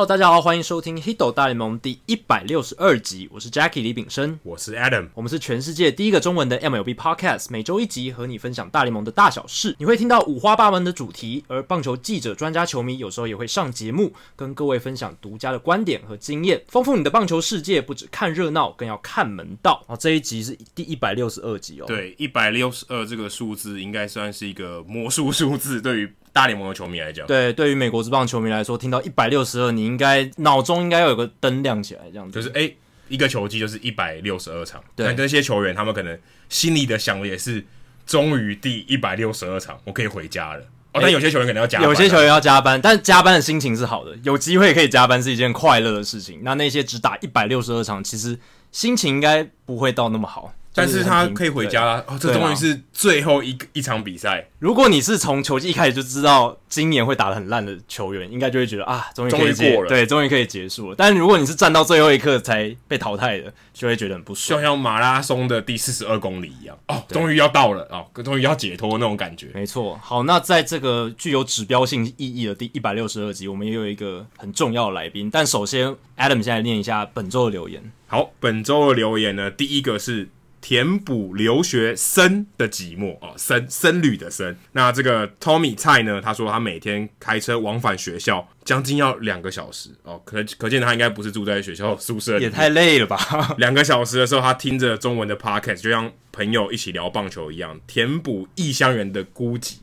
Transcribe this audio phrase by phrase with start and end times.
[0.00, 3.28] Hello，大家好，欢迎收听《Hiddle 大联盟》第一百六十二集。
[3.30, 9.76] 我是 Jackie 李炳生，我是 Adam，我们是全世界第一个中文的 MLB Podcast，每周一集和你分享大联盟的大小事。
[9.78, 17.82] 你会听到五花八门的主题，而棒球记者、专家、球迷有时候也会上节目，跟各位分享独家的观点和经验，丰富你的棒球世界。
[17.82, 19.84] 不止看热闹，更要看门道。
[19.86, 21.84] 哦，这一集是第一百六十二集哦。
[21.86, 26.14] 对，一百六十二这个数字应该算是一个魔术数字，对于。
[26.32, 32.32] 大联盟的球迷来讲，对，对于美国之棒球迷来说，听到一百六十二，你应该脑中应该要有个灯亮起来，这样子。
[32.32, 32.76] 就是哎、欸，
[33.08, 34.82] 一个球季就是一百六十二场。
[34.94, 37.64] 对，那些球员他们可能心里的想的也是，
[38.06, 40.60] 终于第一百六十二场，我可以回家了。
[40.92, 46.40] 哦，但有些球员可能要加班，有些球员要加班，但加班的心情是好的，有机会可以加班是一件快乐的事情。
[46.42, 48.38] 那那些只打一百六十二场，其实
[48.72, 50.52] 心情应该不会到那么好。
[50.72, 54.46] 但是他可以回家啦，哦，这终于是最后一一场比赛。
[54.60, 60.94] 如果你是从球季一开始就知道今年会打的很烂的球员，应该就会觉得啊，终于可以过了，对，终于可以结束了。
[60.96, 69.48] 但如果你是站到最后一刻才被淘汰的，就会觉得很不爽，就像马拉松的第四十二公里一样，哦，终于要到了哦，终于要解脱那种感觉。
[69.52, 75.28] 没错，好，那在这个具有指标性意义的第一百六十二集，我们也有一个很重要的来宾。
[75.28, 77.82] 但首先，Adam 现在念一下本周的留言。
[78.06, 80.28] 好，本周的留言呢，第一个是。
[80.60, 84.54] 填补留学生的寂寞哦，僧僧侣的僧。
[84.72, 86.20] 那这个 Tommy 蔡呢？
[86.20, 90.20] 他说他每天开车往返学校，将近要两个小时哦。
[90.24, 93.18] 可可见他应该不是住在学校宿舍里，也太累了吧？
[93.58, 99.76] 两个小时的时候，他听着中文的 Podcast，就像朋友一起聊棒球一样，填补异乡人的孤寂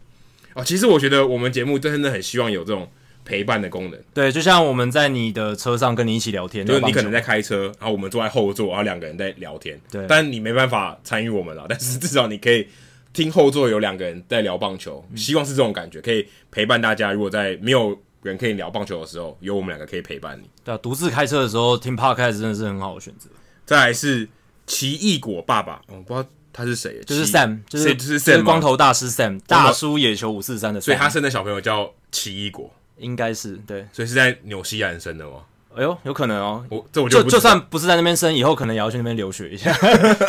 [0.53, 0.63] 哦。
[0.63, 2.91] 其实我觉得我们节目真的很希望有这种。
[3.27, 12.65] 陪伴的功能，对，就像我们在你的车上跟你一起聊天，就是你可能在开车，然后我们坐在后座，然后两个人在聊天，对，但你没办法参与我们了，但是至少你可以
[13.11, 17.11] 听后座有两个人在聊棒球，希望是这种感觉，可以陪伴大家。
[17.11, 20.49] 如果在没有人可以聊棒球的时候，有我们两个可以陪伴你。
[20.63, 23.29] 对啊，独自开车的时候听 Podcast 真的是很好的选择。
[23.65, 24.29] 再来是
[24.65, 32.71] 奇异果爸爸，我不知道他是谁，就是 Sam，就是就是 Sam，光头大师 Sam，大叔野球五四三的，所以他生的小朋友叫奇异果。
[32.97, 35.43] 应该是对，所以是在纽西兰生的吗？
[35.75, 36.65] 哎呦，有可能哦。
[36.69, 39.71] 我这我就就，就算不是在那边生，以后可能也要去那边留学一下。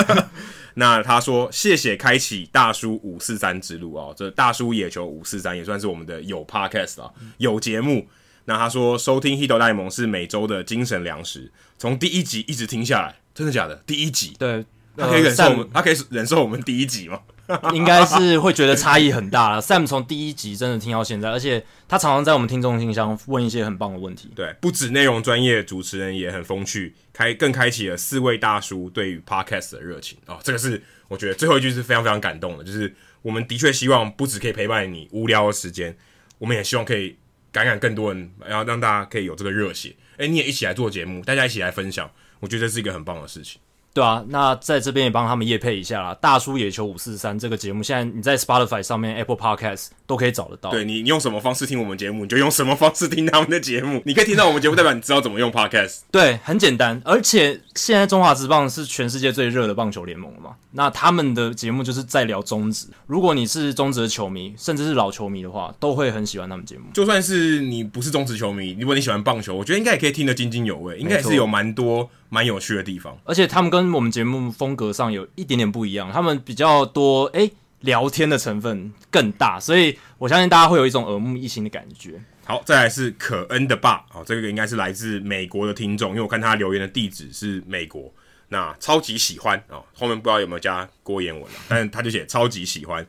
[0.74, 8.06] 那他说：“谢谢开启大叔五四三之路哦，这大叔野球五四三也算是我们的有 podcast 啊，有节目。
[8.44, 13.74] 那他说收听 Hito 大联盟是每周的精神粮食，从第一集一直听下来，真的假的？
[13.86, 14.64] 第一集，对，
[14.96, 17.20] 他可以忍受我们，他可以忍受我们第一集吗？”
[17.72, 19.62] 应该是会觉得差异很大了。
[19.62, 24.30] Sam 从第一集真的听到现在，而且他常常在我们听众信箱问一些很棒的问题。
[24.36, 30.38] 对，不止内容专业，主持人也很风趣，开更开启了四位大叔对于 Podcast 的热情哦。
[30.42, 35.96] 这个是我觉得最后一句是非常非常感动的，就是我们的确希望不止可以陪伴你无聊的时间，
[36.38, 37.16] 我们也希望可以
[37.50, 39.96] 感染更多人，然后让大家可以有这个热血。
[40.18, 42.10] 诶，你也一起来做节目，大家一起来分享，
[42.40, 43.60] 我觉得这是一个很棒的事情。
[43.98, 46.16] 对啊，那在这边也帮他们夜配一下啦。
[46.20, 50.70] 大叔野球五四三这个节目，现在你在 Spotify 上面、Apple Podcast 都可以找得到。
[50.70, 54.00] 对，你用什么方式听我们节目，你就用什么方式听他们的节目。
[54.06, 56.02] 你可以听到我们节目，代表你知道怎么用 Podcast。
[56.12, 57.02] 对，很简单。
[57.04, 60.50] 而且现在中华职棒是全世界最热的棒球联盟了嘛？
[60.70, 62.86] 那他们的节目就是在聊中职。
[63.08, 66.84] 如果你是中职的球迷，甚至是老球迷的话，都会很喜欢他们节目。
[66.94, 72.08] 就算是你不是中职球迷，如果你喜欢棒球，我觉得应该也可以听得津津有味，应该也是有蛮多。
[72.28, 82.20] 蛮有趣的地方，而且他们跟我们节目风格上有一点点不一样，他们比较多诶、欸、聊天的成分更大，所以我相信大家会有一种耳目一新的感觉。
[82.44, 88.12] 好，再来是可恩的爸，哦，这个应该是来自美国的听众，因为我看他留言的地址是美国，
[88.48, 93.06] 那超级喜欢哦，后面不知道有没有加郭言文了，但是他就写超级喜欢。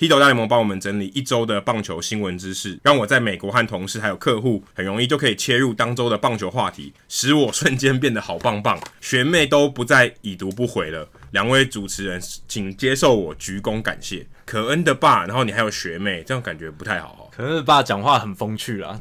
[0.00, 8.80] Hito 大联盟帮我们整理一周的棒球新闻知识，让我在美国和同事还有客户很容易就可以切入当周的棒球话题，使我瞬间变得好棒棒。
[9.02, 12.18] 学妹都不再已读不回了，两位主持人
[12.48, 14.26] 请接受我鞠躬感谢。
[14.46, 17.30] 可恩的爸，然后你还有学妹，这样感觉不太好。
[17.36, 18.98] 可恩的爸讲话很风趣啊，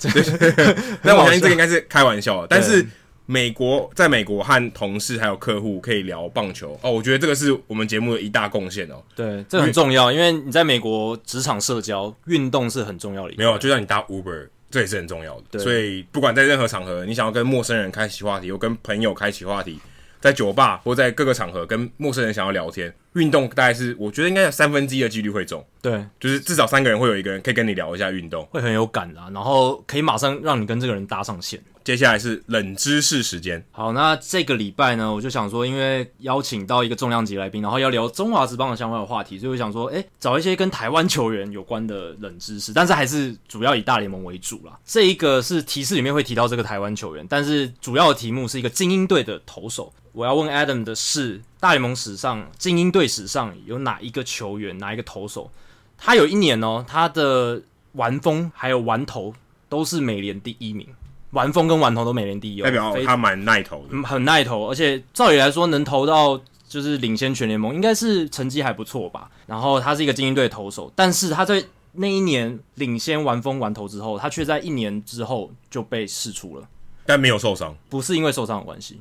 [1.02, 2.86] 但我相信这个应该是开玩笑的，但是。
[3.32, 8.96] 美国在美国和同事还有客户可以聊棒球哦，我觉得这个是我们节目的一大贡献哦。
[9.16, 13.36] 对，这很重要，因为你在美国职场社交运动是很重要的。
[13.38, 15.60] 没有，就像你搭 Uber，这也是很重要的。
[15.60, 19.80] 所以不管在任何场合，你想要跟陌生人开启话题，或跟朋友开启话题，
[20.20, 31.62] 在酒吧或在各个场合跟陌生人想要聊天，运动大概是我觉得应该有三分之一的几率会中，对，就是至少三个人会有一个人可以跟你聊一下运动，会很有感啊，然后可以马上让你跟这个人搭上线。
[31.90, 33.66] 接下来是冷知识时间。
[33.72, 44.78] 好，那这个礼拜呢，我就想说，因为邀请到一个重量级来宾，然后要聊中华职棒的相关的话题，所以我想说，哎，找一些跟台湾球员有关的冷知识，但是还是主要以大联盟为主啦。
[44.86, 49.92] 这一个是提示里面会提到这个台湾球员，但是主要的题目是一个精英队的投手。
[50.12, 55.50] 我要问 Adam 的是，大联盟史上精英队史上有哪一个球员，哪一个投手，
[55.98, 57.64] 他有一年哦，他的
[57.94, 59.34] 完封还有完投
[59.68, 60.88] 都是美联第一名。
[61.32, 69.30] 完封跟玩投都美联第一，代表他蛮耐投的，嗯，很耐投，而且照理来说能投到就是领先全联盟，应该是成绩还不错吧。
[69.46, 76.68] 然后他是一个精英队投手，但是他在那一年领先完封完投之后，他却在一年之后就被释出了，
[77.06, 79.00] 但没有受伤，不是因为受伤的关系，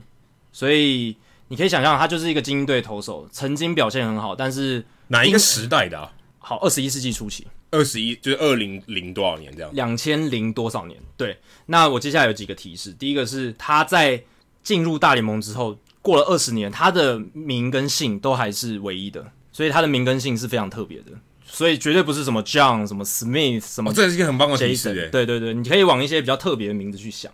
[0.53, 1.17] 所以
[1.49, 6.13] 你可以想象他就是一个精英队投手，曾经表现很好，但是哪一个时代的啊？
[6.39, 7.47] 好，二十一世纪初期。
[7.71, 9.71] 二十一就是二零零多少年这样？
[9.75, 10.99] 两千零多少年？
[11.17, 11.37] 对。
[11.67, 12.93] 那我接下来有几个提示。
[12.93, 14.23] 第一个是他在
[14.63, 21.13] 进入大联盟之后，过了二十年，他的名跟姓都还是唯一的，所以他的名跟姓是非常特别的，
[21.45, 23.91] 所以绝对不是什么 John、什么 Smith、什么。
[23.91, 25.09] 哦，这是一个很棒的提示。
[25.13, 27.31] 对对对，你可以往一些比较特别的名字去想。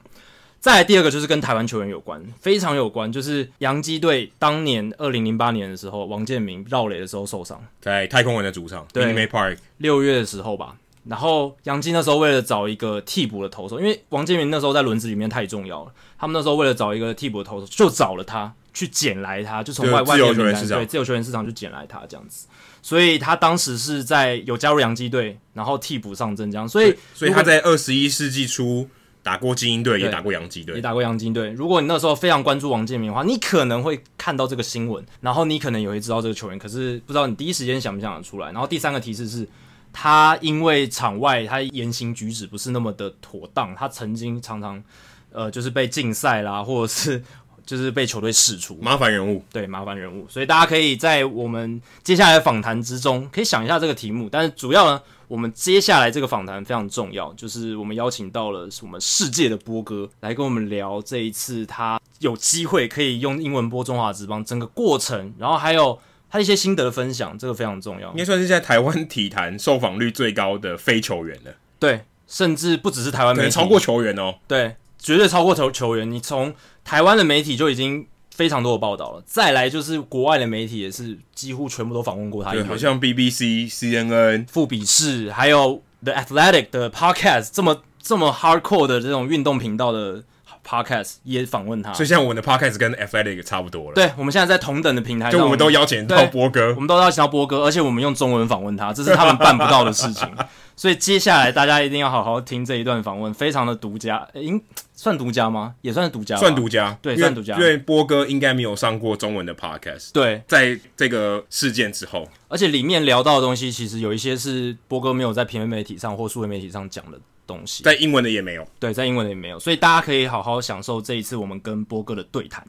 [0.64, 10.74] 再来第二个就是跟台湾球员有关，非常有关，就是洋基队当年二零零八年的时候，王建民绕垒的时候受伤，在太空人的主场，对，Minute Maid Park，六月的时候吧。
[11.06, 20.54] 然后洋基那时候为了找一个替补的投手，因为王建民那时候在轮子里面太重要了，他们那时候为了找一个替补的投手，就找了他去捡来他，就从外外面对
[20.86, 22.46] 自由球员市场去捡来他这样子。
[22.80, 26.66] 所以他当时是在有加入洋基队，然后替补上阵这样。
[26.66, 28.88] 所以所以他在二十一世纪初。
[29.24, 31.50] 打过精英队，也打过洋基队，也打过洋基队。
[31.52, 36.58] 如果你那时候非常关注王建民的话，你可能会看到这个新闻，然后你可能也会知道这个球员。
[36.58, 38.52] 可是不知道你第一时间想不想得出来。
[38.52, 39.48] 然后第三个提示是，
[39.94, 44.84] 他因为场外他言行举止不是那么的妥当，他曾经常常
[45.32, 47.24] 呃就是被禁赛啦，或者是
[47.64, 49.42] 就是被球队释出，麻烦人物。
[49.50, 50.26] 对，麻烦人物。
[50.28, 54.28] 所以大家可以在我们接下来的访谈之中，可以想一下这个题目。
[54.30, 55.00] 但是主要呢。
[55.34, 65.98] 我们接下来这个访谈非常重要，就是我们邀请到了我们世界的波哥来跟我们聊这一次他有机会可以用英文播中华职棒整个过程，然后还有
[66.30, 68.12] 他一些心得分享，这个非常重要。
[68.12, 71.52] 应该算是在台湾体坛受访率最高的非球员了。
[71.80, 74.36] 对，甚至不只是台湾媒体，超过球员哦。
[74.46, 76.08] 对，绝对超过球球员。
[76.08, 76.54] 你从
[76.84, 78.06] 台湾的媒体就已经。
[78.34, 82.50] 非常多的报道了，再来就是国外的媒体也是几乎全部都访问过他。
[82.50, 90.24] 对，好像 BBC、CNN、富比士，还有 The Athletic 的 Podcast，这么这么 hardcore 的这种运动频道的
[90.66, 91.92] Podcast 也访问他。
[91.92, 93.94] 所以现在我们的 Podcast 跟 Athletic 差不多了。
[93.94, 100.28] 对，我们现在在同等的平台，就我们都邀请到波哥，我们都邀请到波哥，而且我们用中文访问他，这是他们办不到的事情。
[100.76, 104.26] 所以接下来大家一定要好好听这一段访问，非常的独家。
[104.34, 104.60] 应
[104.92, 105.74] 算独家吗？
[105.82, 106.96] 也算是独家，算独家。
[107.00, 107.54] 对，算独家。
[107.54, 110.10] 因为波哥应该没有上过中文的 podcast。
[110.12, 118.66] 对，在这个事件之后，而且里面聊到的东西，其实有一些是波哥没有在平面媒体上或数位媒体上讲的东西，在英文的也没有。
[118.78, 122.66] 对，在英文的也没有，所以大家可以好好享受这一次我们跟波哥的对谈。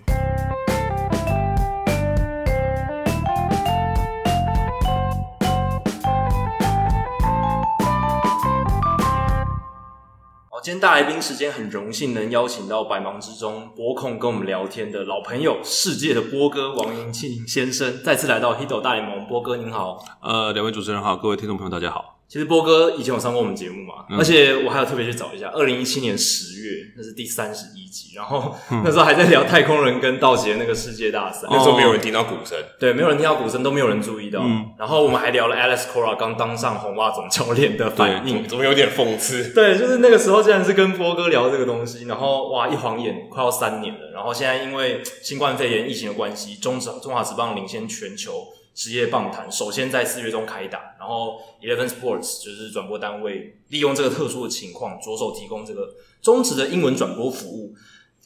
[10.63, 19.27] 今天大来宾时间很荣幸能邀请到百忙之中播控跟我们聊天的老朋友，世界的波哥王云庆先生，再次来到 Hito 大联盟。
[19.27, 22.14] 波哥您好，呃，两位主持人好，各位听众朋友大家好。
[22.27, 34.41] 其实波哥以前有上过我们节目嘛，嗯、而且我还有特别去找一下，二零一七年十月，那是第三十一集，然后、嗯、 那时候还在聊太空人跟道奇的那个世界大赛，那时候没有人听到鼓声，对，没有人听到鼓声，都没有人注意到。
[34.41, 39.51] 嗯、然后我们还聊了 Alex Cora 刚当上红袜总教练的反应，怎么有点讽刺？
[39.53, 48.47] 对，就是那个时候竟然是跟波哥聊这个东西，然后哇，一晃眼快要三年了，然后现在因为新冠肺炎疫情的关系，中职中华职棒领先全球。
[48.75, 57.73] 职业棒坛首先在四月中开打，然后 Eleven Sports 就是转播单位，利用这个特殊的情况，着手提供这个中职的英文转播服务，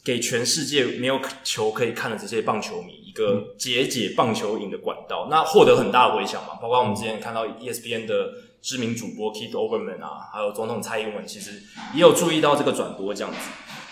[0.03, 5.27] 给全世界没有球可以看的这些棒球迷一个解解棒球瘾的管道。
[5.29, 11.61] 那获得很大的回响嘛，包括我们之前看到 ESPN 的知名主播 Keith Overman 啊，还有总统蔡英文，其实
[11.93, 13.37] 也有注意到这个转播这样子。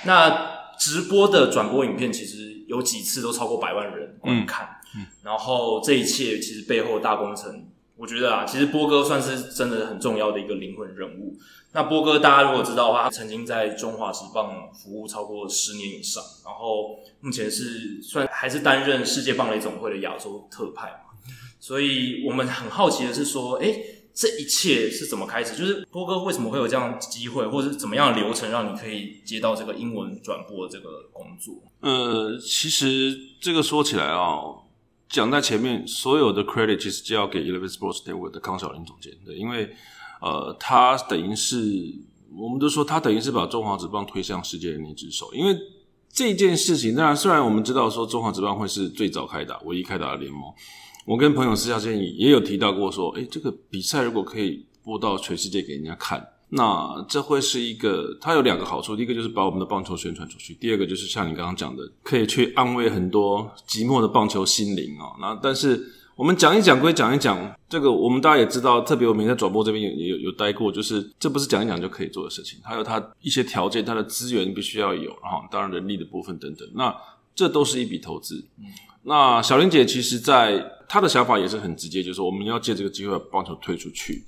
[0.05, 4.76] 那直播的转播影片其实有几次都超过百万人观看。
[5.23, 11.35] 然后这一切其实背后大工程，我觉得啊，其实波哥算是真的很重要的一个灵魂人物。
[11.73, 21.19] 那波哥大家如果知道的话，他曾经在中华职棒服务超过十年以上，然后目前是算还是担任世界棒垒总会的亚洲特派嘛。
[21.59, 23.75] 所以我们很好奇的是说，哎，
[24.13, 25.55] 这一切是怎么开始？
[25.55, 31.55] 就是波哥为什么会有这样机会，或者是怎么样流程，让你可以接到这个英文转播的这个工作？
[31.81, 34.39] 呃，其实这个说起来啊、
[35.09, 39.69] 讲在前面，所有的 credit 其实就要给 Eleven Sports Network 的康小林总监，对，因为
[40.21, 41.95] 呃，他等于是
[42.35, 45.57] 我们都说他等于是把中华职棒推向世界的那只手，因为
[46.11, 50.41] 这件事情，当然虽然我们知道说中华职棒会是最早开打、唯一开打的联盟。
[51.05, 65.15] 我跟朋友私下建议，也有提到过说，诶，这个比赛如果可以播到全世界给人家看，那这会是一个，它有两个好处，第一个就是把我们的棒球宣传出去，第二个就是像你刚刚讲的，可以去安慰很多寂寞的棒球心灵哦。
[65.19, 76.95] 那但是我们讲一讲归讲一讲，这个我们大家也知道，特别我们在转播这边也也有有待过，就是这不是讲一讲就可以做的事情，还有它一些条件，它的资源必须要有，然后当然人力的部分等等，那
[77.37, 78.45] 这都是一笔投资。
[78.59, 78.65] 嗯
[79.03, 84.21] 那小林姐其实，在她的想法也是很直接，就是说我们要借这个机会把棒球推出去。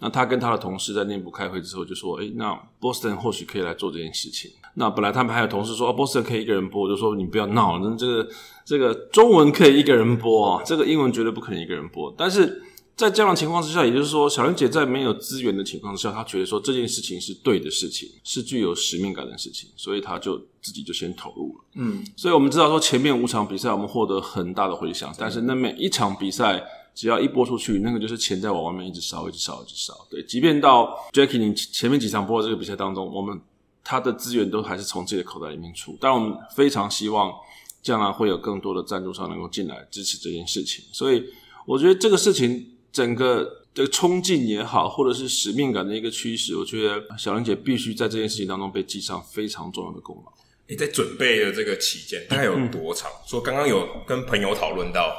[0.00, 8.28] 那她跟她的同事在内部开会之后就说：“诶，那 Boston 或许可以来做这件事情。”那本来他们还有同事说：“哦，Boston 可以一个人播。”就说：“你不要闹，那这个
[8.64, 12.60] 这个中文可以一个人播啊，这个英文绝对不可能一个人播。”但是。
[12.96, 21.64] 在这样的情况之下，也就是说，小林姐在没有资源的情况之下，她觉得说这件事情是对的事情，是具有使命感的事情，所以她就自己就先投入了。
[21.74, 29.92] 嗯，所以我们知道说前面五场比赛我们获得很大的回响，但是那每一场比赛只要一播出去，那个就是钱在往外面一直烧，一直烧，一直烧。
[30.08, 33.40] 对，即便到 Jackie 你前面几场播的这个比赛当中，我们
[33.82, 37.32] 他的资源都还是从自己的口袋里面出，但我们非常希望
[37.82, 40.84] 将来会有更多的赞助商能够进来支持这件事情。
[40.92, 41.24] 所以
[41.66, 42.70] 我觉得这个事情。
[42.94, 50.32] 整个的冲劲也好，或者是使命感的一个驱使，我觉得小玲姐必须在这件事情当中被记上非常重要的功劳。
[50.68, 53.10] 你在准备的这个期间大概有多长？
[53.26, 55.12] 说刚刚有跟朋友讨论到，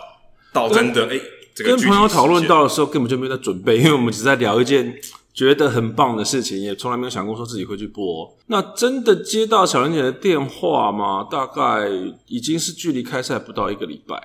[0.54, 1.20] 到真的哎，
[1.54, 4.98] 这个跟朋友讨论到的时候根本就没有在准备，因为我们只在聊一件
[5.34, 8.36] 觉得很棒的事情，也从来没有想过说自己会去播。
[8.48, 11.28] 那真的接到小玲姐的电话吗？
[11.30, 11.90] 大概
[12.28, 14.16] 已经是距离开赛不到一个礼拜。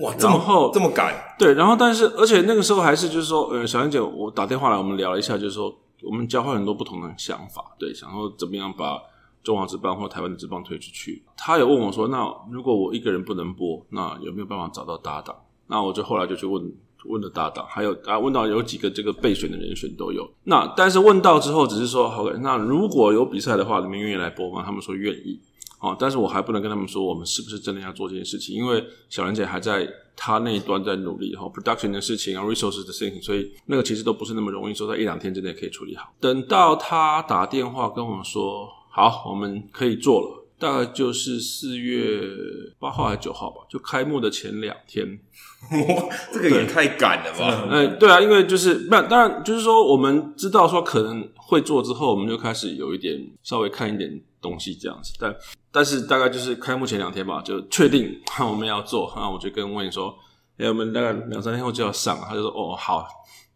[0.00, 1.14] 哇，这么厚，这么赶？
[1.38, 5.72] 对，然后但是，而且那个时候还是就是说，呃，小燕姐，我打电话来，我们聊了一下，就是说，
[6.02, 9.00] 我们交换很多不同的想法，对，想说怎么样把
[9.42, 11.22] 中华职棒或台湾的职棒推出去。
[11.36, 15.36] 他有问我说，那如果我一个人不能播，那有没有办法找到搭档？
[15.68, 16.72] 那我就后来就去问
[17.06, 20.28] 问了搭档，还有啊，问到有几个这个备选的人选都有。
[20.42, 24.62] 那但是问到之后，只是说好，那如果有比赛的话，你们愿意来播吗？
[24.64, 25.40] 他们说愿意。
[25.84, 29.86] 哦，但是我还不能跟他们说我们是不是真的要做这件事情，因为小兰姐还在
[30.16, 36.14] 她那一端在努力哈，production 的事情啊，resources 的事情，所以那个其实都不是那么容易说在一两天之内可以处理好。
[36.18, 42.22] 等到她打电话跟我们说好，我们可以做了，大概就是四月
[42.78, 45.18] 八号还是九号吧，就开幕的前两天。
[45.70, 47.68] 哇，这个也太赶了吧？
[47.70, 55.34] 嗯，对啊，因为就是那当然就是说我们知道说可能会做之后，我们就开始有一点稍微看一点东西这样子，但。
[55.76, 60.16] 但是大概就是开幕前两天吧，就确定我们要做，然后我就跟温说
[60.56, 63.04] ：“哎，我们大概两三天后就要上。”他就说：“哦，好，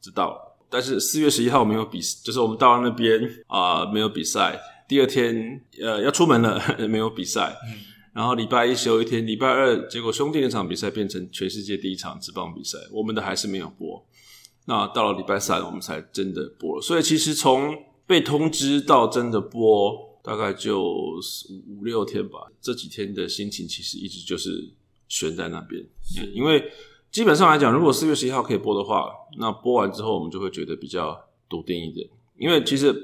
[0.01, 4.61] 知道了。”但是四月十一号没有比，就是我们到了那边啊、呃，没有比赛。
[4.89, 7.57] 第二天呃要出门了， 没有比赛。
[7.71, 7.79] 嗯、
[8.13, 13.88] 然后礼拜一休一天，礼拜二结果兄弟那场比赛变成全世界第一场直棒比赛，我们的还是没有播。
[14.69, 16.81] 那到了礼拜三，我们才真的播了。
[16.81, 20.07] 所以其实从被通知到真的播。
[20.21, 24.51] 大概就五五六天吧，这几天的心情其实一直就是
[25.09, 25.83] 悬在那边，
[26.35, 26.71] 因为
[27.11, 32.07] 基本上来讲，如果四月十一号可以播的话，那播完之后我们就会觉得比较笃定一点，
[32.37, 32.95] 因为其实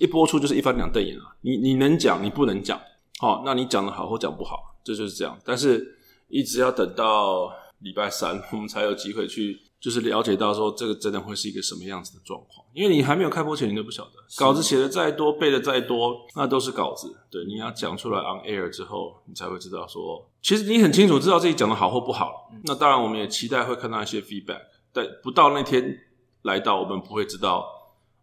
[0.00, 2.80] 一播出就是一翻两瞪眼啊，你你能讲，你不能讲，
[3.20, 9.60] 好，那你讲的好或讲不好，这就是这样，但是一直要等到礼拜三，我们才有机会去。
[9.82, 14.12] 就是了解到说这个真的会是一个什么样子的状况，因为你还没有开播前，你都不晓得。
[14.36, 17.12] 稿子写的再多，背的再多，那都是稿子。
[17.28, 22.48] 对，你要讲出来 on air 之后，你才会知道说，其实你很清楚知道自己讲的好或不好。
[22.62, 24.60] 那当然，我们也期待会看到一些 feedback，
[24.92, 25.98] 但不到那天
[26.42, 27.66] 来到，我们不会知道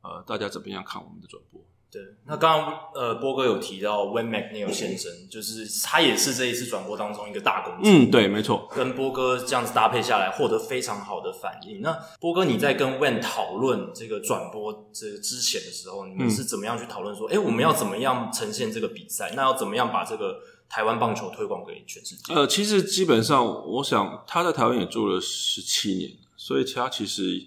[0.02, 1.62] 呃大家怎么样看我们的转播。
[1.92, 8.06] 对，那刚刚呃波哥有提到 Wayne McNeil 先生，就是他也是这一次转播当中一个大功臣。
[8.06, 8.70] 嗯，对，没错。
[8.76, 11.82] 跟波哥这样子搭配下来，获得非常好的反应。
[11.82, 19.34] 那波哥你在跟 Wayne 讨论这个转播这个之前的时候，你们是怎么样去讨论说，哎、嗯，我们要怎么样呈现这个比赛？
[19.36, 20.38] 那要怎么样把这个
[20.70, 22.36] 台湾棒球推广给全世界？
[22.36, 27.42] 呃，其实基本上，我想他在台湾也住了十七年，所以他其实，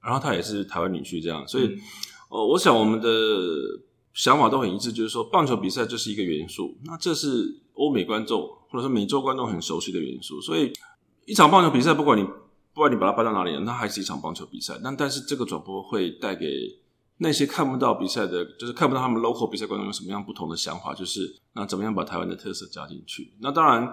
[0.00, 1.80] 然后他也是台湾女婿这样，所以，嗯、
[2.28, 3.08] 呃，我想我们的。
[4.18, 10.72] 想法都很一致，就是说棒球比赛这是一个元素，那这是欧美观众或者说美洲观众很熟悉的元素，所以
[11.24, 12.24] 一场棒球比赛，不管你
[12.74, 14.76] 不管你把它搬到哪里，那还是一场棒球比赛。
[14.82, 16.48] 但但是这个转播会带给
[17.18, 23.32] 那些看不到比赛的，就是看不到他们 local 比赛观众有什么样不同的想法，就是那怎么样把台湾的特色加进去？
[23.38, 23.88] 那当然，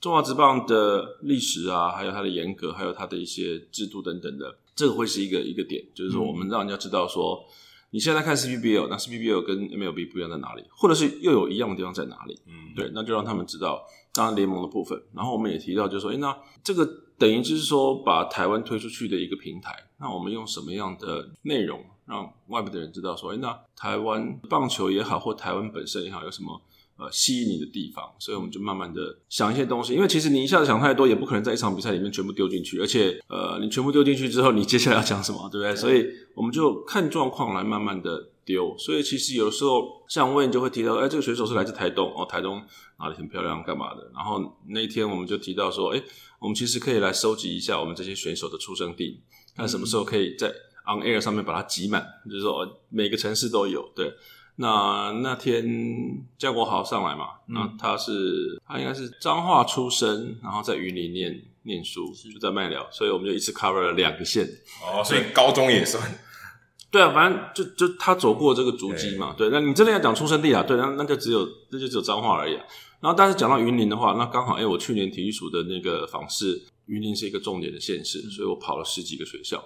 [0.00, 7.44] 中华职棒的历史啊，还有它的严格，还有它的一些制度等等的，这个会是一个一个点，就是说我们让人家知道说。
[7.96, 10.62] 你现在看 CBBL，那 CBBL 跟 MLB 不一样在哪里？
[10.68, 12.38] 或者是又有一样的地方在哪里？
[12.44, 15.02] 嗯，对，那就让他们知道，当然联盟的部分。
[15.14, 16.86] 然后我们也提到，就是说，哎，那这个
[17.16, 19.74] 等于就是说，把台湾推出去的一个平台。
[19.98, 26.60] 那我们用什么样的内容，让外部的人知道，说，哎，那台湾棒球也好，或台湾本身也好，有什么？
[26.98, 29.92] 呃，吸引你的地方，所以我们就慢慢的想一些东西。
[29.92, 32.80] 因为其实你一下子想太多，也不可能在一场比赛里面全部丢进去。
[32.80, 35.76] 而且，呃，你全部丢进去之后，你接下来要讲什么，对不对？
[35.76, 38.74] 所以我们就看状况来慢慢的丢。
[38.78, 42.62] 所以其实有时候像问就会提到，哎，这个选手是来自台东哦，台东
[42.98, 44.10] 哪里很漂亮，干嘛的？
[44.14, 46.02] 然后那一天我们就提到说，哎，
[46.38, 49.20] 我们其实可以来收集一下我们这些选手的出生地，
[49.54, 50.48] 看什么时候可以在
[50.86, 54.10] on air 上面把它挤满，就是说每个城市都有，对。
[54.56, 55.64] 那那天
[56.38, 64.48] 江国豪上来嘛，嗯、那他是他应该是彰化出生，然后在云林念念书，就在麦寮，所以我们就一次 cover 了两个县。
[64.82, 66.02] 哦，所以高中也算。
[66.90, 69.34] 对啊，反正就就他走过这个足迹嘛。
[69.36, 70.62] 对，那你真的要讲出生地啊？
[70.62, 72.54] 对，那那就只有那就只有彰化而已。
[73.00, 79.62] 然后，但是讲到云林的话，那刚好哎，我去年体育署的那个访视，云林是一个重点的县市，所以我跑了十几个学校。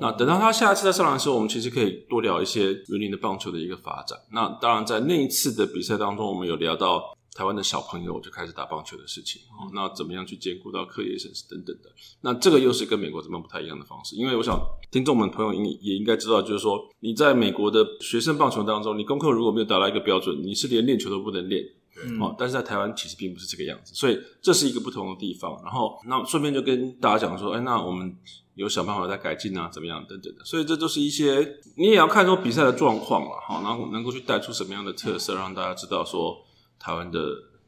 [0.00, 4.18] 那等到他下一次再上来的时候，我们其实可以多聊一些云林的棒球的一个发展。
[4.32, 9.42] 那当然，在那一次的比赛当中，我们有聊到台湾的小朋友就开始打棒球的事情。
[9.52, 11.90] 哦，那怎么样去兼顾到课业、省事等等的？
[12.20, 14.16] 那这个又是跟美国这边不太一样的方式。
[14.16, 14.60] 因为我想
[14.90, 21.64] 听众们朋友应也应该知道，就是说你在美国的学生棒球当中，你功课如果没有达到一个标准，你是连练球都不能练。
[22.02, 22.20] 嗯。
[22.20, 25.60] 哦，但是在台湾其实并不是这个样子，所以这是一个不同的地方。
[25.62, 28.16] 然后，那顺便就跟大家讲说，哎，那我们。
[28.56, 36.40] 有想办法再改进啊，怎么样等等的，所以这都是一些你也要看说比赛的状况了，好，然后能够去带出什么样的特色，让大家知道说
[36.78, 37.18] 台湾的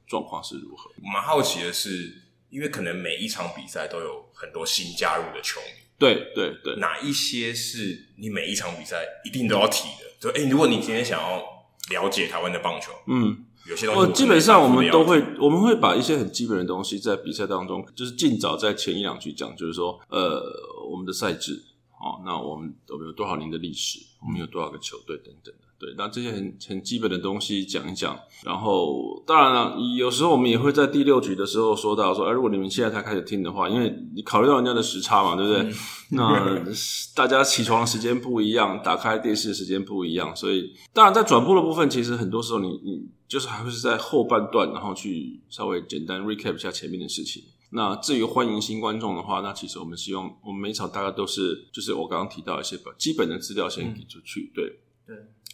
[0.07, 0.89] 状况是如何。
[1.03, 10.05] 我蛮好奇的是，因为可能每一场比赛都有很多新加入的球迷，对对对，哪一些是你每一场比赛一定都要提的？
[10.21, 11.43] 就诶，如果你今天想要
[11.91, 13.45] 了解台湾的棒球，嗯。
[13.69, 20.43] 有些东西我基本上我们都会，我们会把一些很基本的东西在比赛当中，就是尽早在前一两局讲，就是说，呃，
[20.91, 21.63] 我们的赛制，
[22.01, 25.66] 哦，那我们我们有多少年的历史，我们有多少个球队等等的。
[25.79, 35.63] 对，那这些很很基本的东西讲一讲，然后当然了，有时候我们也会在第六局的时候说到说，哎，如果你们现在才开始听的话，因为你考虑到人家的时差嘛，对不对？
[35.63, 35.75] 嗯、
[36.13, 36.65] 那
[37.15, 47.43] 大家起床的时间不一样，打开电视的时间不一样，所以当然在转播的部分，其实很多时候你你就是还会是在后半段，然后去稍微简单 recap 一下前面的事情。
[47.71, 54.79] 那至于欢迎新观众的话，那其实我们希望我们每场大概都是就是我刚刚提到一些基本的资料先给出去，嗯、对。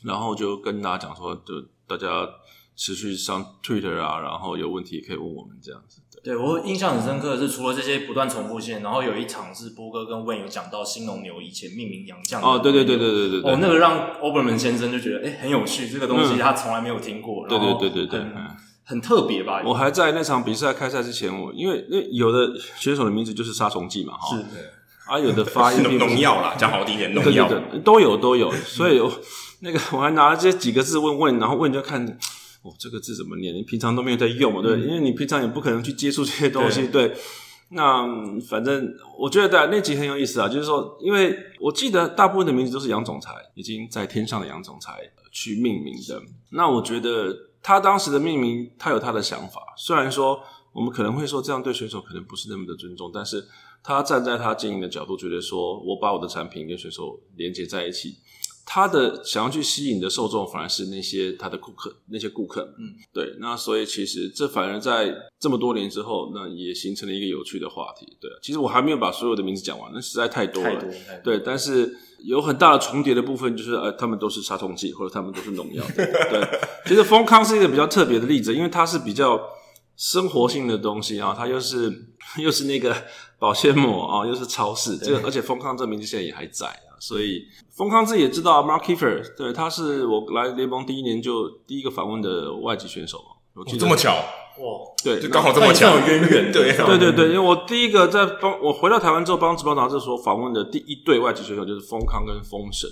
[0.05, 2.29] 然后就跟大家讲说，就大家
[2.75, 6.01] 持续上 Twitter 啊，然后有问题也可以问我们这样子。
[6.25, 12.41] 对，我印象很深刻的是，除了这些不断重复性，然后有一场是波哥跟 Wayne 有讲到新农牛以前命名洋将。
[12.41, 13.51] 哦，对对对对对对对。
[13.51, 17.47] 哦，那个让 Oberman 先生就觉得，哎，很有趣，这个东西他从来没有听过。
[17.49, 18.25] 对对对对对，
[18.85, 19.62] 很特别吧？
[19.65, 24.37] 我还在那场比赛开赛之前，我因为因为有的选手的名字就是杀虫剂嘛，哈。
[24.37, 24.45] 是。
[25.07, 27.49] 啊，有的发音 农药啦，讲好听一点，农药
[27.85, 29.01] 都有都有，所以。
[29.62, 32.05] 那个我还拿了这几个字问问，然后问就看，
[32.62, 33.55] 哦，这个字怎么念？
[33.55, 37.09] 你平常都没有在用嘛，对，嗯、因为你平常也不可能去接触这些东西，对。
[37.09, 37.16] 对
[37.75, 38.07] 那
[38.51, 46.20] 反正我觉得那集很有意思啊，就是说，因为我记得大部分的名字都是杨总裁已经在天上的杨总裁去命名的。
[46.51, 49.62] 那我觉得他当时的命名，他有他的想法。
[49.79, 50.38] 虽然说
[50.75, 53.42] 我们可能会说这样对选手可能不是那么的尊重，但是
[53.83, 58.16] 他站在他经营的角度，觉得说我把我的产品跟选手连接在一起。
[58.64, 68.16] 他的想要去吸引的受众反而是那些他的顾客，那些顾客，嗯，对，那所以其实这反而在这么多年之后，那也形成了一个有趣的话题。
[68.20, 70.90] 对，其实我还没有把所有的名字讲完，那实在太多了，太多。
[71.25, 71.94] 对，但是
[72.25, 75.85] 有很大的重叠的部分，就是呃，他们都是杀虫剂，或者他们都是农药。
[75.94, 79.40] 对，其实丰康是一个比较特别的例子，因为它是比较
[79.96, 81.92] 生活性的东西啊，它又是
[82.38, 82.96] 又是那个
[83.38, 87.43] 保鲜膜啊，又是超市，这个而且丰康这名字现在也还在啊，所以。
[87.71, 93.25] 丰康自己也知道，Mark Kiefer，对，他是我来联盟第一年就第一个访问的外籍选手嘛。
[93.55, 102.88] 我记得这么巧，哇，对，就刚好这么巧，有渊源，对， 对对对，因为我第一个在帮我回到台湾之后帮职棒杂志所访问的第一对外籍选手就是丰康跟丰神，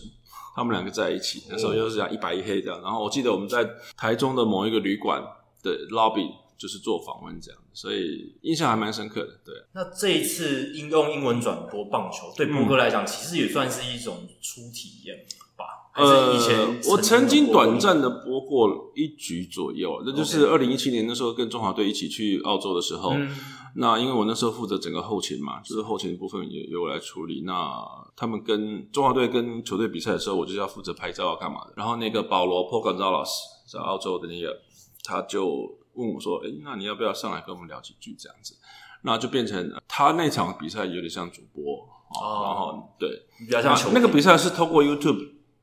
[0.56, 2.80] 他们两个在一起，那时候又是讲一白一黑这样。
[2.82, 5.22] 然后我记得我们在台中的某一个旅馆
[5.62, 9.40] 的 lobby 就是做访问这样，所以印象还蛮深刻的。
[9.44, 15.16] 对，那这一次应用英文转播棒球，对波哥来讲，其实也算是一种初体验
[15.56, 15.90] 吧？
[15.94, 23.10] 呃，以前我曾经短暂的播过一局左右，那就是二零一七年那时候跟中华队一起去澳洲的时候。
[23.14, 23.30] 嗯
[23.76, 27.42] 那因为我那时候负责整个后勤嘛，就是后勤的部分也由我来处理。
[27.42, 27.72] 那
[28.16, 31.72] 他们跟中华队跟球队比赛的时候，我就是要负责拍照啊，干嘛的。
[31.76, 33.30] 然后那个保罗 Paul Gonzalez
[33.72, 34.60] 在澳洲的那个，
[35.04, 38.56] 他就问我说：“诶，那你要不要上来跟我们聊几句这样子？”
[39.02, 41.76] 那就变成他那场比赛有点像主播
[42.20, 43.08] 哦，然后对，
[43.38, 43.90] 比较像球。
[43.92, 45.18] 那个比赛是透过 YouTube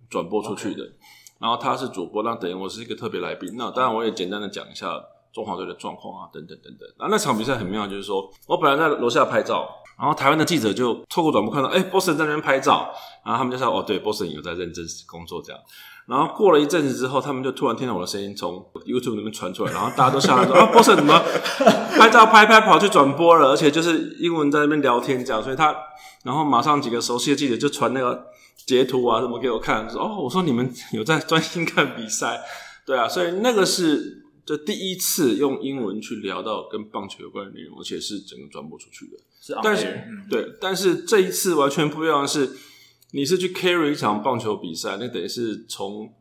[0.10, 0.84] 转播出去的，
[1.40, 3.56] 然后他是主播，那等于我是一个特别来宾。
[3.58, 5.04] 那当然我也简单的讲一下。
[5.34, 6.90] 中华队的状况啊，等等等等。
[6.98, 12.92] 那那场比赛很妙，就是说我本来在楼下拍照，然后台湾的记者就透过转播看到，哎，Boston 在那边拍照，
[13.24, 15.62] 然后他们就说，哦，对，Boston 有在认真工作这样。
[16.08, 21.22] 然后过了一阵子之后，他们就突然听到我的声音从 YouTube 那边传出来，然后大家都下来说， 啊，Boston 怎么
[21.98, 25.44] 拍照拍拍跑去转播了，而且就是英文在那边聊天这样。
[25.44, 25.76] 所以他，
[26.24, 28.26] 然后马上几个熟悉的记者就传那个
[28.66, 32.42] 截图啊什么给我看，说，哦，我说你们有在专心看比赛，
[32.86, 34.24] 对啊，所以那个是。
[34.48, 39.18] 这第一次用英文去聊到跟棒球有关的内容，而且是整个转播出去的。
[39.42, 42.50] 是啊，但是、嗯、对，但是这一次完全不一样的是，
[43.18, 46.14] 你是去 carry 一场棒球比赛，那等于是从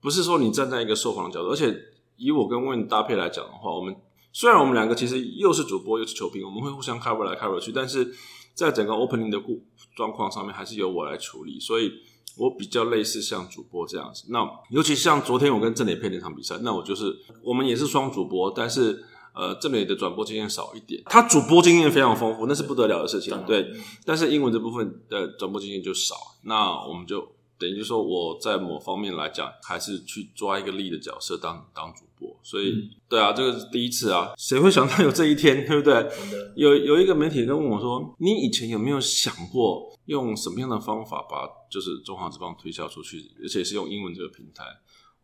[0.00, 1.76] 不是说你站在一个受访的角度，而且
[2.16, 3.96] 以我跟 Win 搭配来讲的话，我们
[4.32, 8.14] 虽然我们两个其实又是主播又是球评，我们会互相 cover 来 cover 去，但是
[8.54, 9.64] 在整个 opening 的故
[9.96, 11.92] 状况上面，还是由我来处理，所以。
[12.38, 19.02] 我比较类似像主播这样子，那尤其像昨天我跟郑磊配那场比赛，那我就是我们也是双主播，但是
[19.36, 23.70] 呃郑磊的转播经验少一点，他主播经验非常丰富，那是不得了的事情，对，
[24.04, 27.36] 但是英文这部分的转播经验就少，那我们就。
[27.58, 36.06] 等于就说，我在某方面来讲，还是去抓一个力的角色当当主播，所以、嗯、对啊，这个是第一次啊，谁会想到有这一天，对不对？
[36.54, 44.62] 有有一个媒体人问我说：“你以前有没有想过用什么样的方法把就是中华之邦推销出去，而且是用英文这个平台？”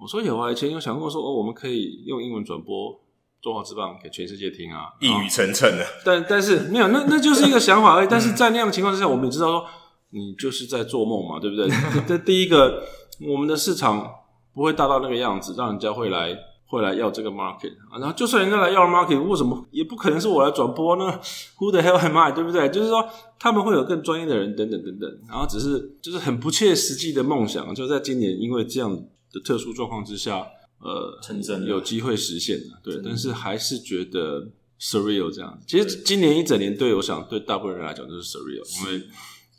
[0.01, 2.99] 我说：“有啊，以前有想过说哦，我们可以用英文转播
[3.43, 5.85] 中华之棒给全世界听啊，一语成谶的。
[6.05, 8.09] 但但是没有，那那就是一个想法而已。
[8.09, 9.67] 但是在那样的情况之下，我们也知道说。”
[10.15, 11.67] 你就是在做梦嘛，对不对？
[12.07, 12.83] 这第一个，
[13.27, 14.07] 我们的市场
[14.53, 17.97] 不会大到那个样子，让人家会来会来要这个 market 啊。
[17.99, 21.19] 然后就算人家来要 market，为什么也不可能是我来转播呢
[21.57, 22.31] ？Who the hell am I？
[22.31, 22.69] 对不对？
[22.69, 25.11] 就是说他们会有更专业的人，等等等等。
[25.27, 30.47] 然后只是就是很不切实际的梦想，就在今年因为这样的特殊状况之下，
[30.83, 32.81] 呃，成真有机会实现的。
[32.83, 35.59] 对，但是还是觉得 surreal 这样。
[35.67, 39.05] 其实今年一整年对我想对大部分人来讲就是 surreal，因为。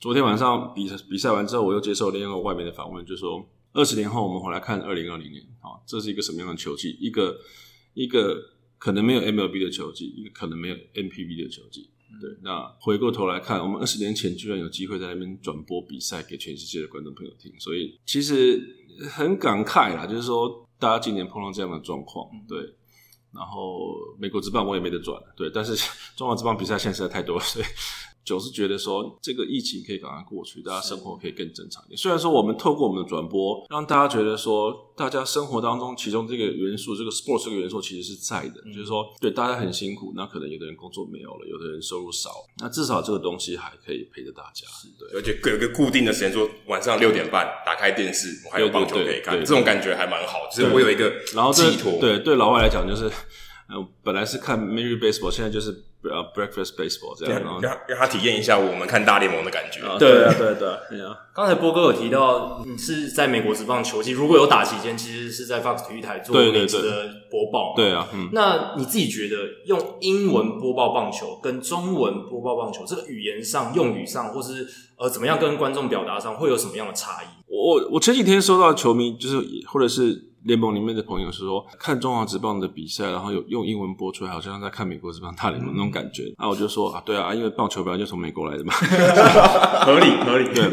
[0.02, 6.98] 昨天晚上比比赛完之后，我又接受另一个外面的访问，就说二十年后我们回来看二零二零年，啊，这是一个什么样的球季？
[7.00, 7.40] 一个
[7.94, 8.38] 一个
[8.78, 11.90] 可能没有 MLB 的球季，一个可能没有 NPB 的球季。
[12.20, 18.62] 对，那回过头来看，我们二十年前居然有机会在那边转播比赛给全世界的观众朋友听，所以其实
[19.10, 22.60] 很感慨啦，就是说大家今年碰到这样的状况，对，
[23.32, 25.74] 然后美国职棒我也没得转，对，但是
[26.18, 27.66] 中华职棒比赛现在实在太多了，所以。
[28.24, 31.98] 就是觉得说，这个疫情可以赶快过去，大家生活可以更正常一点。
[31.98, 38.62] 虽然说我们透过我们的转播，让大家觉得说，大家生活当中其中这个元素，这个 sports 这个元素其实是在的。
[38.66, 44.66] 嗯、就是说，对大家很辛苦，那可能有的人工作没有了，有的人收入少，那至少这个东西还可以陪着大家。
[44.98, 50.40] 对，而且有一个固定的时间，说晚上六点半打开电视，我还有棒球可以看，这种感觉还蛮好。
[50.52, 52.00] 就是我有一个然后寄托。
[52.00, 53.12] 对对，老外来讲就是，
[53.70, 55.84] 呃，本来是看 Major Baseball，现在就是。
[56.36, 59.80] Breakfast baseball 这样，让让他体验一下我们看大联盟的感觉。
[59.98, 61.00] 对啊，对对对。
[61.34, 67.74] 刚才波哥有提到，你是在美国职棒球季，如果有打期间，其实是在 Fox 体育台做美职的播报。
[67.74, 77.28] 对啊，那你自己觉得用英文播报棒球跟中文播报棒球，这个语言上、用语上，或是呃怎么样跟观众表达上，会有什么样的差异？
[77.48, 79.38] 我我前几天收到球迷，就是
[79.72, 80.33] 或者是。
[80.46, 86.34] 联盟里面的朋友是说，看中华职棒的比赛，然后有用英文播出来，好像在看美国职棒大联盟那种感觉。
[86.38, 88.74] 那、我就说啊，对啊，因为棒球本来就从美国来的嘛，
[89.86, 90.54] 合理合理。
[90.54, 90.70] 对，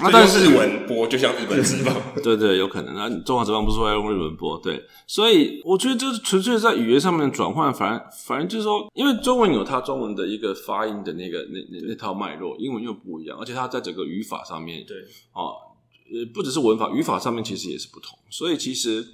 [0.00, 2.94] 那但是日文播就像日本职棒， 对，对对，有可能。
[2.94, 4.58] 那中华职棒不是说要用日文播？
[4.58, 14.96] 对，所以我觉得就是纯粹在语言上面的转换，反而反正就是说，因为中文有它中文的一个发音的那个那那那套脉络，英文又不一样，而且它在整个语法上面，对
[15.32, 15.69] 啊。
[16.12, 19.06] 呃，不只是文法，语法上面其实也是不同，所以其实，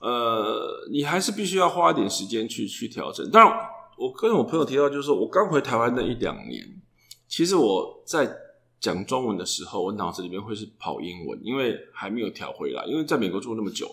[0.00, 3.30] 呃，你还是必须要花一点时间去去调整。
[3.30, 3.58] 当然，
[3.96, 6.80] 我跟我朋友提到，就是说我刚回台湾那一两年，
[7.26, 8.30] 其实我在
[8.78, 13.90] 讲中文的时候，我脑子里面会是跑英文，因为还没有调回来，因为在美国住那么久，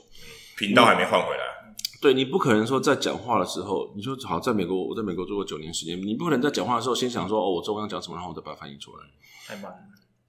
[0.58, 1.44] 频道还没换回来。
[2.02, 9.04] 对，你不可能说在讲话的时候，你说好，在美国，我在美国做过九年时间，你不可能在讲话的时候先想说，哦，我中文要讲什么，然后我再把它翻译出来，
[9.48, 9.78] 太慢了。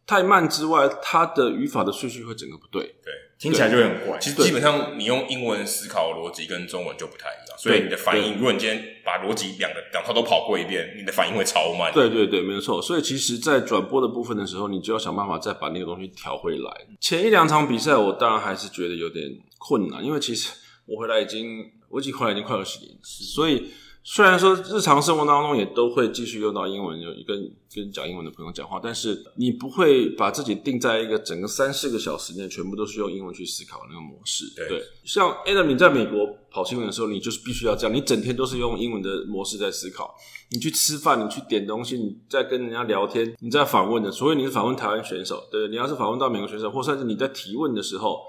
[0.06, 4.16] 太慢之外，它的语法的顺序会整个不对，对，听起来就很怪。
[4.20, 11.92] 其实基本上你用英文思考逻辑跟中文就不太一样，所以你的反应，如果你今天把逻辑两个两套都跑过一遍，你的反应会超慢。
[11.92, 12.80] 对对对，没有错。
[12.80, 16.86] 所以其实，在转播的部分的时候，你就要想办法再把那个东西调回来。
[17.00, 19.24] 前一两场比赛，我当然还是觉得有点
[19.58, 20.52] 困难，因为其实
[20.86, 23.72] 我回来已经，我已经回来已经快二十年，所以。
[24.08, 34.44] 虽然说日常生活当中也都会继续用到英文，有跟跟讲英文的朋友讲话，但是你不会把自己定在一个整个三四个小时内全部都是用英文去思考的那个模式。
[34.54, 40.14] 对，对像 Adam 你在美国跑新闻的时候，你就是必须要这样，你整天都是用英文的模式在思考。
[40.52, 48.20] 你去吃饭，你去点东西，你在跟人家聊天，你在访问的，所以你是访问台湾选手，对，你要是访问到美国选手，或甚至你在提问的时候，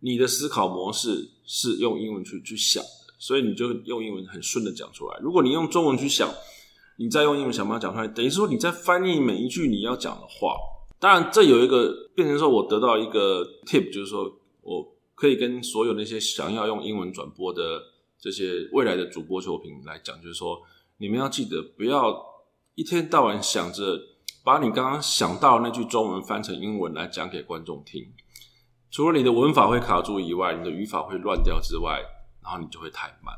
[0.00, 2.82] 你的思考模式是用英文去去想。
[3.18, 5.18] 所以你就用英文很顺的讲出来。
[5.20, 6.30] 如果你用中文去想，
[6.96, 10.56] 你再用英文想办法讲出来，等于说你在翻译每一句你要讲的话。
[11.00, 14.24] 当然，这有一个变成说我得到一个 tip，就是说
[14.62, 17.80] 我可以跟所有那些想要用英文转播的
[18.18, 20.60] 这些未来的主播球评来讲，就是说
[20.96, 22.20] 你们要记得不要
[22.74, 23.96] 一天到晚想着
[24.42, 28.12] 把你刚刚想到那句中文翻成英文来讲给观众听。
[28.90, 32.02] 除了你的文法会卡住以外，你的语法会乱掉之外。
[32.48, 33.36] 然后你就会太慢，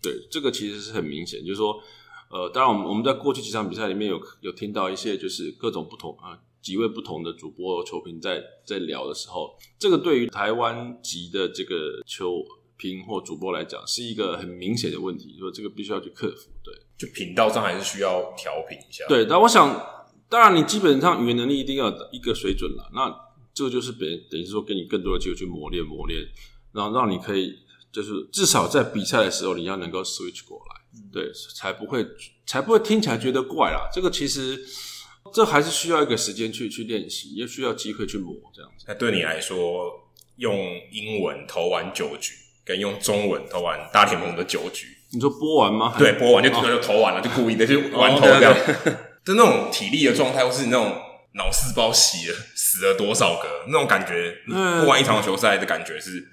[0.00, 1.82] 对，这个其实是很明显，就是说，
[2.30, 12.40] 呃，当然我们我们在过去几场比赛里面有有听到一些就是各种不同啊、呃、几位不同的主播球评在在聊的时候，这个对于台湾籍的这个球
[12.76, 23.12] 评或主播来讲是一个很明显的问题，说这个必须要去克服，对，就频道上还是需要调频一下，对，但我想，当然你基本上语言能力一定要一个水准了，那
[23.52, 26.22] 这个就是等等于是说给你更多的机会去磨练磨练，
[26.70, 27.65] 然后让你可以。
[27.96, 32.06] 就是至少在比赛的时候，你要能够 switch 过来，嗯、对，才不会
[32.44, 33.88] 才不会听起来觉得怪啦。
[33.90, 34.62] 这个其实
[35.32, 38.84] 这还是需要一个时间去去练习，也需要机会去磨这样子。
[38.86, 39.90] 那对你来说，
[40.36, 40.54] 用
[40.92, 42.34] 英文投完九局，
[42.66, 45.94] 跟用中文投完大联盟的九局，你说播完吗？
[45.98, 51.00] 对，播完就就投完了，哦、就故意的就完投这样，哦、对对对就那种体力的状态，或是你那种
[51.32, 56.28] 脑细胞洗了死了多少个那种感觉，播完一场球赛的感觉是。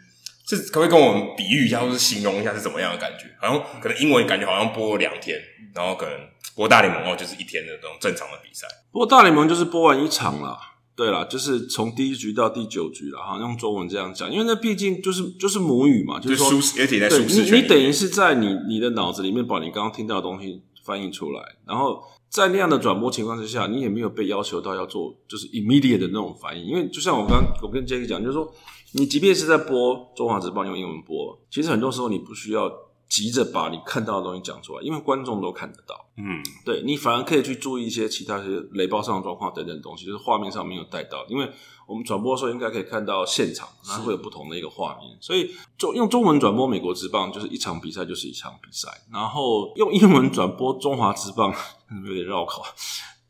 [0.46, 3.28] 是可不可以跟我们比喻一下，或是形容一下是怎么样的感觉？
[3.40, 5.40] 好像可能英文感觉好像播了两天，
[5.74, 6.14] 然后可能
[6.56, 8.68] 播大联盟哦，就是一天的那种正常的比赛。
[8.92, 10.58] 播大联盟就是播完一场啦，
[10.96, 16.48] 对啦，就是从第一局到第九局了，好像用中文这样讲，因为那毕竟就是就是母语嘛，就是说，
[16.82, 28.54] 而且在舒适，你你等于是在你你的脑子里面把你刚刚听到的东西翻译出来，然后在那样的转播情况之下，你也没有被要求到要做就是 immediate 的那种反应，因为就像我刚我跟 Jacky 讲，就是说。
[28.94, 32.72] 你即便是在播中华职棒用英文播，其实很多时候你不需要
[33.10, 36.00] 急着把你看到的东西讲出来，因为观众都看得到。
[36.16, 41.26] 嗯，对，你反而可以去注意一些其他一些雷暴上的状况等等东西，就是画面上没有带到。
[41.28, 41.50] 因为
[41.88, 51.52] 我们转播的时候应该可以看到现场，它会有不同的一个画面，所以中用中文转播美国职棒就是一场比赛就是一场比赛，然后用英文转播中华职棒
[52.06, 52.64] 有点绕口。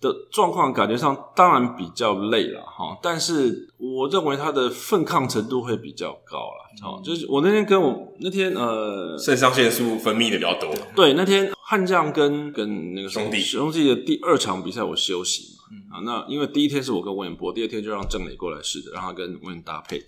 [0.03, 6.69] 的状况感觉上当然比较累了哈，但是我认为他的奋抗程度会比较高了。
[6.81, 10.69] 好、嗯，就是我那天跟我那天呃，肾上腺素分泌的比较多。
[10.93, 20.03] 对，那天悍将跟跟那个兄弟兄弟的第二场比赛我休息嘛，啊、嗯，那因为第一天是我跟文彦博，第二天就让郑磊过来试的，让他跟文彦搭配。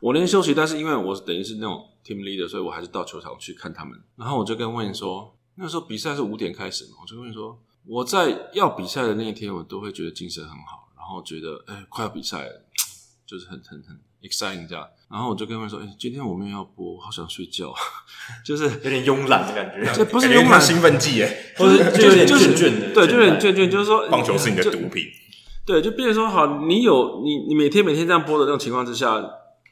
[0.00, 3.98] 我那天休息，但是因为我等于是那种 team leader，所以我还是到球场去看他们。
[4.16, 7.58] 然后我就跟文彦说，那时候比赛是五点开始嘛，我就跟文彦说。
[7.86, 12.64] 我在要比赛的那一天，我都会觉得精神很好，然后觉得哎、欸，快要比赛了，
[13.26, 14.86] 就是很很很 exciting 这样。
[15.10, 17.74] 然后我就跟他们说，哎、欸，今天我们要播，好想睡觉，
[18.44, 19.92] 就是有点慵懒的感觉。
[19.92, 25.04] 这不是慵懒，兴奋剂哎，不是， 就有点倦倦的，对，就有点倦倦，就是说棒球是你的毒品。
[25.66, 29.22] 对，就变成说好，你有你你每天每天这样播的这种情况之下。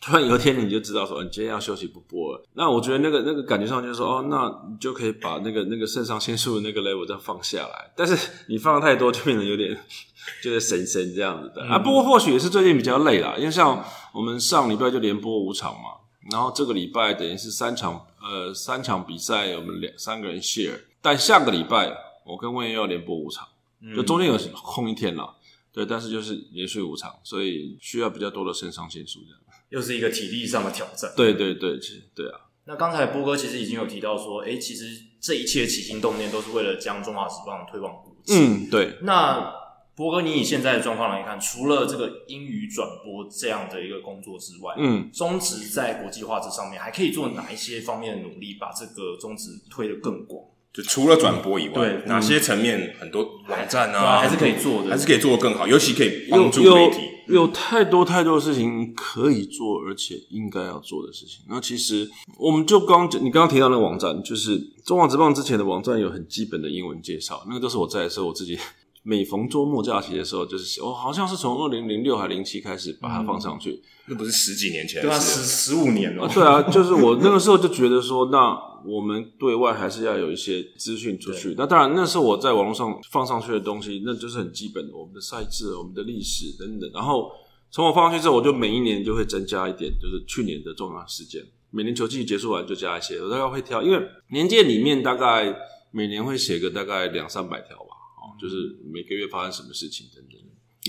[0.03, 2.43] 突然有一天你就知道说，你今天要休息不播了。
[2.55, 7.93] 那我觉得那个那个感觉上就是说，哦，那你就可以把那个那个肾上腺素的那个 level 再放下来。
[7.95, 8.17] 但是
[8.49, 9.79] 你放的太多，就变得有点
[10.43, 11.79] 就是神神这样子的、嗯、啊。
[11.79, 13.85] 不过或许也是最近比较累啦，因为像
[14.15, 16.01] 我们上礼拜就连播五场嘛，
[16.33, 20.81] 然后这个礼拜等于是三场呃三场比赛，我们两三个人 share。
[21.03, 23.47] 但下个礼拜我跟魏又要连播五场，
[23.95, 25.35] 就中间有空一天了，
[25.73, 29.40] 对，但是就是连续五场，所以需要比较多的肾上腺素这样。
[29.71, 31.11] 又是一个体力上的挑战。
[31.17, 32.39] 对对对，其实对啊。
[32.67, 34.85] 那刚才波哥其实已经有提到说，诶，其实
[35.21, 38.35] 这一切起心动念都是为了将中华职棒推广国际。
[38.35, 38.99] 嗯，对。
[39.03, 39.53] 那
[39.97, 50.45] 波哥，你以现在的状况来看，除了这个英语转播这样的一个工作之外，嗯，中职在国际化这上面还可以做哪一些方面的努力，把这个中职推得更广？
[50.73, 57.01] 就除了转播以外，对哪些层面很多网站啊，还是可以做的，还是可以做得更好，尤其可以帮助媒体。
[57.31, 61.45] 有太多太多的事情可以做，而且应该要做的事情。
[61.49, 68.59] 那其实我们就刚你刚刚提到那个网站，就是中华职棒之前的网站有很基本的英文介绍，那个都是我在的时候我自己。
[69.03, 76.29] 每逢周末假期的时候，就是我好像是从二零零六还零七开始把它放上去，那不是十几年前，对啊，十十五年了。
[76.29, 78.55] 对啊，就是我那个时候就觉得说，那
[78.87, 81.55] 我们对外还是要有一些资讯出去。
[81.57, 86.91] 那当然，那是我在网络上放上去的东西，那就是很基本的，我们的赛制、我们的历史等等。
[86.93, 87.31] 然后
[87.71, 91.45] 从我放上去之后，我就每一年就会增加一点，就是去年的重要事件。
[91.71, 95.57] 每年球季结束完就加一些，我大概会挑，因为年鉴里面大概
[95.91, 97.95] 每年会写个大概两三百条吧。
[98.17, 100.41] 哦就是每个月发生什么事情等等，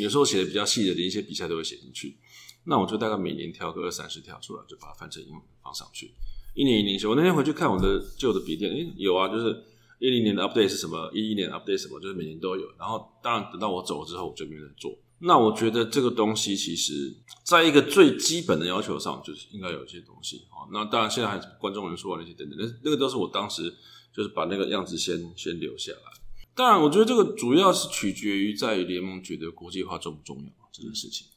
[0.04, 2.18] 有时候写的比较细的，连一些比赛都会写进去。
[2.64, 6.12] 那我就大概每年挑个二三十条出来，就把它翻成英文放上去。
[6.54, 7.08] 一年一年写。
[7.08, 9.64] 我那天回去看我的旧的笔电，诶，有啊，就是
[10.00, 12.68] 一零年的 update 是什么，一一年 update 什么，就是每年都有。
[12.78, 14.98] 然后当然等到我走了之后，我就没有人做。
[15.20, 20.42] 那我觉得这个东西其实在一个最基本的要求上，就是应该有一些东西。
[20.50, 23.72] 好，那当然现在还是观众人数啊那些等等，那那个都是我当时
[24.12, 26.22] 就是把那个样子先先留下来。
[26.56, 31.28] 当然，我觉得这个主要是取决于在于联盟觉得国际化重不重要这件事情。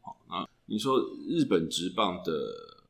[0.00, 2.32] 好，那你说日本职棒的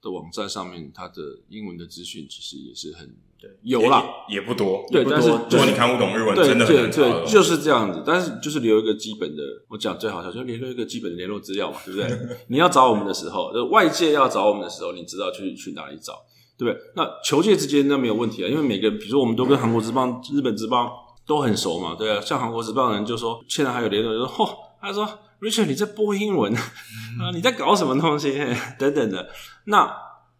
[0.02, 4.84] 的网站上面，它的英文的资讯其实也是很对有啦，也不多。
[4.90, 8.02] 对，但是如果你看不懂日文，真的很难对对，就是这样子。
[8.04, 12.18] 但是就是留一个基本的，我讲最好笑，就联络一个基本的联络资料嘛，对不对？
[12.48, 16.24] 你要找我们的时候，就外界要找我们的时候，你知道去去哪里找，
[16.58, 16.82] 对不对？
[16.96, 20.90] 那球界之间那没有问题啊，因为每个人，比如说我们都跟韩国职棒、日本职棒。
[21.24, 25.08] 都很熟嘛，对啊，像韩国职棒的人就说，现在还有联络，就说，嚯，他说
[25.42, 28.32] ，Richard 你在播英文啊，你在搞什么东西
[28.78, 29.28] 等等的，
[29.64, 29.92] 那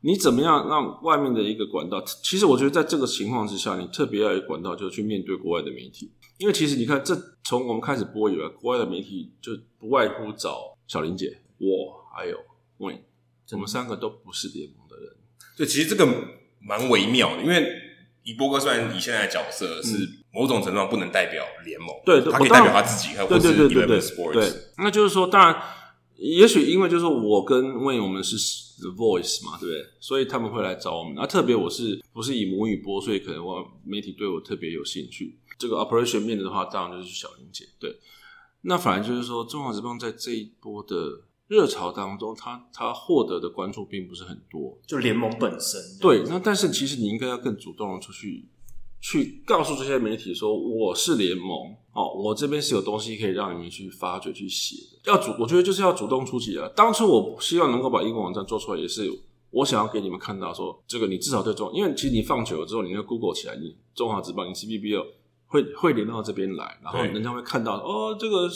[0.02, 2.00] 你怎么样让外面的一个管道？
[2.22, 12.36] 其实我觉得在这个情况之下，你特别要有管道，就去面对国外的媒体，因为其实你看，这从我们开始播以来，国外的媒体就不外乎找小林姐，我还有
[12.78, 13.00] Wayne，
[13.50, 15.16] 我们三个都不是联盟的人，
[15.56, 16.06] 对，其实这个
[16.60, 17.66] 蛮微妙的，因为
[18.22, 19.96] 以波哥虽然以现在的角色是。
[20.04, 24.52] 嗯某种程度上不能代表联盟，对，他可以代表他自己，对对对对对对。
[24.78, 25.62] 那就是说，当然，
[26.16, 28.36] 也许因为就是说我跟 Wayne 我们是
[28.80, 29.84] The Voice 嘛，对不对？
[30.00, 31.14] 所以他们会来找我们。
[31.16, 35.38] 那特别我是不是以母语播，所以可能我媒体对我特别有兴趣。
[35.58, 37.68] 这个 Operation 面的话，当然就是小林姐。
[37.78, 37.94] 对，
[38.62, 40.96] 那反而就是说，中华职棒在这一波的
[41.48, 45.78] 热潮当中，他他获得的关注并不是很多，就联盟本身。
[46.00, 48.48] 对，那但是其实你应该要更主动的出去。
[49.02, 55.10] 去告诉这些媒体说，我是联盟哦，我这边是有东西可以让你们去发掘、去写的。
[55.10, 56.68] 要主，我觉得就是要主动出击了。
[56.68, 59.10] 当初我希望能够把英文网站做出来，也是
[59.50, 65.04] 我想要给你们看到说，这个你至少对中，因为其实你放久了之后，你那 Google 起来，你中华职棒、你 CBBL
[65.48, 68.48] 会会连到这边来，然后人家会看到哦，这个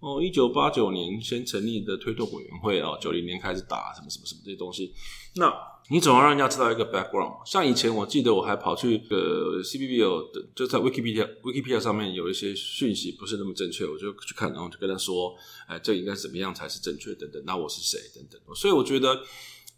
[0.00, 4.92] 哦，一九八九年先成立的推动委员会啊，九零年开始打什么什么什么这些东西，
[5.36, 5.70] 那。
[5.88, 7.34] 你总要让人家知道一个 background。
[7.44, 15.34] 像以前我记得我还跑去呃 CBBL 的，就在 Wikipedia Wikipedia 上面有一些讯息不是那么正确，我就去看，然后就跟他说，
[15.66, 17.42] 哎，这应该怎么样才是正确等等。
[17.44, 18.40] 那我是谁等等。
[18.54, 19.20] 所以我觉得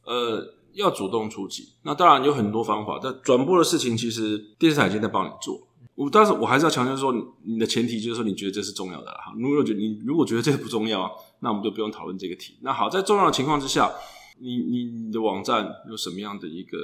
[0.04, 1.70] 呃要主动出击。
[1.82, 5.66] 那当然有很多方法，但转播的事情其实电视台已经在帮你做。
[5.96, 7.12] 我但是我还是要强调说，
[7.44, 9.32] 你的前提就是说你觉得这是重要的哈。
[9.36, 12.56] 如果觉你如果觉得这个不重要，那我们就不用讨论这个题。
[12.60, 13.92] 那好，在重要的情况之下。
[14.38, 16.78] 你你你的网站有什么样的一个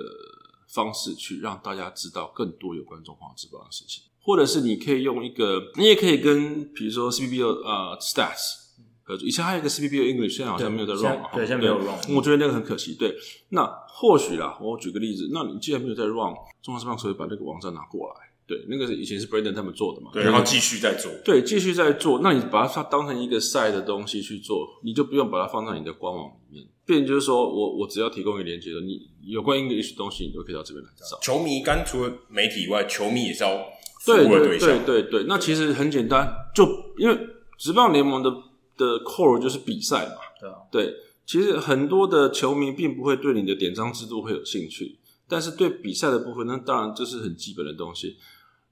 [0.68, 4.04] 方式去让大家知道更多有关中华职棒的事情？
[4.22, 8.68] 或者是你可以用一个，你也可以跟比如说 CBBL 呃 Stats
[9.02, 9.26] 合作。
[9.26, 12.14] 以前还有一个 CBBL English，现在好像没有在 run 对，现在没有 run。
[12.14, 12.94] 我觉得那个很可惜。
[12.94, 13.16] 对，
[13.48, 18.14] 那或许啦，我举个例子，那你既然没有在 run，中华职棒可以把那个网站拿过来。
[18.46, 21.10] 对，那个是以前是 Brandon 他们做的嘛，对，然后继续在做。
[21.24, 22.20] 对，继续在做。
[22.20, 26.68] 那你把它当成一个赛的东西去做，你就不用把它放在你的官网里面。
[26.94, 31.18] 变就是说我我只要提供一个连接的，你有关 English 东西，你都可以到这边来找。
[31.20, 33.56] 球迷刚除了媒体以外，球迷也是要
[34.00, 34.68] 服务的对象。
[34.84, 36.64] 对对对对，那其实很简单，就
[36.98, 37.18] 因为
[37.58, 38.30] 职棒联盟的
[38.76, 40.16] 的 core 就是比赛嘛。
[40.40, 40.56] 对啊。
[40.70, 40.94] 对，
[41.26, 48.16] 其实很多的球迷并不会对你的典章制度会有兴趣，但是对比赛的部分，那当然这是很基本的东西。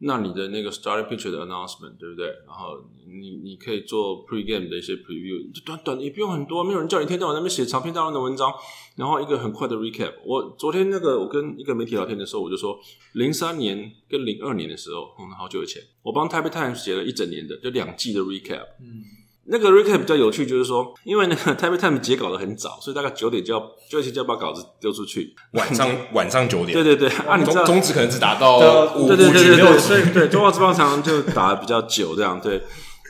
[0.00, 2.26] 那你的那个 starting picture 的 announcement 对不对？
[2.46, 8.52] 然后你你可以做 pre-game 的一些 preview，就短短的也不用很多，没有人叫你一天到晚在那边写长篇大论的文章，
[8.96, 10.14] 然后一个很快的 recap。
[10.24, 12.78] 我昨天那个我跟一个媒体聊天的时候，我就说，
[13.14, 18.66] 零三年跟零二年的时候，嗯，好久以前，我帮 Taipei Times 写了一整年的，就两季的 recap。
[18.80, 19.02] 嗯，
[19.50, 25.34] 那个 recap 比较有趣，就是说，因为那个 Taipei Times 截稿的很早，所以大概九点就要就要就要把稿子丢出去。
[25.52, 26.72] 晚上 晚上九点。
[26.72, 28.58] 对对对，啊，你知道中止可能只达到
[28.94, 32.62] 五对对对对对，所以对对中华职棒常常就打的比较久，这样对，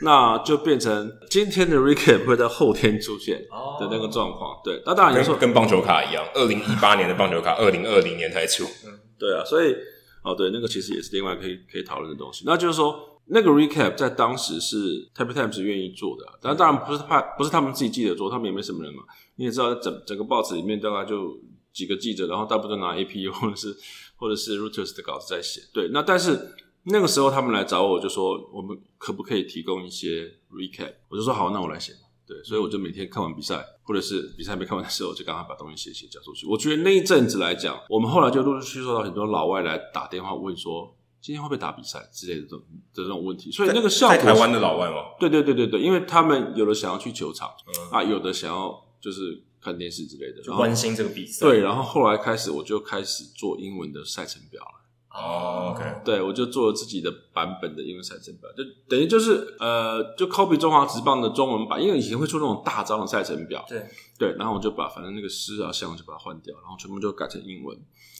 [0.03, 3.37] 那就变成今天的 recap 会在后天出现
[3.79, 4.61] 的那个状况。
[4.63, 8.63] 对，那当然你说跟棒球卡一样，二零一八年的棒球卡，二零二零年才出。
[8.85, 9.75] 嗯，对啊，所以
[10.23, 12.43] 哦，对，那个其实也是另外可以可以讨论的东西。
[12.45, 13.07] 那就是说。
[13.31, 19.03] 那个 recap 在当时是 t a p e Times 愿意做的，但当然不是怕，不是他们自己记者做，他们也没什么人嘛。
[19.35, 21.39] 你也知道，整整个报纸里面大概就
[21.71, 23.77] 几个记者，然后大部分拿 AP 或者是
[24.15, 25.61] 或者是 Reuters 的稿子在写。
[25.71, 30.95] 对，那但是那个时候他们来找我，就说我们可不可以提供一些 recap？
[31.09, 31.93] 我就说好，那我来写。
[32.25, 36.47] 对，所以我就每天看完比赛，或者是比赛没看完的时候，就赶快把东西写写交出去。
[36.47, 40.95] 我觉得那一阵子来讲，我们后来就陆陆续续收到很多老外来打电话问说。
[41.21, 42.59] 今天会不会打比赛之类的这种
[42.93, 44.17] 的这种问题，所以那个效果。
[44.17, 45.15] 台湾的老外吗？
[45.19, 51.45] 对对对对对，因为他们有的想要去球场，嗯、啊，有的想要就是看电视之类的，就关心这个比赛。
[51.45, 54.79] 对，然后后来开始我就开始做英文的赛程表了。
[55.11, 63.83] 哦，OK，对，我就做了自己的版本的英文赛程表，就等于就是呃，就 copy 中华职棒的中文版，因为以前会出那种大张的赛程表，对
[64.19, 67.75] 对，然后我就把反正那个诗啊像我就把它换掉，然后全部就改成英文，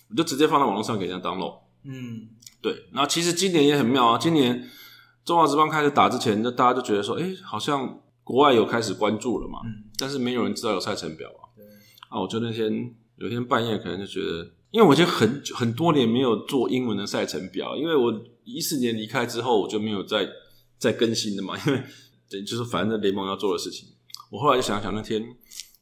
[0.10, 1.60] 我就直接放在网络上给人家 download。
[1.84, 2.30] 嗯。
[2.62, 4.18] 对，那其实今年也很妙啊！
[4.18, 4.70] 今年
[5.24, 11.47] 中华职棒开始打之前，那大家就觉得说，哎，好像国外有开始关注了嘛，嗯、但是没有人知道有赛程表啊。
[11.55, 11.66] 对
[12.10, 20.28] 啊，我就那天有一天半夜，可能就觉得，因为我已经很很多年没有做英文的赛程表，因为我一四年离开之后，我就没有再
[20.78, 21.82] 再更新的嘛，因为
[22.30, 23.88] 对，就是反正联盟要做的事情。
[24.30, 25.24] 我后来就想想那天，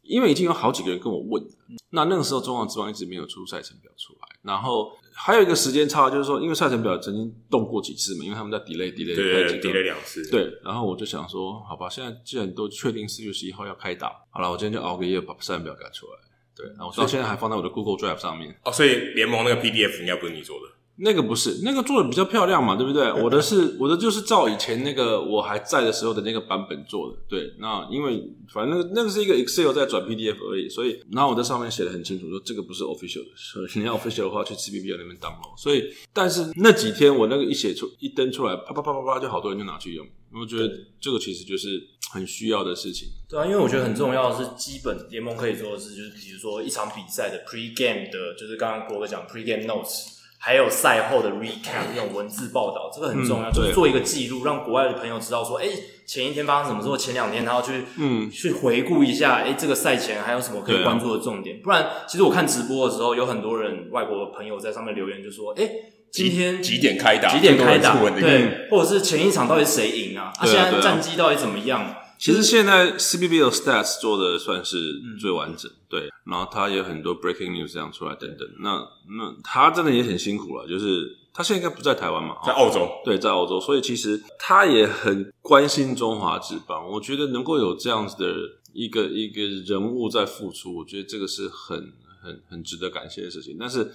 [0.03, 1.43] 因为已经有好几个人跟我问，
[1.89, 4.91] 那那个时候中华职棒一直没有出赛程表出来，然后。
[5.19, 10.29] 还有一个时间差，就是说，因为赛程表曾经动过几次嘛，因为他们在 delay delay 对 delay 两次。
[10.29, 16.13] 对，然后我就想说，好吧，现在既然都确定四月十一号要开打，好了，我今天就熬个夜把赛程表改出来。
[16.55, 18.55] 对，然后我到现在还放在我的 Google Drive 上面。
[18.63, 20.73] 哦，所以联盟那个 PDF 应该不是你做的。
[20.99, 23.11] 那个不是，那个做的比较漂亮嘛，对不对？
[23.21, 27.17] 我的是我的就是照以前那个我还在的时候的那个版本做的。
[27.29, 35.55] 对，那因为反正那个那个是一个 Excel 在转 PDF 而已，所以然后我在上面写的很清楚，说这个不是 official 的，所以你要 official 的话去 CBBL 那边 download。
[35.61, 40.05] 所以，但是那几天我那个一写出一登出来，啪啪啪啪啪，就好多人就拿去用。
[40.33, 40.67] 我觉得
[40.99, 41.81] 这个其实就是
[42.11, 43.07] 很需要的事情。
[43.29, 50.16] 对啊，因为我觉得很重要的是基本联盟可以做的事，就是比如说一场比赛的 pre-game 的，就是刚刚国哥讲 pre-game notes。
[50.39, 55.71] 还有赛后的 recap 那种文字报道，这个很重要，嗯、就是做一个记录，让国外的朋友知道说，哎、欸，
[56.05, 61.57] 前一天发生什么事，或前两天他要去，嗯，去回顾一下，哎、欸，这个赛前还有什么可以关注的重点。
[61.57, 65.71] 啊、不然，其实我看直播的时候，有很多人外国的朋友在上面留言，就说，哎、欸，
[66.11, 67.29] 今天几点开打？
[67.33, 67.97] 几点开打？
[68.11, 70.31] 对，或者是前一场到底谁赢啊？
[70.39, 71.95] 啊，现在战绩到底怎么样？
[72.17, 78.47] 其实现在 CBBL stats 做的算是最完整，嗯、对，然后他也有很多 breaking news 这样出来等等。
[78.59, 78.87] 那
[79.17, 86.87] 那他真的也很辛苦了，就是他现在应该不在台湾嘛，在澳洲，对，在澳洲，所以其实他也很关心中华职棒。
[86.89, 88.33] 我觉得能够有这样子的
[88.73, 93.57] 一个一个人物在付出，我觉得这个是很很很值得感谢的事情。
[93.59, 93.91] 但是。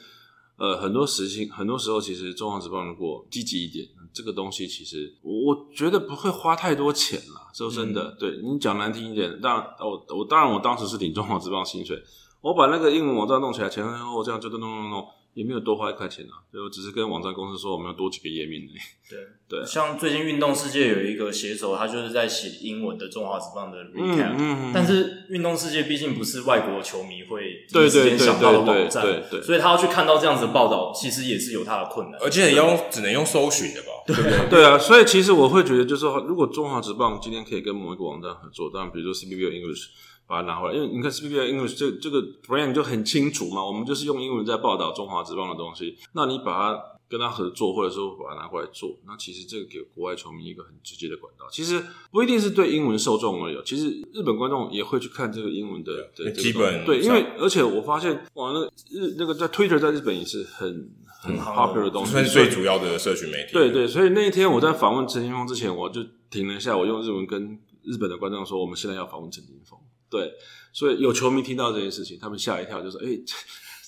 [0.62, 7.50] 呃，很多时情，很多时候，其实中华职棒如果积极一点，这个东西其实我觉得不会花太多钱啦。
[7.52, 12.00] 说真的，嗯、对你讲难听一点，当然，我我当然我当时是领中华职棒薪水，
[12.40, 15.08] 我把那个英文网站弄起来，前前后后这样就弄弄弄弄。
[15.34, 18.78] 也没有多花一块钱啊，所以我只是跟网站公司说我们要多几个页面而已。
[19.08, 19.18] 对
[19.48, 33.88] 对，对像最近运动世界有一个写手，他就是在写英文的中华职棒的 recap，嗯嗯嗯，但是运动世界毕竟不是外国球迷会第一时间想到的网站，对对，所以他要去看到这样子的报道，其实也是有他的困难，而且用只能用搜寻的吧？
[34.06, 39.88] 对对 对啊，所以其实我会觉得，就是说，如果中华职棒今天可以跟某一个网站合作，当然比如说 CBBL English。
[40.32, 45.94] 把它拿回来，因为你看 CBBL English 这这个 brand 就很清楚嘛，我们就是用英文在报道中华职棒的东西。
[46.14, 51.44] 那你把它跟他合作，或者说把它拿过来做，那其实这个给国外球迷一个很直接的管道。
[51.52, 56.82] 其实不一定是对英文受众而已，其实日本观众也会去看这个英文的的基本。
[56.86, 63.52] 对，因为而且我发现哇，那日那个在 Twitter 在日本也是很很 popular 的东西，算是最主要的社群媒体。
[63.52, 69.78] 对对，所以那一天我在访问陈金峰之前，我就停了一下，我用日文跟日本的观众说，我们现在要访问陈金锋。
[70.12, 70.32] 对。
[70.74, 73.22] 所以有球迷听到这件事情，他们吓一跳，就说：“哎、欸，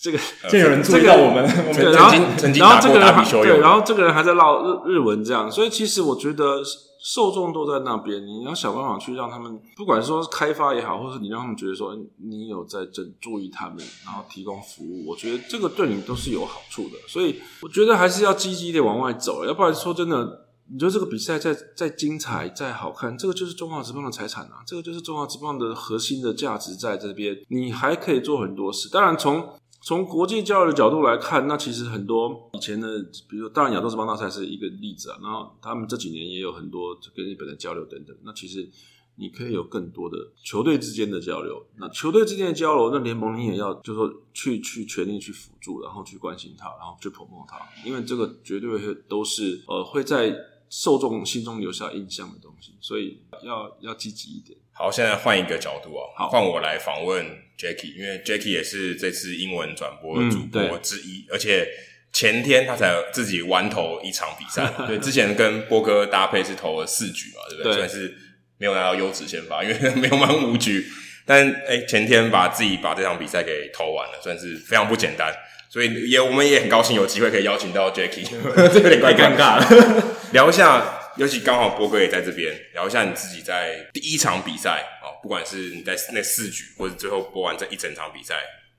[0.03, 0.18] 这个
[0.51, 1.49] 这有人注意到我们。
[1.72, 5.51] 这个”然后曾经然后这个人还对，然后这个人还在唠日日文这样。
[5.51, 6.62] 所以其实我觉得
[7.03, 16.99] 受众都在那边，你要想办法去让他们，不管说开发也好，或是你让他们觉得说你有在这注意他们，然后提供服务，我觉得这个对你都是有好处的。
[17.09, 20.43] 所以我觉得还是要积极一点往外走，要不然说真的。
[20.71, 24.62] 你觉得这个比赛再再精彩、再好看，这个就是中华职棒的财产啊！
[24.67, 27.39] 这个就是中华职棒的核心的价值在这边。
[27.49, 28.89] 你还可以做很多事。
[28.89, 29.47] 当然从，
[29.83, 32.89] 从国际交流的角度来看，那其实很多以前的，
[33.29, 35.19] 比如说，当然亚洲职棒大赛是一个例子啊。
[35.23, 38.17] 然后他们这几年也有很多跟日本的交流等等。
[38.23, 38.71] 那其实。
[39.17, 47.57] 你可以有更多的球队之间的交流，那球队之间的交流，那联盟你也要就是说去去全力去辅助，然后去关心他，然后去捧捧他，
[47.87, 50.37] 因为这个绝对会都是呃会在
[50.75, 54.59] 受众心中留下印象的东西，所以要要积极一点。
[54.72, 57.25] 好，现在换一个角度啊，好，换我来访问
[57.57, 61.68] Jacky，因为 Jacky 也是这次英文转播的主播之一，嗯、而且
[62.12, 67.75] 前天他才自己完投一场比赛， 对，之前跟波哥搭配是投了四局嘛，对不对？
[67.75, 68.18] 算是。
[68.57, 70.87] 没有拿到优质先发，因为 没有满五局。
[71.27, 75.35] 但哎，前天把自己把这场比赛给投完了，算是非常不简单。
[75.68, 78.25] 所以也我们也很高兴有机会可以邀请到 Jacky，
[78.72, 80.05] 这 有点怪尴尬了。
[80.33, 88.35] 聊一下，尤其刚好波哥也在这边，聊一下你自己在第一场比赛哦，不管是你在那四局，或者最后播完这一整场比赛。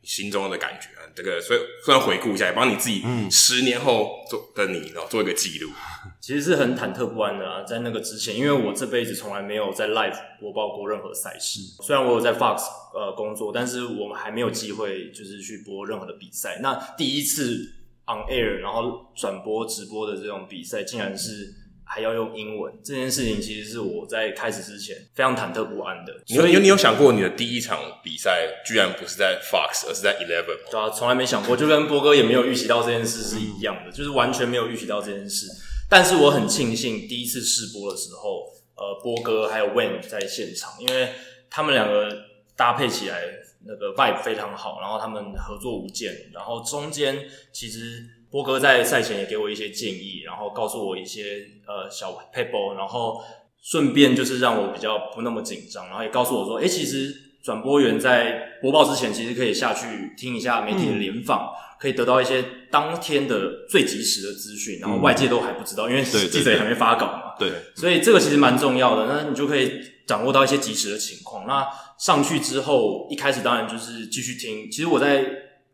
[0.05, 5.71] 心中的感觉啊，这个所以虽然回顾一下，也帮你自己十年后做的你，然后做一个记录。
[6.19, 11.61] 其实是很忐忑不安的啊，在那个之前，因为我这辈子从来没有在 live 播报过任何赛事。
[11.83, 12.61] 虽然我有在 Fox
[12.93, 16.59] 呃工作，但是我们还没有机会就是去播任何的比赛。
[16.61, 17.73] 那第一次
[18.07, 21.53] on air 然后转播直播的这种比赛，竟然是。
[21.87, 26.11] 还要用英文这件事情，其实是我在开始之前非常忐忑不安的。
[26.25, 30.69] 所以你有想过，你的第一场比赛居然不是在 Fox，而是在 Eleven 吗？
[30.71, 35.47] 对啊，从来没想过，就跟波哥也没有预习到这件事是一样的，就是完全没有预习到这件事。
[35.87, 41.09] 但是我很庆幸，第一次试播的时候，呃，波哥还有 Wayne 在现场，因为
[41.49, 42.11] 他们两个
[42.57, 43.21] 搭配起来
[43.67, 48.03] 那个 vibe 非常好，然后他们合作无间，然后中间其实。
[48.35, 53.23] 波哥在赛前也给我一些建议，然后告诉我一些呃小 paper，，然后
[53.63, 71.47] 顺便就是让我比较不那么紧张，然后也告诉我说，诶，其实转播员在播报之前，其实可以下去听一下媒体的联访，嗯、可以得到一些当天的最及时的资讯，然后外界都还不知道，因为记者也还没发稿嘛，对，所以这个其实蛮重要的，那你就可以掌握到一些及时的情况。
[71.47, 71.65] 那
[71.97, 75.23] 上去之后，一开始当然就是继续听，其实我在。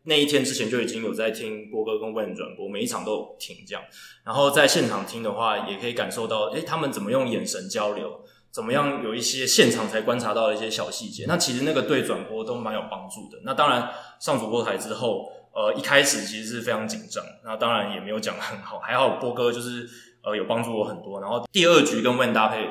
[0.03, 3.83] 那一天之前就已经有在听波哥跟 Win 转播，每一场都有听这样。
[4.23, 11.25] 然后在现场听的话，也可以感受到，诶，他们怎么用眼神交流，怎么样有一些现场才观察到的一些小细节。
[11.27, 13.39] 那其实那个对转播都蛮有帮助的。
[13.43, 19.87] 那当然上主播台之后，呃，一开始其实是非常紧张，那当然也没有讲很好，还好波哥就是
[20.23, 21.21] 呃有帮助我很多。
[21.21, 22.69] 然后第二局跟 Win 搭配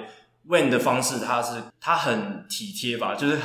[0.48, 3.38] ，Win 的方式他是他很体贴吧，就是。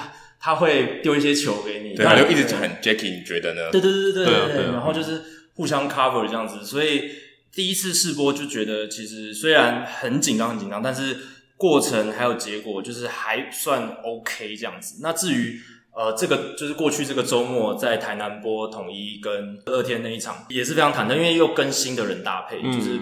[0.46, 3.72] 他会丢一些球给你，对，他就一直很 Jacky，你觉得呢？
[3.72, 5.20] 对对对对对对，然后就是
[5.56, 7.10] 互相 cover 这样子，所以
[7.52, 11.18] 第一次试播就觉得其实虽然很紧张很紧张，但是
[11.58, 15.00] 过程还有结果就是还算 OK 这样子。
[15.02, 15.60] 那至于
[15.96, 23.00] 呃这个就是过去这个周末在台南播统一跟二天那一场也是非常忐忑，因为又跟新的人搭配，就是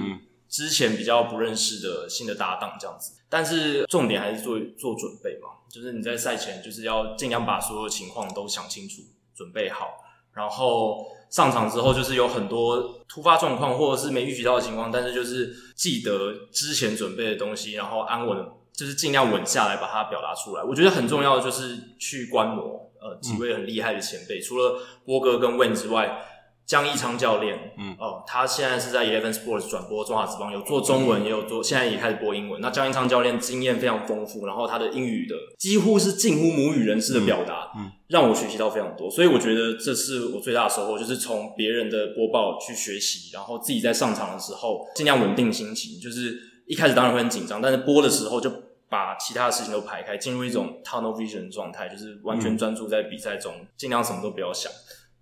[0.53, 3.13] 之前比较不认识的新的搭档这样子。
[3.27, 5.49] 但是重点还是做做准备嘛。
[5.67, 9.01] 就是你在赛前就是要尽量把所有情况都想清楚，
[9.35, 9.95] 准备好，
[10.31, 20.63] 然后上场之后就是有很多突发状况或者是没预计到的情况，但是就是记得之前准备的东西，然后安稳，就是尽量稳下来把它表达出来。
[20.63, 26.23] 我觉得很重要的就是去观摩，呃，几位很厉害的前辈，嗯、除了波哥跟 Wayne 之外。
[26.65, 32.61] 江一昌教练，嗯，哦，他现在是在 Eleven Sports 转播中华职棒，有做中文，也有做，现在也开始播英文。
[32.61, 39.11] 那江一昌教练经验非常丰富，然后他的英语的几乎是近乎母语人士的表达，嗯，嗯，让我学习到非常多。
[39.11, 45.99] 所以我觉得这是我最大的收获，就是从别人的播报去学习，然后自己在上场的时候尽量稳定心情。
[45.99, 48.49] 就是一开始当然会很紧张，但是播的时候就
[48.87, 54.71] 把其他的事情都排开，进入一种 tunnel vision 的状态，就是完全专注在比赛中，尽量什么都不要想。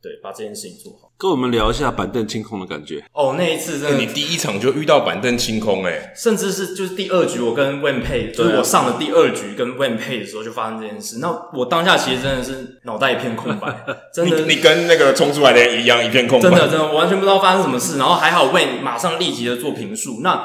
[0.02, 1.12] 对，把这件事情做好。
[1.18, 3.04] 跟我们聊一下板凳清空的感觉。
[3.14, 11.20] 哦，那一次真的，你第一场就遇到板凳清空哎，甚至是就是第二局我跟配，就是我上了第二局跟配的时候就发生这件事。
[11.20, 14.40] 那我当下其实真的是脑袋一片空白， 真的。
[14.42, 18.00] 你你跟那个冲出来的人一样一片空白，真的真的，我完全不知道发生什么事。
[18.00, 20.22] 然后还好 Wayne 马上立即的做评述。
[20.24, 20.44] 那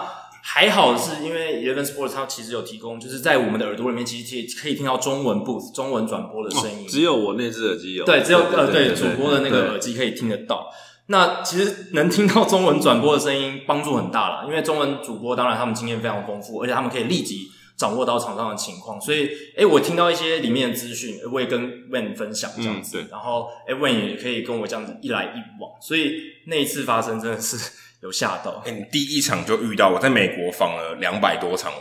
[0.49, 6.87] 还好是因为 Eleven Sports 它其实有提供，就是在我们的耳朵里面其实可以听到中文 booth 中文转播的声音。
[6.87, 8.05] 哦，只有我那只耳机有。
[8.05, 10.69] 对，只有呃对主播的那个耳机可以听得到。
[11.09, 19.01] 那其实能听到中文转播的声音帮助很大了，因为中文主播当然他们经验非常丰富，而且他们可以立即掌握到场上的情况。
[19.01, 23.01] 所以，诶我听到一些里面的资讯，我也跟 Wayne 分享这样子。
[23.01, 25.73] 嗯、然后，诶 Wayne 也可以跟我这样子一来一往。
[25.81, 26.15] 所以
[26.47, 27.73] 那一次发生真的是。
[28.03, 28.63] 有吓到。
[28.65, 31.73] 哎、欸，你第一场就遇到，我在美国访了两百多场，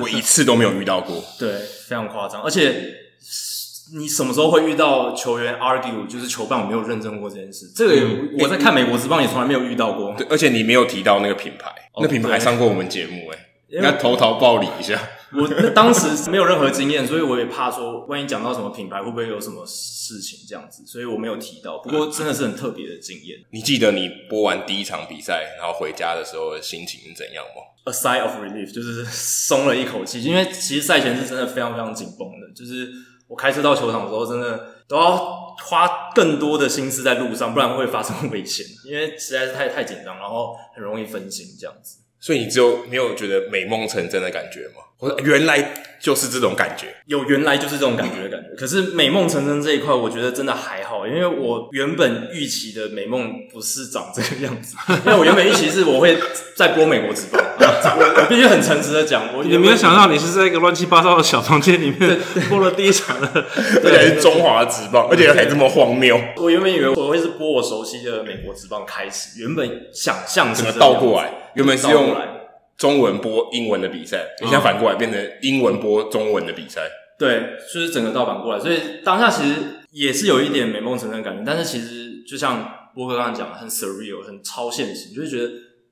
[0.00, 1.22] 我一次都没有遇到过。
[1.38, 1.52] 对，
[1.88, 2.42] 非常夸张。
[2.42, 2.94] 而且
[3.96, 7.72] 你什么时候会遇到球员 argue，就是球棒没有认证过这件事？
[7.74, 8.06] 这个
[8.40, 10.14] 我在看美国职棒也从来没有遇到过。
[10.16, 13.42] 对，而且你没有提到那个品牌，哦、那品牌还上过我们节目、欸，哎。
[13.68, 14.96] 应该投桃报李一下。
[15.36, 21.78] 我当时没有任何经验，所以我也怕说，万一讲到什么品牌，会不会有什么事情这样子，所以我没有提到。
[21.78, 23.38] 不过真的是很特别的经验。
[23.50, 32.90] 你记得你播完第一场比赛，然后回家的时候的心情是怎样吗？A sigh of relief，就是松了一口气，因为其实赛前是真的非常非常紧绷的，就是
[33.28, 35.16] 我开车到球场的时候，真的都要
[35.64, 41.98] 花更多的心思在路上，不然会发生危险，因为实在是太太紧张，然后很容易分心这样子。
[42.18, 44.82] 所以你只有没有觉得美梦成真的感觉吗？
[44.98, 46.94] 或者原来就是这种感觉？
[47.06, 48.54] 有原来就是这种感觉的感觉。
[48.56, 54.76] 可是美梦成真这一块，我觉得真的还好，因为我原本预期的美梦不是长这个样子。
[55.06, 56.16] 因为我原本预期是我会
[56.54, 62.18] 在播美国职棒，我 我必须很诚实的讲，我也没有想到你是在一个乱七八糟的小房间里面
[62.48, 63.28] 播了第一场的，
[63.84, 66.18] 而且是中华职棒，而且还这么荒谬。
[66.36, 71.32] 我原本以为我会是播我熟悉的美国职棒开始，原本想象是倒过来。
[71.54, 72.14] 原本是用
[72.76, 76.82] 中文播英文的比赛，你现在反过来变成英文播中文的比赛。
[77.18, 79.54] 对，就是整个倒反过来，所以当下其实
[79.90, 85.44] 也是有一点美梦成真的感觉，但是其实就像波哥刚刚讲的，很 surreal，很超现实，就会觉得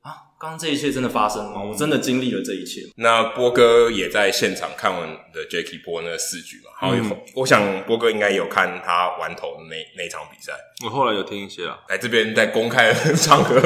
[0.03, 1.62] 啊，刚刚这一切真的发生了吗？
[1.62, 2.82] 我真的经历了这一切。
[2.97, 6.70] 那波哥也在现场看完的 Jackie 播那四局嘛？
[6.78, 10.53] 好，嗯、我想波哥应该有看他玩头的那那场比赛。
[10.85, 13.59] 我后来有听一些了，来这边在公开的场合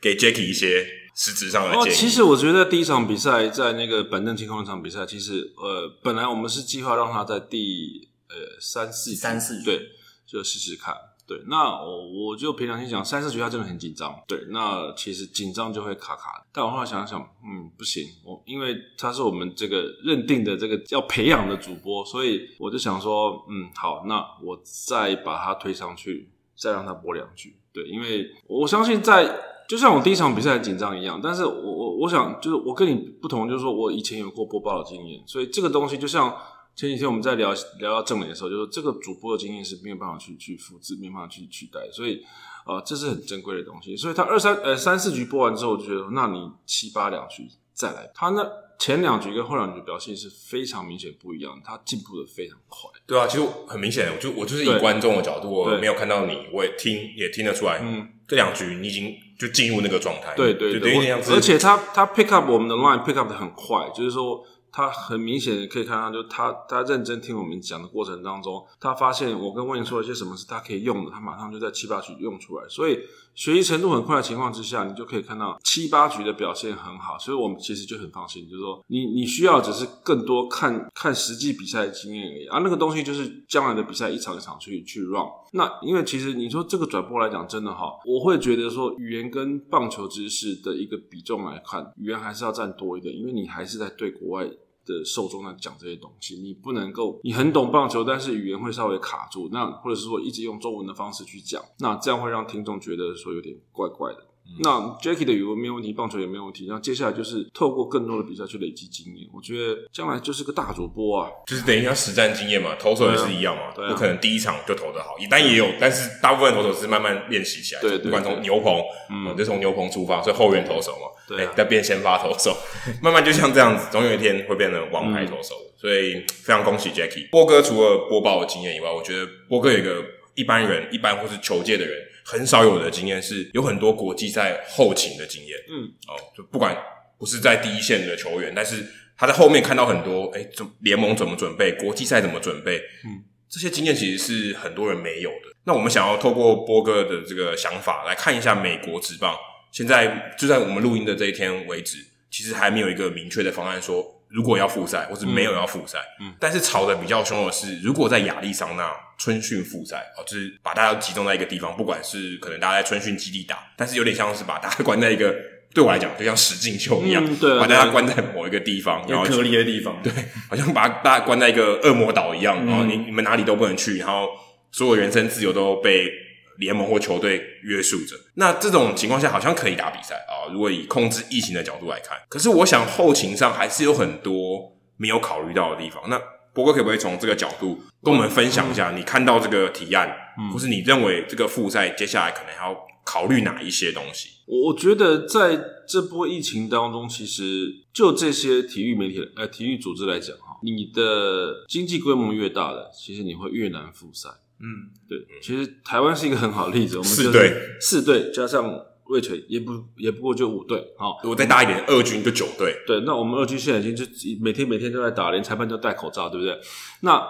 [0.00, 0.84] 给 Jackie 一些。
[1.18, 1.88] 实质上的建议。
[1.88, 9.80] 哦，其实我觉得第一场比赛在那个板凳清空那场比赛，其实呃，本来我们是计划让他在第呃三四三四局对，
[10.24, 10.94] 就试试看。
[11.26, 14.14] 对，那我我就凭良心讲，三四局他真的很紧张。
[14.28, 16.46] 对，那其实紧张就会卡卡。
[16.52, 27.56] 但我后来想想，嗯，不行，我因为他是我们这个认定的这个要培养的主播，所以我就想说，嗯，好，那我再把他推上去，再让他播两局。
[27.74, 29.57] 对，因为我相信在。
[29.68, 36.34] 就像我第一场比赛很紧张一样，但是我我我想就是我跟你不同，就是说我以前有过播报的经验，所以这个东西就像
[36.74, 42.24] 前几天我们在聊聊到正脸的时候，就是这个主播的经验是没有办法去去复制，没有办法去取代，所以
[42.64, 43.94] 啊这是很珍贵的东西。
[43.94, 48.42] 所以他二三呃三四局播完之后，我就觉得那你七八两局再来，他那
[48.78, 52.90] 前两局跟后两局表现是非常明显不一样，他进步的非常快。
[53.06, 59.14] 对啊，其实很明显，我就我就是以观众的角度，我没有看到你，我也听也听得出来，嗯，这两局你已经。
[59.38, 72.98] 就进入那个状态，对对对，而且他他 pick up 我们的 line pick up 的很快，就是说他很明显可以看到，就他他认真听我们讲的过程当中，他发现我跟温颖说了一些什么是他可以用的，他马上就在七八局用出来，所以。
[73.38, 85.24] 学习程度很快的情况之下，你就可以看到七八局的表现很好，所以我们其实就很放心，就是说你你需要只是更多看看实际比赛的经验而已，啊、那个东西就是将来的比赛一场一场去去 run。
[85.52, 94.50] 那因为其实你说这个转播来讲真的哈，我会觉得说语言跟棒球知识的一个比重来看，语言还是要占多一点，因为你还是在对国外。
[94.88, 104.26] 的受众在讲这些东西，你不能够，你很懂棒球，但是语言会稍微卡住，那或者是说一直用中文的方式去讲，那这样会让听众觉得说有点怪怪的。
[104.60, 106.66] 那 Jackie 的语文没有问题，棒球也没有问题。
[106.68, 109.28] 那接下来就是透过更多的比赛去累积经验。
[109.32, 112.74] 我觉得将来就是个大主播啊，就是等于要实战经验嘛。
[112.76, 117.80] 投手也是一样嘛，不、可能第一场就投得好，但也有，但是大部分投手是慢慢练习起来。
[117.80, 122.56] 对，对，对，不管从牛棚，嗯，就从牛棚出发，所以后援投手嘛，对、啊，再、欸、变先发投手，
[123.02, 125.68] 慢慢就像这样子，总有一天会变成王牌投手、嗯。
[125.76, 127.28] 所以非常恭喜 Jackie。
[127.30, 130.02] 波哥除了播报的经验以外，我觉得波哥有一个
[130.34, 131.96] 一般人、一般或是球界的人。
[132.30, 136.76] 很少有的经验是有很多国际赛后勤的经验，嗯，哦，就不管
[137.18, 138.84] 不是在第一线的球员，但是
[139.16, 142.76] 他在后面看到很多，诶，怎联盟怎么准备，国际赛怎么准备，
[143.06, 145.56] 嗯，这些经验其实是很多人没有的。
[145.64, 149.34] 那我们想要透过波哥的这个想法来看一下美国职棒，
[149.72, 151.96] 现在就在我们录音的这一天为止，
[152.30, 154.17] 其实还没有一个明确的方案说。
[154.28, 165.34] 如果要复赛，或是没有要复赛，嗯，但是吵得比较凶的是，如果在亚利桑那春训复赛，哦，就是把大家集中在一个地方，不管是可能大家在春训基地打，但是有点像是把大家关在一个，
[165.72, 170.12] 对我来讲就像实境秀一样，嗯对啊，把大家关在某一个地方，然后隔离的地方， 对，
[170.48, 174.28] 好像把大家关在一个恶魔岛一样，然后你你们哪里都不能去，然后
[174.70, 176.27] 所有人身自由都被。
[176.58, 180.52] 联盟或球队约束着，那这种情况下好像可以打比赛啊。
[180.52, 186.02] 如果以控制疫情的角度来看，可是我想后勤上还是有很多没有考虑到的地方。
[186.08, 186.20] 那
[186.52, 188.90] 波哥可不可以从这个角度跟我们分享一下？
[188.90, 190.12] 你看到这个提案，
[190.52, 194.30] 或是你认为这个复赛接下来可能要考虑哪一些东西？
[194.46, 204.28] 我觉得在这波疫情当中，其实就这些体育媒体、呃体育组织来讲哈，你的经济规模越大的，其实你会越难复赛。
[204.60, 208.84] 嗯，对，其实台湾是一个很好的例子，我们四队四队加上。
[209.08, 212.76] 味全也不也不过就五队，好，如果再大一点，二军就九队。
[212.86, 214.04] 对，那我们二军现在已经就
[214.38, 216.60] 每天每天都在打，连裁判都戴口罩，对不对？
[217.00, 217.26] 那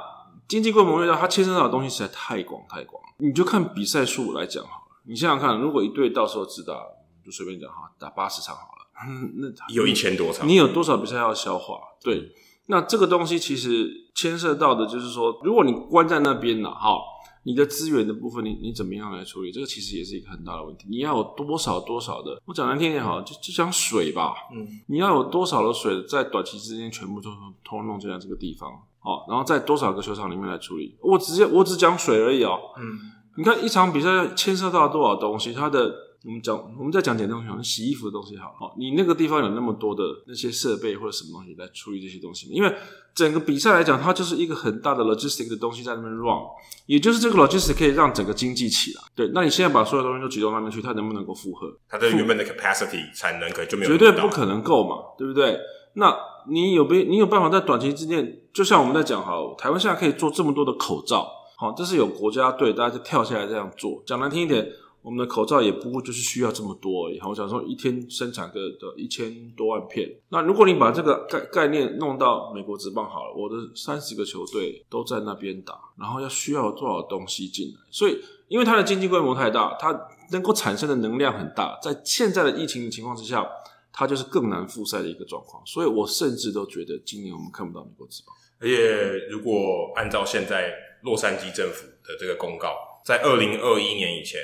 [0.49, 3.01] 经济规模越大，它牵涉到的东西实在太广太广。
[3.19, 6.75] 你就看比赛数来讲好了，你想想看，如果一队到时候只打，
[7.25, 11.77] 就随便讲哈，打八十场好了，嗯，那有一千多场，你有多少比赛要消化？
[12.03, 12.33] 对，
[12.67, 16.99] 那这个东西其实牵涉到的就是说，如果你关在那边了，哈。
[17.45, 19.53] 你的资源的部分你，你你怎么样来处理？
[19.53, 20.87] 这个其实也是一个很大的问题。
[20.89, 24.35] 你要有多少多少的，我讲难听点好，就就讲水吧。
[24.55, 27.31] 嗯，你要有多少的水，在短期之间全部都
[27.65, 30.97] 通弄进来这个地方，好，然后在多少个球场里面来处理？
[31.01, 32.59] 我直接我只讲水而已哦。
[32.79, 32.99] 嗯，
[33.37, 36.08] 你看一场比赛牵涉到多少东西，它的。
[36.29, 42.53] 我们讲，我们再讲点东西，好像洗衣服的东西好，好，你那个地方有那么多的那些设备或者什么东西来处理这些东西吗？
[42.55, 42.71] 因为
[43.15, 46.37] 整个比赛来讲，它就是一个很大的 logistic 的东西在那边 run，
[46.85, 49.01] 也就是这个 logistic 可以让整个经济起来。
[49.15, 51.67] 对，那你现在把所有东西都集中到那边去，它能不能够负荷？
[51.89, 55.59] 它的原本的 capacity 产能可能就没有，绝对不可能够嘛，对不对？
[55.95, 56.15] 那
[56.51, 61.27] 你有没你有办法在短期之内，就像我们在讲哈，台湾现在可以做这么多的口罩，
[61.57, 64.03] 好，这是有国家队大家就跳下来这样做。
[64.05, 64.71] 讲难听一点。
[65.09, 67.19] 我们的口罩也不过就是需要这么多而已。
[67.21, 70.07] 我想说一天生产个的一千多万片。
[70.29, 77.81] 那如果你把这个概概念弄到美国职棒好了，我的三十个球队都在那边打，然后要需要多少东西进来？
[77.91, 79.99] 所以，因为它的经济规模太大，它
[80.31, 83.49] 能够产生的能量很大，在现在的疫情的情况之下，
[83.91, 85.65] 它就是更难复赛的一个状况。
[85.65, 88.37] 所以我甚至都觉得今年我们看不到美国职棒。
[88.61, 94.39] 而且，如果按照现在洛杉矶政府的这个公告，在二零二一年以前。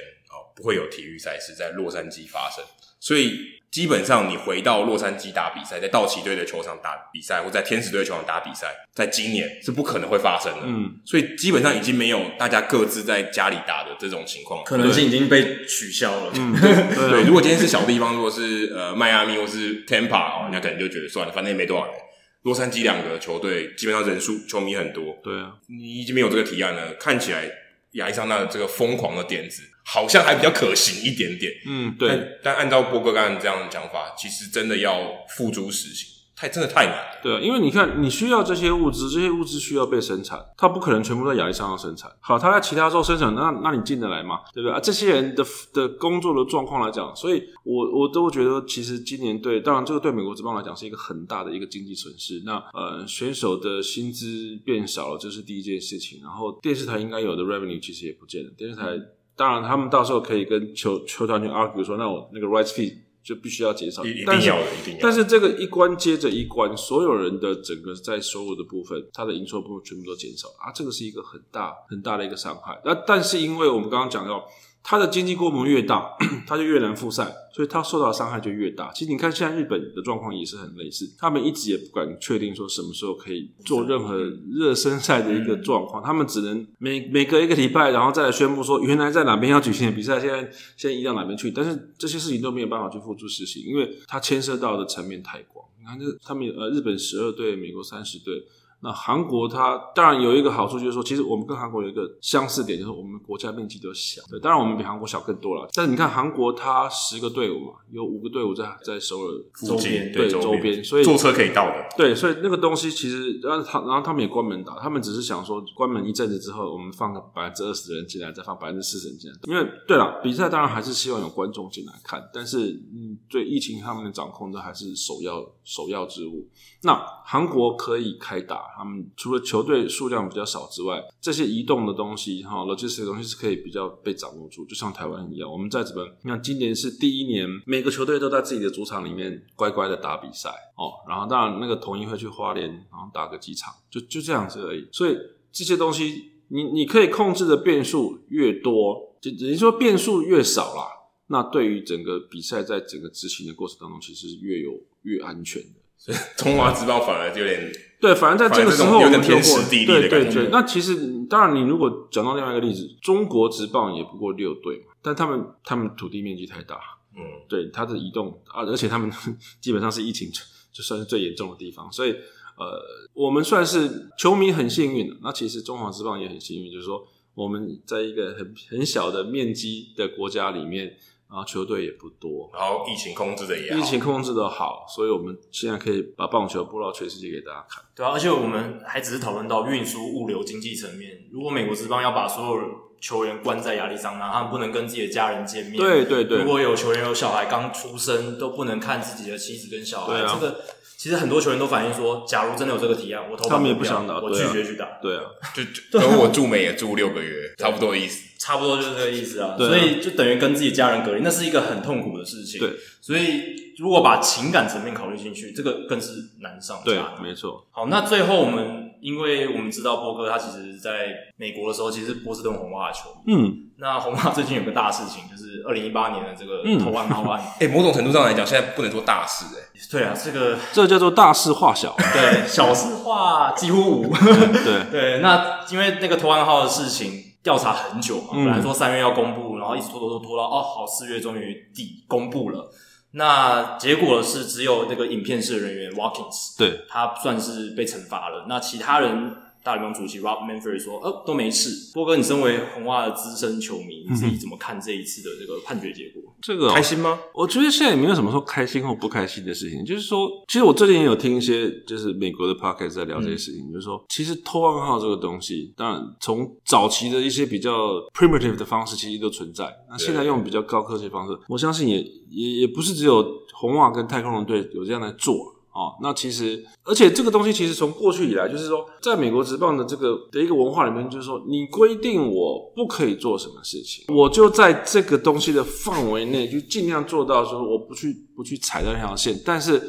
[0.55, 2.64] 不会有体育赛事在洛杉矶发生，
[3.01, 10.61] 所以基本上你回到洛杉矶打比赛，在道奇队的球场打比赛，或在天使队的球场打比赛，在今年是不可能会发生的。
[10.64, 16.32] 嗯，所以基本上已经没有大家各自在家里打的这种情况，可能性已经被取消了。
[16.37, 16.55] 嗯，
[16.95, 17.22] 对，对。
[17.24, 21.95] 如果今天是小地方，如果是呃迈阿密或是 Tampa 哦，那可能就觉得算了，反正也没多少人。
[22.43, 27.51] 洛杉矶两个球队基本上人数球迷很多，对啊，你已经没有这个提案了，看起来
[27.93, 29.62] 亚历山那的这个疯狂的点子。
[29.85, 32.09] 好像还比较可行一点点，嗯，对。
[32.09, 34.99] 但，但按照波哥刚刚这样的讲法，其实真的要
[35.37, 37.20] 付诸实行，太真的太难了。
[37.22, 42.11] 对，因为你看，你需要这些物资，这些物资需要被生产，它不可能全部在亚利桑那生产。
[42.20, 44.41] 好，它在其他州生产，那那你进得来吗？
[44.53, 44.80] 对不对啊？
[44.80, 52.43] 这些人的的工作的状况来讲，所以我我都觉得，其实今年对，当然这个对美国职棒来讲是一个很大的一个经济损失。
[52.45, 56.20] 那呃，选手的薪资变少了，这是第一件事情。
[56.22, 58.99] 然后电视台应该有的 revenue 其实也不见了，电视台。
[59.37, 64.05] 当然，他们到时候可以跟球球团去 argue 说，那我那个 rights fee 就必须要减少。
[64.05, 65.01] 一定要的，一定要。
[65.01, 72.80] 但是这个一关接着一关，所有人的整个在收入的部分，他的营收部分全部都减少啊，这个是一个很大很大的一个伤害。
[72.85, 74.45] 那但是因为我们刚刚讲到。
[74.87, 76.14] 它的经济规模越大，
[76.47, 78.93] 它就越难复赛，所以它受到的伤害就越大。
[78.93, 84.14] 其实你看，现在日本的状况也是很类似，他们一直也不敢确定说什么时候可以做任何
[84.53, 90.43] 热身赛的一个状况，他们只能每每隔一个礼拜，然后再来宣布说原来在哪边要举行的比赛，现在
[90.76, 91.51] 现在移到哪边去。
[91.51, 95.64] 但是这些事情都没有办法去付诸实行，因为它牵涉到的层面太广。
[95.80, 98.45] 你看，这他们呃，日本十二队，美国三十队。
[98.85, 104.20] 那韩国它当然有一个好处，就是说，其实我们跟韩国有一个相似点，就是我们国家面积都小。
[104.28, 105.66] 对，当然我们比韩国小更多了。
[105.72, 111.89] 但是你看韩国，它十个队伍嘛，有五个队伍在在首尔附近，对周边，所以坐车可以到的。
[111.97, 119.37] 对，所以那个东西其实，然后他然后他们也关门打，他们只是想说，关门一阵子之后，我们放个百分之二十的人进来，再放百分之四十人进来。
[119.45, 126.47] 因为对了，比赛当然还是希望有观众进来看，但是嗯，对疫情他们的掌控都还是首要首要之务。
[126.85, 135.51] 那韩国可以开打，他们除了球队数量比较少之外，这些移动的东西哈，logistics 的东西是可以比较被掌握住，就像台湾一样。
[135.51, 140.93] 我们在这边，你看今年是第一年，每个球队都在自己的主场里面乖乖的打比赛哦。
[141.09, 144.87] 然后当然那个统一会去花莲，然后打个几场，就就这样子而已。
[144.93, 145.16] 所以
[145.51, 150.89] 这些东西，你你可以控制的变数越多，就等于说变数越少啦。
[151.28, 154.72] 那对于整个比赛在整个执行的过程当中，其实是越有
[155.05, 155.80] 越安全的。
[155.97, 160.25] 所以中华职棒反而就有点对，反而在这个时候有点天时地利的感觉。
[160.25, 166.79] 对对对，那其实当然，你如果讲到另外一个例子，中国职棒也不过六队嘛，但他们他们土地面积太大，
[167.17, 169.11] 嗯，对，它的移动啊，而且他们
[169.63, 170.31] 基本上是疫情
[170.71, 172.79] 就算是最严重的地方，所以呃，
[173.15, 175.17] 我们算是球迷很幸运的。
[175.23, 180.97] 那其实中华职棒也很幸运，就是说我们在一个很很小的面积的国家里面。
[181.29, 187.83] 然后球队也不多，然后疫情控制的也好，疫情控制的好，所以我们现在可以把棒球播到全世界给大家看。
[187.95, 191.27] 对啊，而且我们还只是讨论到运输、物流、经济层面。
[191.33, 192.57] 如果美国职棒要把所有
[193.05, 195.77] 球员关在亚利桑那，他们不能跟自己的家人见面。
[195.77, 196.39] 对对对。
[196.39, 200.21] 如果有球员有小孩刚出生，都不能看自己的妻子跟小孩。
[200.21, 200.33] 啊。
[200.33, 200.63] 这个
[200.97, 204.89] 其实很多球员都反映说，假如真的有这个提案，我投他们也不想打，我拒绝去打。
[205.03, 205.25] 对啊，
[205.55, 208.23] 就就跟我驻美也住六个月，差不多的意思。
[208.41, 209.55] 差不多就是这个意思啊。
[209.59, 212.59] 所以就等于跟自己家人隔离，那是一个很痛苦的事情。
[212.59, 212.71] 对。
[213.03, 217.05] 所以如果把情感层面考虑进去，这个更是难上加难。
[217.19, 217.67] 对，没错。
[217.71, 218.84] 好，那最后我们。
[219.05, 223.35] 因为我们知道波哥他其实在美国的时候，其实是波士顿红袜的球迷。
[223.35, 227.39] 嗯，那红袜最近有个大事情，就是二零一八年的这个投案号案。
[227.39, 229.89] 哎、嗯欸，某种程度上来讲，现在不能做大事哎、欸。
[229.91, 231.95] 对啊，这个这叫做大事化小。
[232.15, 234.09] 对，小事化几乎无。
[234.65, 242.71] 对 对，那因为那个投案号的事情调查很久嘛，本来说三月要公布，然后一直拖拖拖拖到哦，好四月终于底公布了。
[243.17, 248.47] 那结果是只有那个影片室人员 Watkins，对，他算是被惩罚了。
[248.49, 251.91] 那其他人，大联盟主席 Rob Manfred 说，呃，都没事。
[251.95, 256.23] 波哥，你身为红袜的资深球迷，你自己怎么看这一次的这个判决结果？
[256.43, 257.19] 这个、哦、开心吗？
[257.33, 259.83] 我觉得现在也没有什么说开心或不开心的事情。
[259.83, 269.65] 就是说，其实我最近也有听一些就是美国的 podcast 在聊这些事情，嗯、就是说，其实偷暗号这个东西，当然从早期的一些比较 primitive 的方式，其实都存在。
[269.89, 275.54] 那现在用比较高科技的方式，我相信也也也不是只有红袜跟太空人队有这样来做。
[275.75, 289.37] 哦，那其实，而且这个东西其实从过去以来，就是说，在美国职棒的这个的一个文化里面，就是说，你规定我不可以做什么事情，我就在这个东西的范围内，就尽量做到说，我不去不去踩到那条线。
[289.45, 289.83] 但是，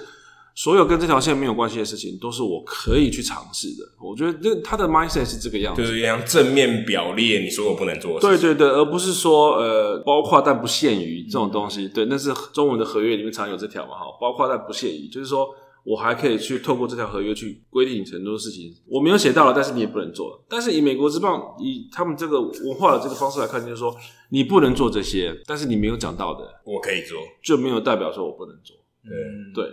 [0.55, 3.83] 所有跟这条线没有关系的事情，都是我可以去尝试的。
[4.01, 8.41] 我觉得这他的 mindset 是这个样子，就是像正面表列你所有不能做的事。
[8.41, 11.88] 对对对，而不是说呃，包括但不限于这种东西。
[11.88, 15.47] 对，那是中文的合约里面常有这条嘛，哈，包括但不限于，就是说。
[15.86, 20.43] 我还可以去透过这条合约去规定很多事情，我没有写到了，但是你也不能做。
[20.49, 23.95] 但是以美国之棒以他们这个文化的这个方式来看，就是说
[24.29, 28.75] 你不能做这些，但是你没有讲到的，我可以做，就没有代表说我不能做。
[29.06, 29.66] 嗯，对。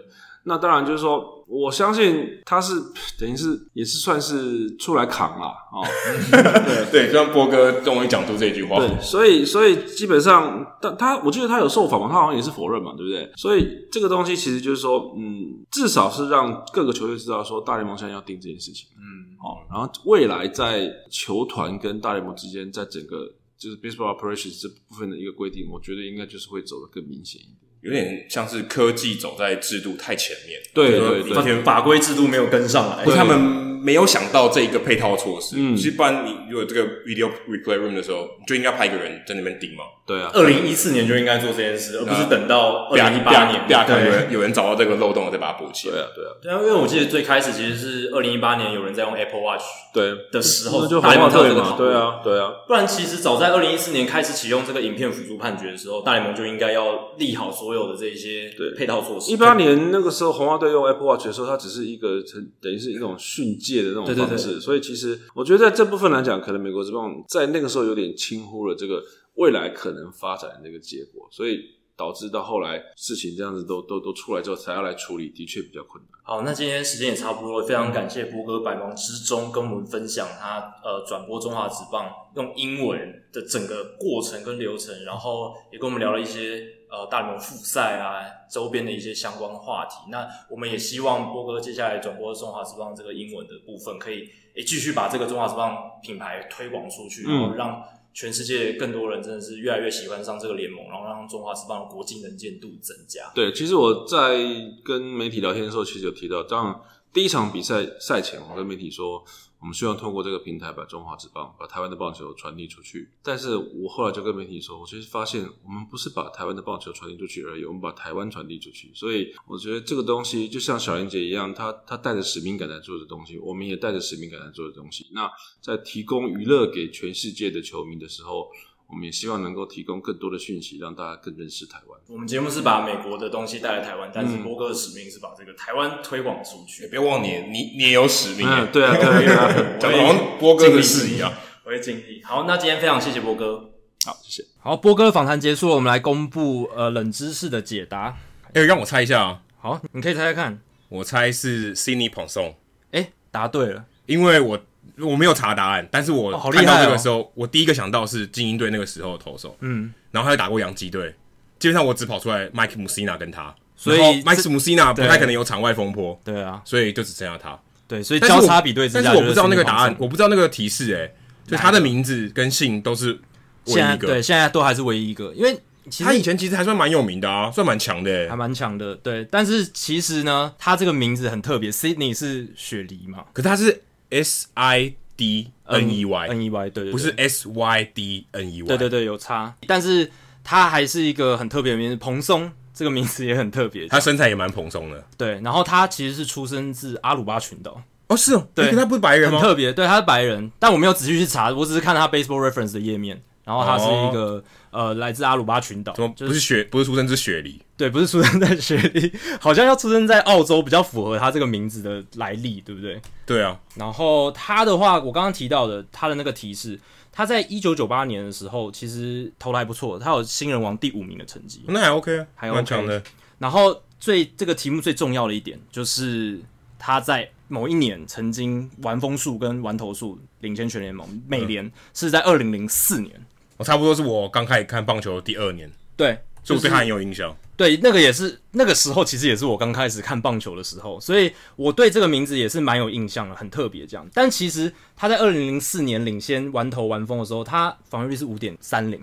[0.45, 2.75] 那当然就是说，我相信他是
[3.17, 5.87] 等于是也是算是出来扛了哦。
[6.91, 8.77] 对对，像波哥终于讲出这句话。
[8.77, 13.31] 对，所以所以基本上，但他我记得他有受访嘛，他好像也是否认嘛，对不对？
[13.37, 18.89] 所以这个东西其实就是说，嗯，至少是让各个球队知道说，大联盟现在要定这件事情。
[18.97, 27.72] 嗯，好，然后未来在球团跟大联盟之间，在整个就是 baseball operations 这部分的一个规定，我觉得应该就是会走得更明显一点。
[27.83, 33.72] 有点像是科技走在制度太前面，对对对，法规制度没有跟上来，他们。
[33.83, 39.85] 没有想到这一个配套措施，嗯，其实不然你如果这个 video replay room 的时候，你就应该派一个人在那边盯嘛。
[40.05, 45.95] 对啊，二零一四年就应该做这件事，而不是等到二零一八年，对，有人有人找到这个漏洞了再把它补起来。
[45.95, 49.63] 对啊，对啊，对啊，因为我记得最开始其实是二零一八年有人在用 Apple Watch
[49.95, 50.13] 对。
[50.33, 59.31] 的时候，就大联盟这个讨论，对啊，对啊，不然其实早在二零一四年开始启用这个影片辅助判决的时候，大联盟就应该要立好所有的这些配套措施。
[59.31, 62.17] 一八年那个时候红袜队用 Apple Watch 的时候，它只是一个
[62.61, 64.17] 等于是一种训诫的那种方式。
[64.17, 64.61] 对对对。
[64.61, 69.01] 所以其实我觉得在这部分来讲，可能美国职棒在那个时候有点轻忽了这个
[69.37, 71.61] 未来可能发展的那个结果，所以
[71.97, 76.13] 导致到后来事情这样子都都都出来之后才要来处理，的确比较困难。
[76.25, 82.99] 好，那今天时间也差不多了，非常感谢波哥百忙之中跟我们分享他呃转播中华职棒用英文
[83.33, 86.82] 的整个过程跟流程，然后也跟我们聊了一些。
[86.93, 88.21] 呃，大联盟复赛啊，
[88.51, 90.11] 周边的一些相关的话题。
[90.11, 97.83] 那我们也希望波哥接下来转播中华职棒这个英文的部分，可以诶继续把这个中华职棒品牌推广出去，然后让
[98.13, 103.33] 全世界更多人真的是越来越喜欢上这个联盟，然后让中华职棒的国际能见度增加。
[103.35, 104.37] 对，其实我在
[104.85, 106.81] 跟媒体聊天的时候，其实有提到，当然
[107.11, 109.25] 第一场比赛赛前，我跟媒体说。
[109.63, 113.09] 我们希望通过这个平台把中华职棒、把台湾的棒球传递出去。
[113.23, 118.91] 但是我后来就跟媒体说，我其实发现我们不是把台湾的棒球传递出去而已，我们把台湾传递出去。
[118.93, 125.07] 所以我觉得这个东西就像小林姐一样，她她带着使命感来做的东西，我们也带着使命感来做的东西。
[125.13, 128.51] 那在提供娱乐给全世界的球迷的时候。
[128.93, 131.99] 我们也希望能够提供更多的讯息，让大家更认识台湾。
[132.09, 136.89] 我们节目是把美国的东西带来台湾，但是波哥的使命是把这个台湾推广出去。
[136.89, 138.47] 别忘你，你你也有使命。
[138.47, 139.49] 嗯，对啊，对啊，
[139.81, 141.33] 讲的好像波哥的事一样。
[141.65, 142.23] 我会尽力。
[142.23, 143.71] 好，那今天非常谢谢波哥。
[144.05, 144.49] 好，谢谢。
[144.59, 148.19] 好，波哥访谈结束了，我们来公布呃冷知识的解答。
[148.53, 149.43] 哎，让我猜一下啊。
[149.59, 150.61] 好，你可以猜猜看。
[150.91, 152.57] 我猜是 Sidney Ponson。
[152.91, 154.61] 哎，答对了，因为我。
[154.99, 161.15] 我没有查答案，但是我看到这个时候，哦哦、我第一个想到是精英队那个时候的投手，嗯，然后他又打过洋基队，
[161.59, 167.59] 基本上我只跑出来 Mike Mussina 跟他，所以 Mike Mussina 不太可能有场外风波，对啊，所以就只剩下他。
[167.89, 171.15] 对，所以交叉比对之下，但是我不知道那个答案，我不知道那个提示、欸，诶，
[171.47, 173.19] 就他的名字跟姓都是
[173.67, 175.59] 唯一一个，对，现在都还是唯一一个，因为
[175.91, 179.27] 其实他以前其实还算蛮有名的啊，算蛮强的、欸，还蛮强的，对。
[179.31, 188.63] 但是其实呢，他这个名字很特别，Sydney 是雪梨嘛，可是他是 S I D N E Y N E Y，对对，不是 S Y D N E
[188.63, 190.09] Y，对对对，有差，但是
[190.45, 192.53] 他还是一个很特别的名字，蓬松。
[192.75, 195.05] 这个名字也很特别，他身材也蛮蓬松的。
[195.19, 197.83] 对，然后他其实是出生自阿鲁巴群岛。
[198.09, 199.39] 哦，是哦，对，他不是白人吗？
[199.39, 207.61] 很特别，对，他是白人，但我没有仔细去查，我只是看他 Baseball Reference 的页面，然后他是一个、哦、呃来自阿鲁巴群岛，怎么不是雪，不是出生自雪梨？
[207.83, 213.03] 对，不是出生在雪梨，好像要出生在澳洲比较符合他这个名字的来历，对不对？
[213.27, 213.59] 对啊。
[213.75, 216.79] 然后他的话，我刚刚提到的他的那个提示。
[217.15, 223.03] 他在一九九八年的时候，其实投的还不错，他有新人王第五名的成绩，那还 OK 啊，还 OK 蛮强的。
[223.39, 226.41] 然后最这个题目最重要的一点，就是
[226.79, 233.13] 他在某一年曾经玩风速跟玩投数领先全联盟，美联是在二零零四年，
[233.59, 237.35] 我差不多是我刚开始看棒球的第二年，对，所以我对他很有印象。
[237.55, 244.05] 对，那个也是那个时候，其实也是我刚开始看棒球的时候，所以我对这个名字也是蛮有印象的，很特别这样。
[244.13, 249.01] 但其实他在二零零四年领先完投完封的时候，他防御率是五点三零，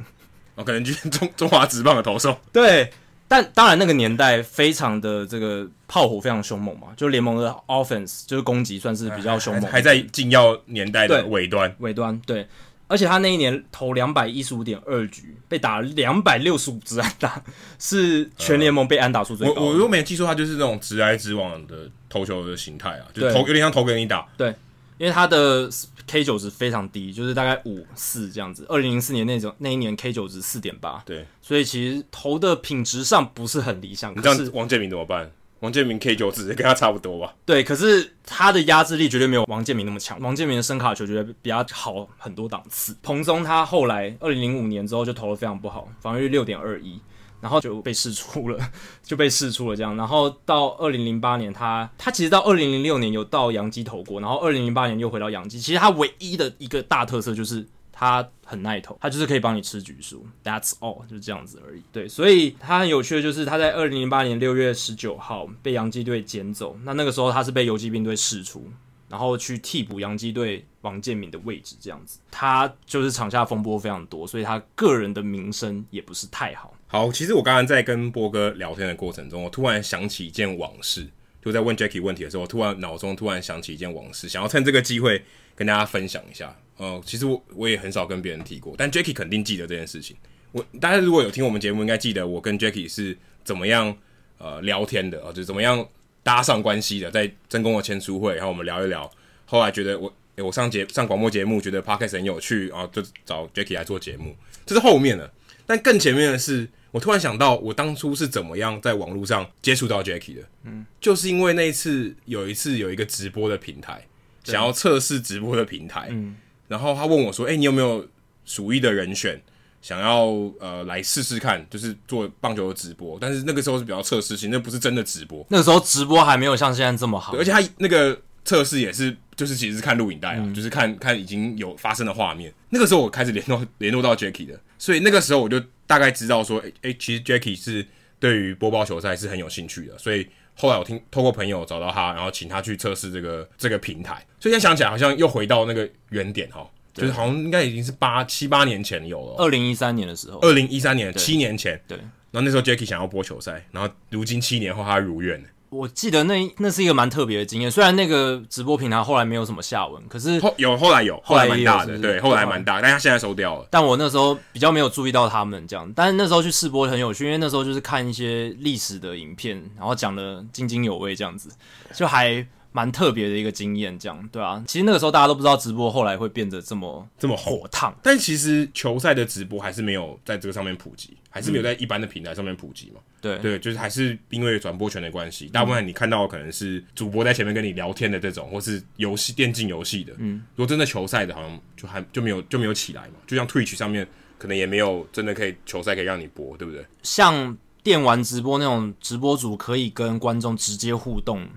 [0.56, 2.38] 哦，可能就是中 中华职棒的投手。
[2.52, 2.92] 对，
[3.30, 12.46] 但当然那个年代非常的这个炮火非常凶猛嘛，就联盟的 offense 就是攻击算是比较凶猛还，还在禁药年代的尾端，尾端对。
[12.90, 17.42] 而且他那一年投两百一十五点二局，被打了两百六十五支安打，
[17.80, 19.62] 是全联盟被安打数最高的。
[19.62, 24.28] 我我如果没记错，他就是那种直来直往的投球的形态啊，就投有点像投给你打。
[24.36, 24.50] 对，
[24.98, 25.70] 因为他的
[26.08, 28.66] K 九值非常低，就是大概五四这样子。
[28.68, 34.12] 二零零四年那种那一年 K 九值四点八，对，所以其实投的品质上不是很理想。
[34.18, 35.30] 你这样王建民怎么办？
[35.62, 37.34] 王建民 K 九值跟他差不多吧？
[37.46, 40.20] 对，可是他的压制力绝对没有王建民那么强。
[40.22, 42.96] 王建民的声卡球绝对比较好很多档次。
[43.04, 47.00] 蓬松他后来二零零五年之后就投的非常不好，防御率六点二一，
[47.42, 48.58] 然后就被释出了，
[49.04, 49.98] 就被释出了这样。
[49.98, 55.60] 然后到二零零八年他，他他其实到二零零六年有到洋基投过，然后二零零八年又回到洋基。
[55.60, 57.68] 其实他唯一的一个大特色就是。
[58.00, 61.84] 他很耐投，他就是可以帮你吃局数，That's all，就是这样子而已。
[61.92, 68.64] 对，所以他很有趣的就是他在二零零八年六月十九号被洋基队捡走，那那个时候他是被游击兵队释出，
[69.10, 72.20] 然后去替补洋基队王建民的位置，这样子。
[72.32, 76.74] 他就是场下风波非常多，所以他个人的名声也不是太好。
[76.88, 81.06] 好，其实我刚刚在跟波哥聊天的过程中，我突然想起一件往事，
[81.44, 85.22] 就在问 Jackie 问题的时候，我突然脑中突然想起一件往事，想要趁这个机会
[85.54, 86.56] 跟大家分享一下。
[86.80, 90.16] 呃，其实我我也很少跟别人提过，但 Jacky 肯定记得这件事情。
[90.54, 93.94] 我大家如果有听我们节目，应该记得我跟 Jacky 是怎么样
[94.38, 95.86] 呃聊天的啊、呃，就怎么样
[96.24, 99.12] 搭上关系的，在真宫的签书会，然后我们聊一聊。
[99.46, 104.34] 后来觉得我、欸、我上节上广播节目，觉得 Podcast 很有趣，然后就找 Jacky 来做节目。
[104.66, 105.30] 这是后面的，
[105.66, 110.42] 但更前面的是，我突然想到我当初是怎么样在网络上接触到 Jacky 的。
[110.64, 114.08] 嗯，就是因为那一次有一次有一个直播的平台，
[114.46, 116.38] 想要测试直播的平台，嗯。
[116.70, 118.08] 然后他问我说：“哎、欸，你有没有
[118.46, 119.42] 属意的人选，
[119.82, 120.28] 想要
[120.62, 123.18] 呃来试试看，就是做棒球的直播？
[123.20, 125.46] 但是那个时候是比较测试性，那不是真的直播。
[125.50, 132.54] 那个时候直播还没有像现在这么好，而且他那个测试也是，就是其实是看录影带啊，嗯、就是看看已经有发生的画面。
[132.70, 137.84] 那个时候我开始联络联络到 Jacky 的，所以那个时候我就大概知道说，哎、欸，其实 Jacky 是
[138.20, 140.28] 对于播报球赛是很有兴趣的，所以。”
[140.60, 144.16] 后来我听透过朋友找到他，然后请他去测试这个这个平台。
[144.40, 149.36] 所以现在想起来，好像又回到那个原点哈，就是好像应该已经是八七八年前有了。
[149.38, 151.98] 二零一三年的时候，二零一三年七年前，对。
[151.98, 155.42] 然后那时候 Jacky 想要播球赛，然后如今七年后他如愿。
[155.70, 163.68] 我记得那那是一个蛮特别的经验，虽然那个直播平台后来没有什么下文，可是后有后来有后来蛮大的，对，后来蛮大，但他现在收掉了。
[163.70, 171.50] 但我那时候比较没有注意到他们这样，但是那时候去试播很有趣，因为那时候就是看一些历史的影片，然后讲的津津有味这样子，
[171.94, 172.46] 就还。
[172.72, 174.64] 蛮特别的一个经验，这样对啊。
[174.68, 183.00] 其实那个时候大家都不知道直播后来会变得这么这么火烫，但其实球赛的直播还是没有在这个上面普及，还是没有在一般的平台上面普及嘛。
[183.00, 190.14] 嗯、对对，就是还是因为转播权的关系，大部分你看到的可能是主播在前面跟你聊天的这种，或是游戏电竞游戏的。
[190.20, 193.16] 嗯，如果真的球赛的，好像就还就没有就没有起来嘛。
[193.28, 194.08] 就像 Twitch 上面
[194.38, 196.86] 可能也没有真的可以球赛可以让你播，对不对？
[197.04, 201.48] 像电玩直播那种直播主可以跟观众直接互动。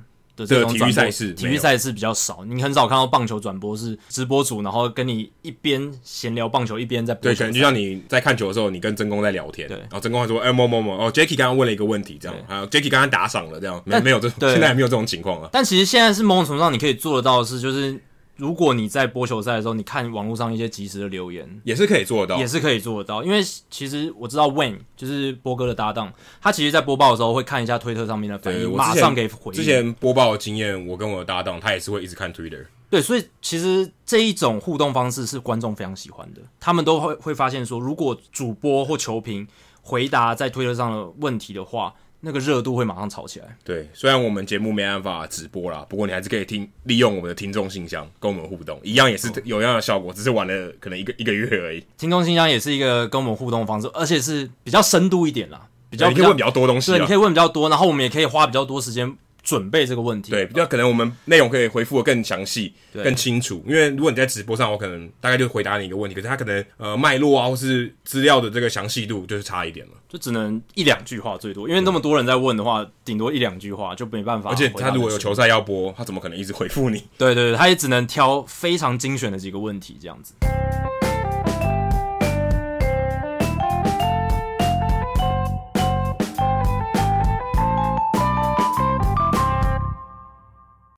[0.46, 15.48] 这种这个体育赛事体育赛事比较少，你很少看到棒球转播是直播组，然后跟你一边闲聊棒球，一边在播对，球可能就像你在看球的时候，你跟真公在聊天，对然后真公还说，哎、某某某，哦，Jacky 刚刚问了一个问题，这样，还有 Jacky 刚刚打赏了，这样，没但没有这种，现在还没有这种情况了。
[15.52, 17.98] 但其实现在是某种程度上你可以做得到的是，就是
[18.36, 23.22] 如果你在播球赛的时候，你看网络上一些即时的留言，也是可以做得到，也是可以做得到。
[23.22, 29.52] 因为其实我知道 Wayne 就是波哥的搭档，他其实在播报的时候会看一下推特上面的反应，马上给回应。
[29.52, 32.64] 之前播报的经验，我跟我的搭档，他也是会一直看 Twitter。
[32.90, 39.46] 对，所以其实这一种互动方式是观众非常喜欢的，他们都会会发现说，如果主播或球评
[39.80, 41.94] 回答在推特上的问题的话，
[42.24, 43.56] 那个热度会马上炒起来。
[43.64, 51.84] 对，虽然我们节目没办法直播啦，不过你还是可以听，利用我们的听众信箱跟我们互动，一样也是有一样的效果，只是玩了可能一个一个月而已。
[51.98, 55.60] 听众信箱也是一个跟我们互动的方式，而且是比较深度一点啦，
[55.90, 59.12] 比较你可以问比较多东西啊，对，你可以问比较多，然后我们也可以花比较多时间
[59.42, 60.30] 准备这个问题。
[60.30, 63.62] 对，比较可能我们内容可以回复的更详细、更清楚。
[63.66, 69.92] 因为如果你在直播上，我可能大概就回答你一个问题，可是他可能呃脉络啊，或是资料的这个详细度就是差一点了。
[70.08, 74.50] 就只能一两句话最多，因为那么多人在问的话，顶多一两句话就没办法。
[74.50, 77.04] 而且他如果有球赛要播，他怎么可能一直回复你？
[77.16, 80.34] 对对对，他也只能挑非常精选的几个问题这样子。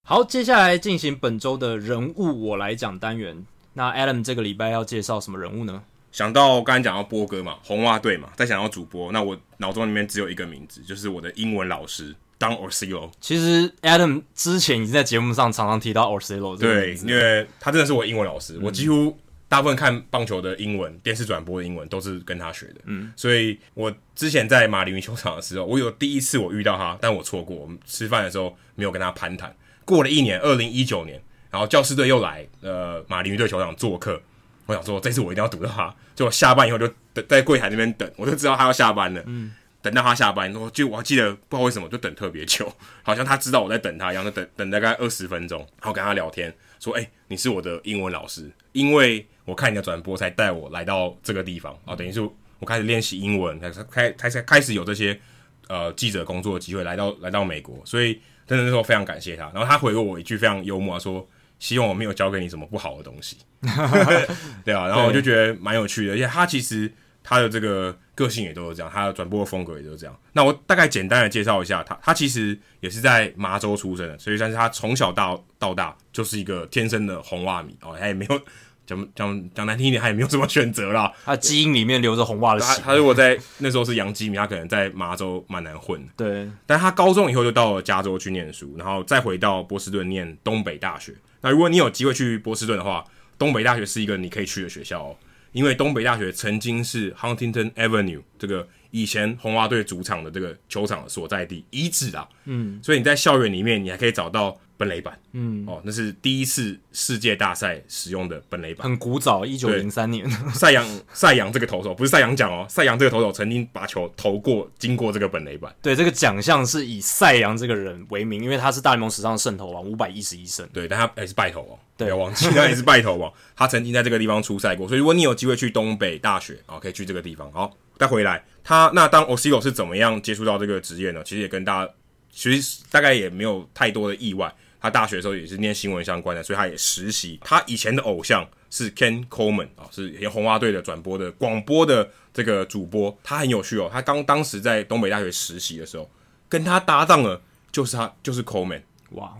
[0.07, 3.43] 好，接下来进行本周的人物我来讲单元。
[3.73, 5.83] 那 Adam 这个礼拜要介绍什么人物呢？
[6.13, 13.11] 想到刚才讲到波哥嘛，红袜队嘛，再想到主播，那我脑中里面只有一个名字，就是我的英文老师 Don Orsillo。
[13.19, 22.83] 其实 Adam 之前已经在节目上常常提到 Orsillo 对因为他真的是我英文老师，嗯、我几乎大部分看棒球的英文、电视转播的英文都是跟他学的。
[22.85, 29.57] 嗯，所以我之前在马林鱼球场的时候，我有第一次我遇到他，但我错过，我们吃饭的时候没有跟他攀谈。
[29.85, 31.21] 过了一年，二零一九年，
[31.51, 34.21] 然后教师队又来呃马林鱼队球场做客，
[34.67, 35.95] 我想说这次我一定要堵到他。
[36.15, 39.23] 就下班以后就等在柜台那边等，我就知道他要下班了。
[39.27, 42.73] 嗯，等到他下班，我就我还记得不知道为什么就等特别久，
[43.03, 52.21] 好像他知道我在等他一样，就等等大概二十分钟，然后跟他聊天，说：“哎、你是我的英文老师，因为我看你的转播才带我来到这个地方啊，等于是
[52.61, 55.21] 我开始练习英文，开开开始开始有这些
[55.69, 61.27] 呃记者工作的机会，来到来到美国，所以。”真的是说非常感谢他，然后他回过我一句非常幽默，说
[61.59, 63.39] 希望我没有教给你什么不好的东西，
[64.65, 66.93] 对啊，然后我就觉得蛮有趣的，而且他其实
[67.23, 70.15] 他的这个个性也都是这样，他的转播的风格也都是这样。
[70.33, 78.41] 那我大概简单的介绍一下他，他其实也是在麻州出生的，所以但是他从小到到大就是一个天生的红袜迷哦，他也没有。
[78.87, 81.13] 讲讲讲难听一点，他也没有什么选择啦。
[81.25, 82.81] 他基因里面留着红袜的血。
[82.83, 86.01] 他他如果在那时候是洋基迷，他可能在麻州蛮难混。
[86.17, 91.15] 对，但他高中以后就到了加州去念书，然后再回到波士顿念东北大学。
[91.41, 93.05] 那如果你有机会去波士顿的话，
[93.39, 95.17] 东北大学是一个你可以去的学校哦，
[95.53, 102.29] 因为东北大学曾经是 Huntington Avenue 这个以前红袜队主场的这个球场的所在地遗址啊。
[102.45, 104.59] 嗯，所以你在校园里面，你还可以找到。
[104.77, 110.29] 本垒板，嗯，哦，那是第一次世界大赛使用的本垒板，很古早，一九零三年。
[110.53, 115.75] 赛扬赛扬这个投手不是赛扬奖哦，赛扬这个投手曾经把球投过，经过这个本垒板。
[115.81, 120.69] 对，这个奖项是以赛扬这个人为名，因为他是大联盟史上的胜投王，五百一十一胜。
[120.73, 123.33] 对，但他也是败投王，对，不要忘记他也是败投王。
[123.55, 127.51] 他曾经在这个地方出赛过，所以如果你有机会去东北大学啊、哦，可以去这个地方。
[127.53, 131.23] 好，再回来，他那当 Orsillo 是怎么样接触到这个职业呢？
[131.25, 131.93] 其实也跟大家
[132.33, 134.53] 其实大概也没有太多的意外。
[134.85, 137.41] 他大学的时候也是念新闻相关的，所以他也实习。
[137.43, 143.19] 他以前的偶像是 Ken Coleman 啊，是红袜队的转播的广播的这个主播。
[143.25, 146.11] 他很有趣哦，他刚当时在东北大学实习的时候，
[146.51, 147.41] 跟他搭档的
[147.73, 148.83] 就是他，就是 Coleman。
[149.13, 149.35] 哇，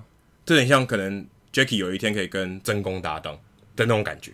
[0.47, 3.35] 这很像可能 Jackie 有一天可以跟真宫搭档
[3.77, 4.33] 的那种感觉。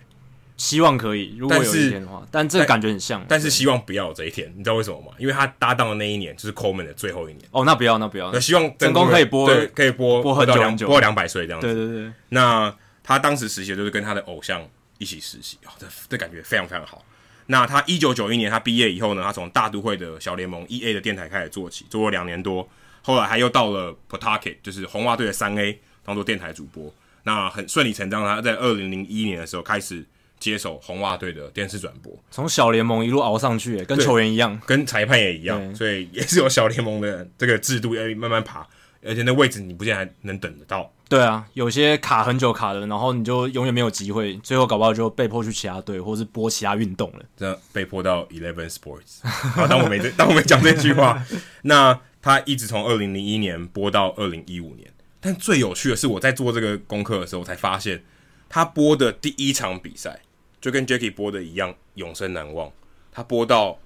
[0.60, 3.24] 希望可以，如果有一天的话，但，但这个感觉很像。
[3.26, 5.06] 但是希望不要有这一天，你知道为什么吗？
[5.16, 7.48] 因为他搭档的那一年就是 Coleman 的最后一年。
[7.50, 8.30] 哦，那不要，那不要。
[8.30, 11.66] 那希望成功可以播，对，可以播播很久很久，播到两百岁这样子。
[11.66, 12.12] 对对对。
[12.28, 12.70] 那
[13.02, 14.62] 他当时实习就是跟他的偶像
[14.98, 17.02] 一起实习，哦，这这感觉非常非常好。
[17.46, 22.68] 那他一九九一年他毕业以后呢，他从大都会的小联盟 EA 的电台开始做起，做了两年多，
[23.00, 26.92] 后来他又到了 Pawtucket，就是红袜队的三 A 当做电台主播。
[27.22, 30.04] 那很顺理成章，他在二零零一年的时候开始。
[30.40, 38.66] 接手红袜队的电视转播，从小联盟一路熬上去，跟球员一样，跟裁判也一样，所以也是有小联盟的这个制度，要慢慢爬，
[39.04, 40.92] 而且那位置你不见得还能等得到。
[41.08, 47.24] 对啊，有些卡很久卡的，然后你就永远没有机会，最后搞不好就被迫去其他队，或是播其他运动了。
[47.36, 49.26] 这样被迫到 Eleven Sports。
[49.28, 51.20] 好，当我没 当我没讲这句话，
[51.62, 54.88] 那他一直从二零零一年播到二零一五年。
[55.20, 58.04] 但最有趣的是，我在做这个功课的时候，我才发现
[58.48, 60.20] 他播的第一场比赛
[60.60, 62.70] 就跟 Jackie 播的一样，永生难忘。
[63.12, 63.78] 他播到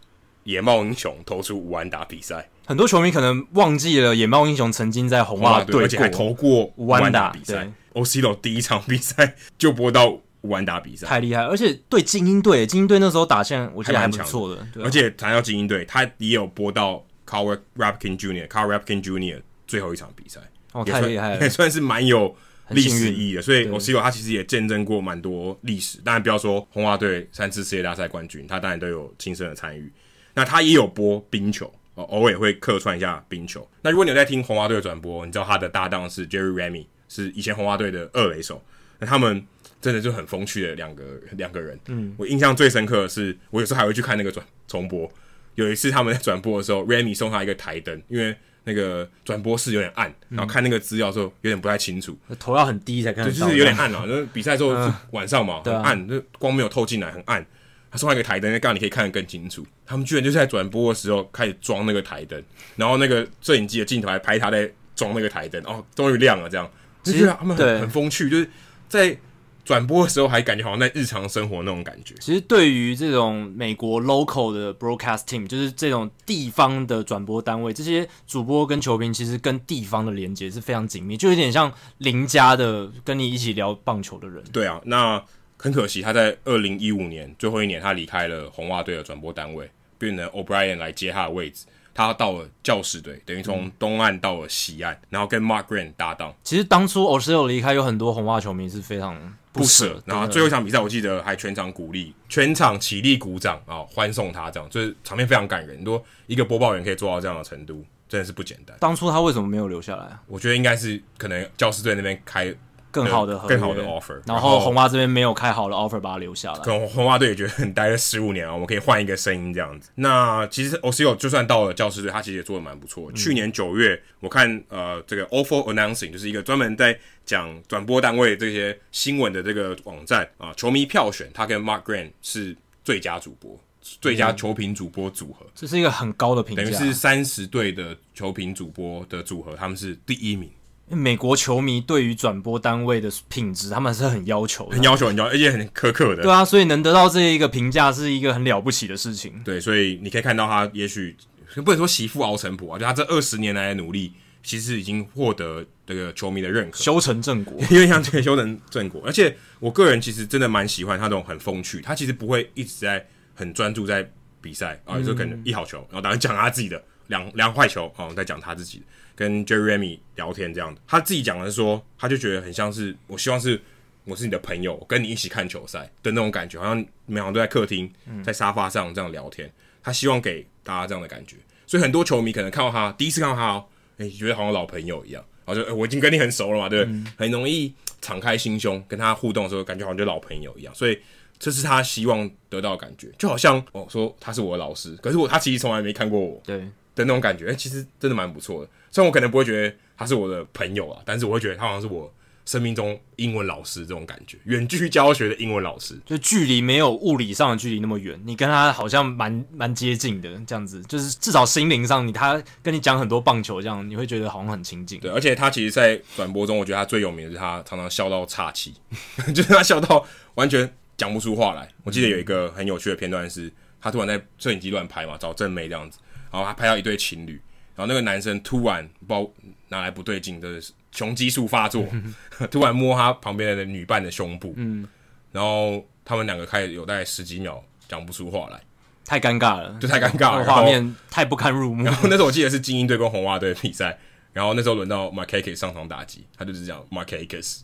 [0.45, 7.71] 野茂英雄投出五安打比赛，很多球迷可能忘记了野茂英雄曾经在红袜队，而且还投过五安打比赛。
[7.95, 11.43] Ocilo 第一场比赛就播到五安打比赛，太厉害！
[11.45, 14.67] 而且对精英队，精英队那时候打线我觉得还不错的。
[14.83, 20.41] 而且谈到精英队，他也有播到 Carl Rapkin Junior、Carl Rapkin Junior 最后一场比赛，
[20.73, 22.37] 哦，太厉害了，也算是蛮有
[22.71, 23.43] 历史意义的。
[23.43, 25.99] 所以 Osilo 他其实也见证过蛮多历史。
[26.05, 29.93] 当然不要说红袜队三次世界大赛冠军，他当然都有亲身的参与。
[30.35, 33.69] 那他也有播冰球，偶尔也会客串一下冰球。
[33.83, 38.61] 那如果你有在听红袜队的转播，你知道他的搭档是 Jerry Remy，是以前红袜队的二垒手。
[38.99, 39.45] 那他们
[39.81, 41.79] 真的就很风趣的两个两个人。
[41.87, 45.11] 嗯，我印象最深刻的是，我有时候还会去看那个转重播。
[45.57, 48.35] 有一次他们在转播的时候，Remy 送他一个台灯，因为
[48.65, 54.07] 那个转播室有点暗，然后看那个资料的时候有点不太清楚，头要很低才看得到，就是有点暗啊。
[54.07, 57.45] 就是比赛之后是晚上嘛，很暗，就光没有透进来，很暗。
[57.91, 59.65] 他送他一个台灯，刚好你可以看得更清楚。
[59.87, 62.43] 他们居然就是在转播的时候开始装那个台灯，
[62.75, 66.69] 然后那个摄影机的镜头还拍他在装那个台灯，哦，终于亮了，这样。
[67.05, 68.49] 其实他们很很风趣，就是
[68.89, 69.17] 在
[69.65, 72.15] 转播的时候还感觉好像在日常生活那种感觉。
[72.21, 84.45] 其实对于这种美国 local 的 broadcast team，就是这种地方的转播单位，这些主播跟球评其实跟地方的连接是非常紧密，就有点像邻家的跟你一起聊棒球的人。
[84.53, 85.23] 对啊，那。
[85.57, 91.65] 很可惜，他在二零一五年最后一年，他离开了红袜队的转播单位，变成 O'Brien 来接他的位置。
[91.95, 96.35] 他到了教士队，等于从东岸到了西岸，然后跟 Mark Grant 搭档。
[96.43, 99.17] 其实当初 Osilo 离开，有很多红袜球迷是非常
[99.55, 100.03] 不舍。
[100.05, 105.77] 然后最后一场比赛，我记得还全场鼓励，全场起立鼓掌啊，欢送他，这样就是场面非常感人。
[105.77, 108.77] 很多一个播报员可以做到这样的程度，真的是不简单。
[108.81, 110.23] 当初他为什么没有留下来啊？
[110.27, 112.55] 我觉得应该是可能教师队那边开。
[112.95, 116.59] 更好的更好的 offer，然后红袜这边没有开好的 offer 把他留下来。
[116.61, 119.91] 可能红袜队也觉得很待了十五年啊，我们可以换一个声音这样子。
[119.97, 123.11] 那其实 Osilo 就算到了教师队，他其实也做的蛮不错。
[123.11, 126.97] 嗯、去年九月，我看呃这个 offer Announcing 就是一个专门在
[127.27, 133.59] 讲转播单位这些新闻的这个网站啊、呃，球迷票选他跟 Mark Grant 是最佳主播、
[134.01, 140.49] 最佳球评主播组合，嗯、这是一个很高的评价，等于是三十队的球评主播的组合，他们是第一名。
[140.89, 146.23] 美国球迷对于转播单位的品质，他们是很要求的，很要求，很要求，而且很苛刻的。
[146.23, 149.41] 对啊，所以能得到这一个评价是一个很了不起的事情。
[149.43, 151.17] 对，所以你可以看到他，也许
[151.57, 154.13] 不能说媳妇熬成婆啊，就他这二十年来的努力，
[154.43, 157.59] 其实已经获得这个球迷的认可，修成正果。
[157.71, 163.05] 因为像这个修成正果，而且我个人其实真的蛮喜欢他这种很风趣，他其实不会一直在
[163.35, 164.07] 很专注在
[164.43, 168.85] 比赛啊，有时候可能一好球，然后当然讲他自己的两两坏球啊，在讲他自己的。
[169.15, 173.61] 跟 Jerry Remy 聊天这样的，他自己讲的是说，他就觉得很像是，我希望是
[174.05, 177.91] 我是你的朋友，跟你一起看球赛的那种感觉，好像每场都在客厅，
[178.25, 179.51] 在沙发上这样聊天。
[179.83, 181.37] 他希望给大家这样的感觉，
[181.67, 183.65] 所以很多球迷可能看到他第一次看到他，哦，
[183.99, 186.95] 哎，觉得好像老朋友一样，然后就，欸，我已经跟你很熟了嘛，对不对？
[186.95, 190.99] 嗯，很容易敞开心胸跟他互动的时候，感觉好像就老朋友一样，所以
[191.39, 196.67] 这是他希望得到的感觉，就好像哦说他是我的老师，可是我他其实从来没看过我，对。
[196.95, 198.71] 的那种感觉，哎、欸，其实真的蛮不错的。
[198.91, 202.13] 虽然我可能不会觉得他是我的朋友啊，但是我会觉得他好像是我
[202.45, 215.01] 生命中英文老师这种感觉，远距教学的英文老师，就距离没有物理上的距离那么远，你跟他好像蛮蛮接近的，这样子，就是至少心灵上，你他跟你讲很多棒球，这样你会觉得好像很亲近。
[215.01, 218.75] 对，而且他其实，在转播中，我觉得他最有名的是他常常笑到岔气，
[219.35, 221.67] 就是他笑到完全讲不出话来。
[221.83, 223.51] 我记得有一个很有趣的片段是，
[223.81, 225.99] 他突然在摄影机乱拍嘛，找正妹这样子。
[226.35, 227.41] 然后他拍到一对情侣，
[227.77, 229.31] 然后那个男生突然不知道
[229.69, 231.87] 哪来不对劲的雄激素发作，
[232.51, 234.85] 突然摸他旁边的女伴的胸部，嗯，
[235.31, 238.61] 然后他们两个开始有大概十几秒讲不出话来，
[239.05, 241.85] 太尴尬了，就太尴尬了，画面太不堪入目。
[241.85, 243.97] 然后那时候我记得是精英队跟红袜队的比赛，
[244.33, 247.61] 然后那时候轮到 Markakis 上场打击，他就是讲 Markakis。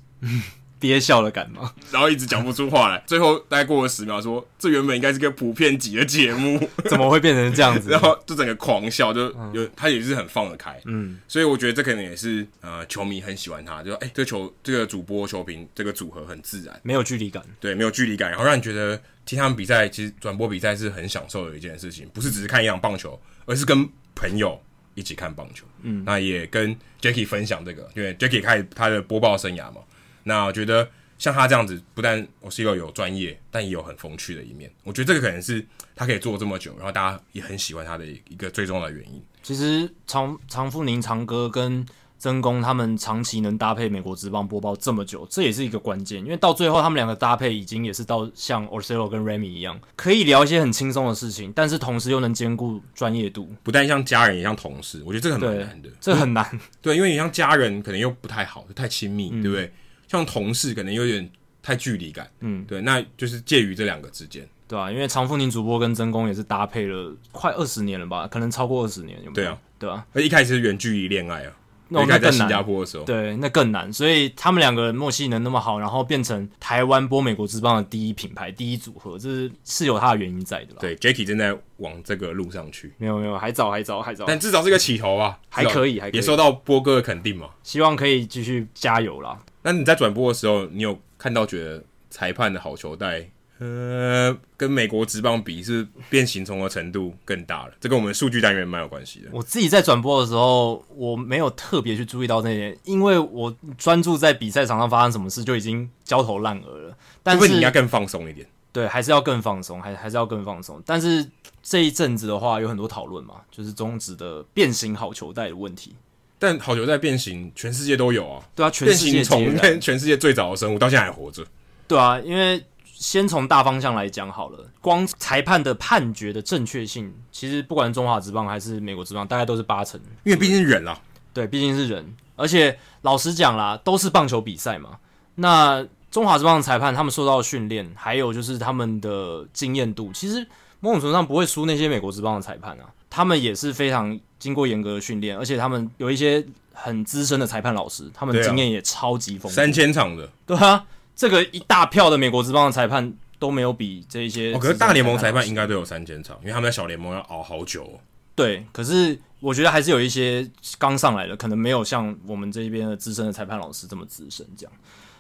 [0.81, 1.73] 憋笑的感吗？
[1.93, 6.59] 然后一直讲不出话来，最后大概过了十秒，说：“这原本应该是个普遍级的节目，
[6.89, 24.59] 怎么会变成这样子？” 然后就整个狂笑，就有他也是很放得开，嗯，所以我觉得这可能也是呃球迷很喜欢他，就说：“哎、欸，这球这个主播球评这个组合很自然，没有距离感，对，没有距离感，然后让你觉得听他们比赛，其实转播比赛是很享受的一件事情，不是只是看一场棒球，而是跟朋友
[24.95, 29.83] 一起看棒球，嗯，那也跟 Jackie 分享这个，因为 Jackie 开始他的播报生涯嘛。”
[30.23, 30.89] 那我觉得
[31.19, 34.71] 像他这样子，不但 Osilo 有专业，但也有很风趣的一面。
[34.85, 35.65] 我觉得这个可能是
[35.95, 39.23] 他可以做这么久，然后大家也很喜欢他的一个最重要的原因。
[39.43, 41.85] 其实常常富宁长哥跟
[42.19, 46.21] 曾公他们长期能搭配美国职棒播报这么久，这也是一个关键。
[46.21, 55.03] 因为到最后，他们两个搭配已经也是到像 Orsillo 跟 Remy 一样，可以聊一些很轻松的事情，但是同时又能兼顾专业度，不但像家人，也像同事。
[55.07, 56.61] 我觉得这个很难的，这很难。
[56.83, 59.73] 对，因为你像家人可能又不太好，太亲密，嗯、对不对？
[60.11, 61.31] 像同事可能有点
[61.63, 62.29] 太距离感。
[62.41, 64.47] 嗯，对，那就是介于这两个之间。
[64.67, 69.33] 对啊，因为常富宁主播跟曾公也是搭配了快二十年了吧，可能超过二十年，有没有？
[69.33, 70.07] 对啊，对啊。
[70.13, 71.53] 而一开始是远距离恋爱啊，
[71.89, 73.93] 那那在新加坡的时候，对，那更难。
[73.93, 80.79] 所以他们两个人默契能那么好，然后变成台湾播美国之邦的第一品牌、第一组合，这是是有它的原因在的啦。
[80.81, 82.93] 对，Jacky 正在往这个路上去。
[82.99, 87.49] 没有没有，还早还早还早，但至少是个起头啊，还可以，还可以也收到波哥的肯定嘛。
[87.65, 89.37] 希望可以继续加油啦。
[89.63, 93.31] 那你在转播的时候，你有看到觉得裁判的好球带？
[93.59, 97.75] 呃，跟美国职棒比，是变形虫的程度更大了。
[97.79, 99.29] 这跟我们数据单元蛮有关系的。
[99.33, 106.97] 我自己在转播的时候，我没有特别去注意到那些，因为我专注在比赛场上发生什么事，就已经焦头烂额了。
[107.23, 108.47] 但是你应该更放松一点。
[108.73, 110.83] 对，还是要更放松，还还是要更放松。
[110.87, 111.29] 但是
[111.63, 115.95] 这一阵子的话，有很多讨论嘛，就是中职的变形好球带的问题。
[116.41, 118.43] 但好球在变形，全世界都有啊。
[118.57, 121.47] 对啊，全世界虫，全世界最早的生物到现在还活着。
[121.87, 122.61] 对啊，因为。
[123.01, 129.99] 先从大方向来讲好了，光裁判的判决的正确性，其实不管中华职棒还是美国职棒，大概都是八成。
[130.23, 131.01] 因为毕竟是人啦，
[131.33, 134.99] 对，毕竟是人，而且老实讲啦，都是棒球比赛嘛。
[135.37, 140.47] 那中华职棒的裁判他们受到的训练，还有就是他们的经验度，其实
[140.81, 142.85] 某种程度上不会输那些美国职棒的裁判啊。
[143.11, 146.43] 他们也是非常经过严格的训练，而且他们有一些
[146.73, 150.87] 很资深的裁判老师，他们经验也超级丰富，三千场的，对啊。
[151.17, 158.01] 这个一大票的美国职棒的裁判都没有比这一些，哦，可是大联盟裁判应该都有三千场，因为他们在小联盟要熬好久哦。
[158.35, 164.73] 对，可是我觉得还是有一些刚上来的，可能没有像我们这边的资深的裁判老师这么资深这样。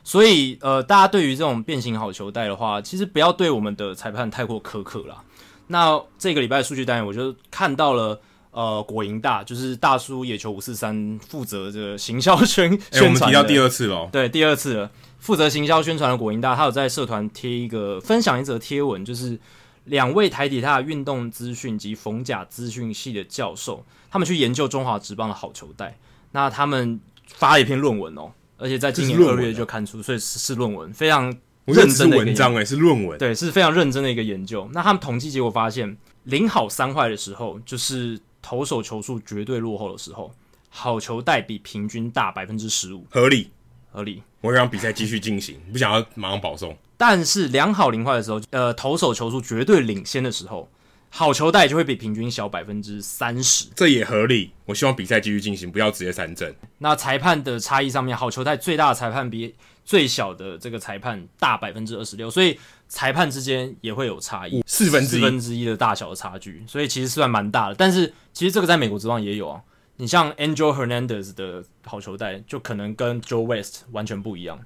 [0.02, 5.22] 所以，呃，大家对于这种变形好球带的话，其实不要对我们的裁判太过苛刻啦。
[5.70, 8.20] 那这个礼拜的数据单元，我就看到了，
[8.51, 14.90] 呃，果蝇大就是大叔野球五四三负责这个行销宣宣传， 我们提到第二次了，对，第二次了。
[15.20, 19.38] 负责行销宣传的果蝇大，他有在社团贴一个分享一则贴文，就是
[19.84, 25.97] 两位台体大运动资讯及逢甲资讯系的教授，他们去研究中华职棒的好球带。
[26.32, 31.32] 那他们发了一篇论文哦，而且在今年二月就刊出，所以是是论文，非常
[31.72, 34.68] 认真的文章诶，是论文，对，是非常认真的一个研究。
[34.72, 40.32] 那他们统计结果发现，零好三坏的时候，就是投手球数绝对落后的时候，
[40.68, 43.51] 好球带比平均大百分之十五，合理。
[43.92, 46.76] 合理，我会让比赛继续进行，不想要马上保送。
[46.97, 50.70] 但是两好零坏的时候，呃，投手球数绝对领先的时候，
[51.09, 54.52] 好球带就会比平均小百分之三十，这也合理。
[54.66, 56.55] 我希望比赛继续进行，不要直接三振。
[56.78, 59.56] 那裁判的差异上面，好球带最大的裁判比
[59.90, 62.56] 最小的这个裁判大百分之二十六，所以
[62.86, 67.74] 裁判之间也会有差异，四分之一，四分之一的大小的差距，所以其实算蛮大的。
[67.74, 69.60] 但是其实这个在美国职棒也有啊。
[69.96, 74.60] 你像 Angel Hernandez 的好球带，就可能跟 Joe West 完全不一样，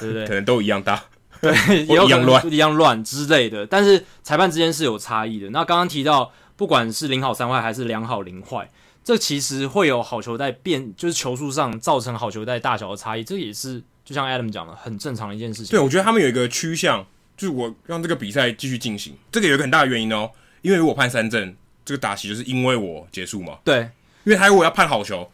[0.00, 0.26] 对不对？
[0.26, 1.04] 可能都一样大，
[1.42, 1.52] 对，
[1.84, 3.66] 也有可能一样乱之类的。
[3.66, 5.50] 但是裁判之间是有差异的。
[5.50, 8.70] 那刚刚提到，不管是零好三坏还是两好零坏，
[9.04, 15.70] 这其实会有好球带变，就是球数上造成好球带大小的差异，这也是就像 Adam 讲的，很正常的一件事情。
[15.70, 17.06] 对，我觉得他们有一个趋向，
[17.36, 20.28] 就是我让这个比赛继续进行，这个有一个很大的原因哦，
[20.62, 23.60] 因为如果判三振，这个打席就是因为我结束嘛。
[23.62, 23.88] 对。
[24.24, 25.30] 因为他如果要判好球，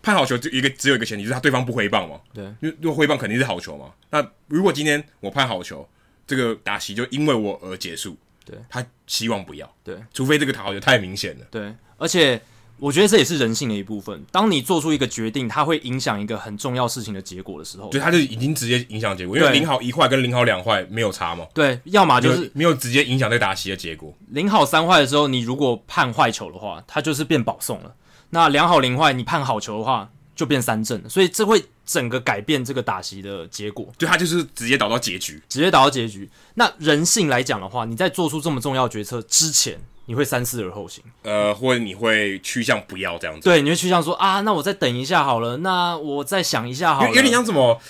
[0.00, 2.20] 判好球就一个只有一个前提，就是他对方不挥棒嘛。
[2.32, 3.92] 对，因为如果挥棒肯定是好球嘛。
[4.08, 5.86] 那如果今天我判好球，
[6.26, 8.16] 这个打席就因为我而结束。
[8.46, 9.70] 对，他希望不要。
[9.84, 11.46] 对，除非这个好球太明显了。
[11.50, 12.40] 对，而且
[12.80, 14.24] 我觉得这也是人性的一部分。
[14.32, 21.46] 当你做出一个决定，它会影响一个很重要事情的结果的时候，对，它就已经直接影响结果，因为零好一坏跟零好两坏没有差嘛。
[21.54, 24.12] 对，要么就是没有，直接影响这个打席的结果。
[24.28, 27.94] 零好三坏的时候，你如果判坏球的话，它就是变保送了。
[28.30, 36.30] 那两好零坏，你判好球的话，就变三振，所以这会整个改变这个打席的结果，对，它就是直接导到结局，直接导到结局。
[36.54, 39.78] 那人性来讲的话，你在做出这么重要决策之前，
[40.10, 47.80] 你会三思而后行，呃，或者你会趋向不要这样子，对，你会趋向说啊，那我再等一下好了，那我再想一下好了，有点像什么？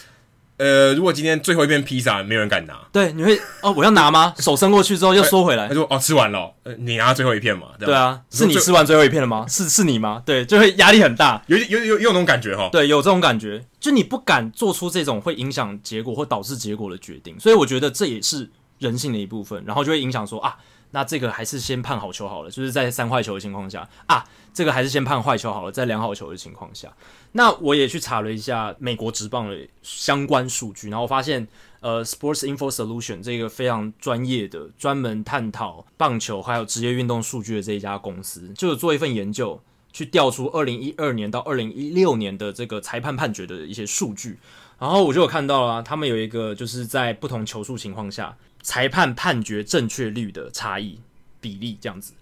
[0.58, 4.34] 呃，如果今天最后一片披萨没有人敢拿，对，你会哦，我要拿吗？
[4.38, 7.68] 手伸过去之后又缩回来，他说哦，吃完了，呃，你拿最后一片嘛？
[7.78, 9.46] 对啊，是你吃完最后一片了吗？
[9.48, 10.22] 是是你吗？
[10.26, 20.54] 对，就会压力很大，有有有有那种感觉哈，对，有这种感觉，就你不敢做出这种会影响结果或导致结果的决定，所以我觉得这也是人性的一部分，然后就会影响说啊，
[20.92, 26.92] 那这个还是先判好球好了，就是在三坏球的情况下啊，这个还是先判坏球好了，在两好球的情况下。
[27.32, 31.46] 那我也去查了一下美国职棒的相关数据，然后发现，
[31.80, 39.62] 呃，Sports Info Solution 这个非常专业的、专门探讨棒球还有职业运动数据的这一家公司，就有做一份研究，
[39.92, 44.40] 去调出二零一二年到二零一六年的这个裁判判决的一些数据，
[44.80, 50.98] 然后我就有看到了，他们有一个就是在不同球数情况下，裁判判决正确率的差异
[51.40, 52.12] 比例这样子。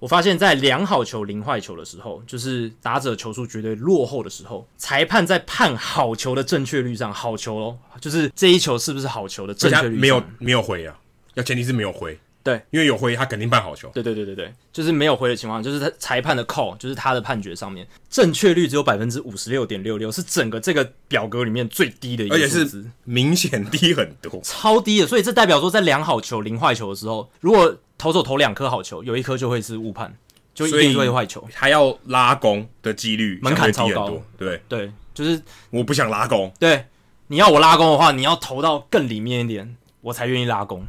[0.00, 10.96] 我发现，在两好球零坏球的时候，就是打者球数绝对落后的时候，裁判在判好球的正确率上，好球哦，就是这一球是不是好球的正确率没有没有回啊，
[11.34, 12.16] 要前提是没有回，
[12.48, 17.86] 对，因为有灰他肯定判好球，对对对对对，就是没有灰的情况，就是他裁判的 call，就是他的判决上面。
[18.08, 30.16] 正确率只有百分之五十六点六六，是整个这个表格里面最低的一个，而且是明显低很多，超低的，所以这代表说在两好球零坏球的时候，如果投手投两颗好球，有一颗就会是误判，
[30.54, 31.46] 就一定会坏球。
[31.52, 34.58] 还要拉弓的几率门槛超高，对。
[34.68, 35.38] 对，就是
[35.68, 36.50] 我不想拉弓。
[36.58, 36.86] 对，
[37.26, 40.86] 你要我拉弓的话，你要投到更里面一点，我才愿意拉弓。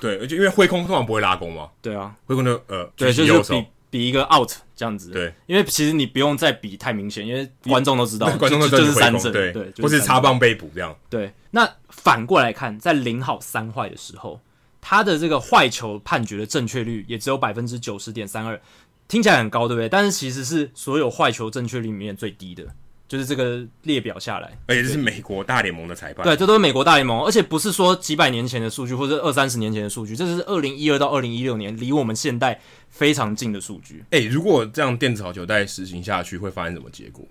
[0.00, 1.68] 对，而且因为挥空通常不会拉弓嘛。
[1.80, 5.10] 对啊，挥空就呃，对，就是比比一个 out 这样子。
[5.10, 10.96] 对，因为其实你不用再比太明显，因为观众都知道，观众都知道就是三振，对对，或是插棒被捕这样。
[11.08, 14.40] 对，那反过来看，在零好三坏的时候。
[14.88, 18.60] 他的这个坏球判决的正确率也只有百分之九十点三二，
[19.08, 19.88] 听起来很高，对不对？
[19.88, 22.64] 但是其实是所有坏球正确率里面最低的，
[23.08, 34.04] 就是这个列表下来，而且这是美国大联盟的裁判，对，这都是美国大联盟，而且不是说几百年前的数据或者二三十年前的数据，这是二零一二到二零一六年，离我们现代非常近的数据。
[34.10, 37.24] 诶，如果这样电子好球带实行下去，会发生什么结果？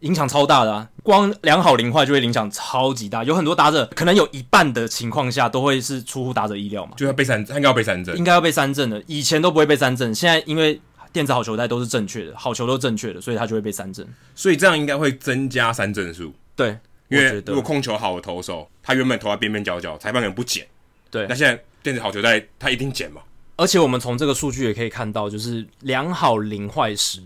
[0.00, 0.88] 影响超大的啊！
[1.04, 9.00] 光良好零坏就会影响超级大，有很多打者可能有一半的情况下都会是出乎打者意料嘛，就要被三，他应该要被三振，应该要被三振的。
[9.06, 10.80] 以前都不会被三振，现在因为
[11.12, 14.06] 电子好球带都是正确的，好球都正确的，所以他就会被三振。
[14.34, 16.32] 所以这样应该会增加三振数。
[16.56, 16.78] 对，
[17.08, 20.66] 因为如果控球好的投手，他原本投在边边角角，裁判可能不捡。
[21.10, 23.20] 对，那现在电子好球带他一定捡嘛。
[23.56, 27.22] 而且我们从这个数据也可以看到，就是良好零坏时。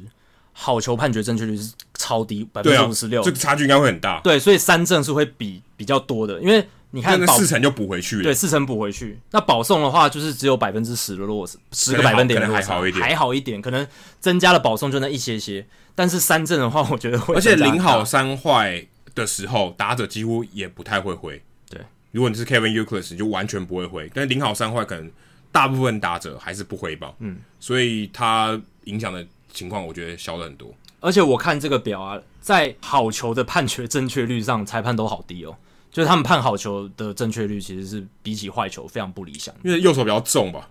[0.59, 4.23] 好球判决正确率是超低，百分之五十六，这个差距应该会很大。
[4.23, 9.21] 对，所以三振是会比比较多的，因为你看那四成就补回去了，对，四成补回去。
[9.31, 13.87] 那保送的话，就是只有百分之十的落差，十个百分点的落差，还好一点，还好一点，可能
[14.19, 15.67] 增加了保送就那一些些。
[15.95, 21.43] 但是三振的话， 我觉得会，而且零好三坏的时候，打者几乎也不太会回。
[21.69, 21.79] 对，
[22.13, 24.11] 如果你是 Kevin Youkilis，就完全不会回。
[24.15, 25.11] 但是零好三坏，可能
[25.53, 30.75] 大部分打者还是不挥棒，嗯，所以他影响的情况，我觉得小了很多。
[31.01, 35.57] 而且我看这个表啊，在好球的判决正确率上，裁判都好低哦。
[35.97, 39.55] 就是他们判好球的正确率，其实是比起坏球非常不理想。
[39.65, 40.69] 因为右手比较重吧？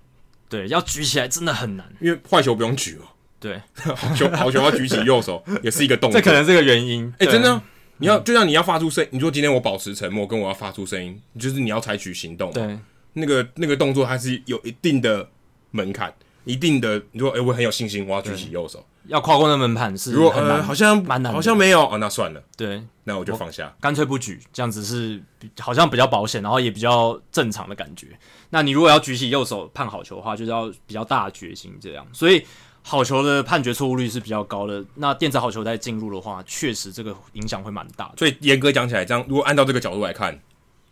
[0.47, 1.91] 对，要举起来真的很难。
[1.99, 3.07] 因为坏球不用举哦。
[3.39, 6.21] 对， 好球好球要举起右手，也是一个动作。
[6.21, 7.11] 这可能是个原因。
[7.17, 7.59] 哎、欸，真的，
[7.97, 12.51] 你要就像你要发出声，你说今天我保持沉默，跟我要发出声音，就是你要采取行动。
[12.51, 12.77] 对，
[13.13, 15.27] 那个那个动作还是有一定的
[15.71, 17.01] 门槛，一定的。
[17.13, 18.85] 你说，哎、欸，我很有信心，我要举起右手。
[19.07, 25.21] 要跨过那门槛是，如果呃好像蛮难，好像没有哦，那算了，对，那我就放下，干脆不举，这样子是
[25.59, 28.07] 好像比较保险，然后也比较正常的感觉。
[28.49, 32.05] 那你如果要举起右手判好球的话，就是要比较大的决心这样。
[32.13, 32.43] 所以
[32.81, 34.83] 好球的判决错误率是比较高的。
[34.95, 38.13] 那电子好球再进入的话，确实这个影响会蛮大的。
[38.17, 40.39] 所以严格讲起来，这样如果按照这个角度来看，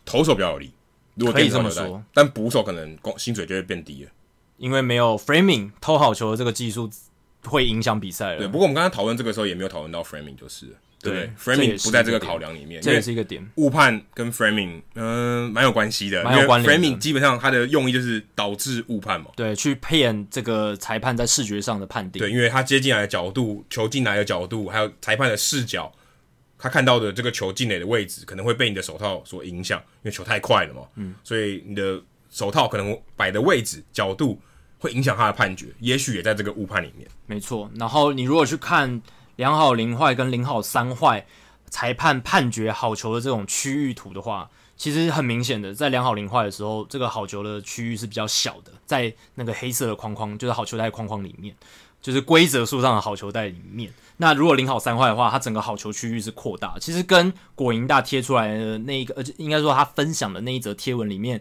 [0.04, 0.72] 投手比较有利，
[1.14, 4.10] 如果可以这么说，但捕手可能工薪水就会变低了，
[4.58, 6.88] 因为没有 framing 偷好球的这个技术。
[7.50, 8.38] 会影响比赛了。
[8.38, 10.66] 对，不过我们刚刚讨论这个时候也没有讨论到 framing，就是
[11.00, 13.46] 对，对，framing 不在这个考量里面，这也是一个点。
[13.56, 16.80] 误判跟 framing，嗯、呃，蛮有关系的，蛮有关联。
[16.80, 22.20] framing 基本上它的用意就是导致误判嘛，对，去骗这个裁判在视觉上的判定。
[22.20, 25.92] 对，因为他接进来的角度、球进来的角度，还有裁判的视角，
[26.58, 32.00] 他看到的这个球进垒的位置，可能会被你的手套所影响，因为球太快了嘛，嗯，所以你的
[32.30, 34.40] 手套可能摆的位置、角度。
[34.84, 37.08] 会影响他的判决，也许也在这个误判里面。
[37.24, 39.00] 没错，然后你如果去看
[39.36, 41.24] 良好零坏跟零好三坏
[41.70, 51.56] 裁判判决好球的这种区域图的话，其实很明显的，在良好零坏的时候，这个好球的区域是比较小的，在那个黑色的框框，就是好球带框框里面，
[52.02, 53.90] 就是规则书上的好球带里面。
[54.18, 61.40] 那如果零好三坏的话，它整个好球区域是扩大，其实跟果蝇大贴出来的那一个，而且，应该说他分享的那一则贴文里面。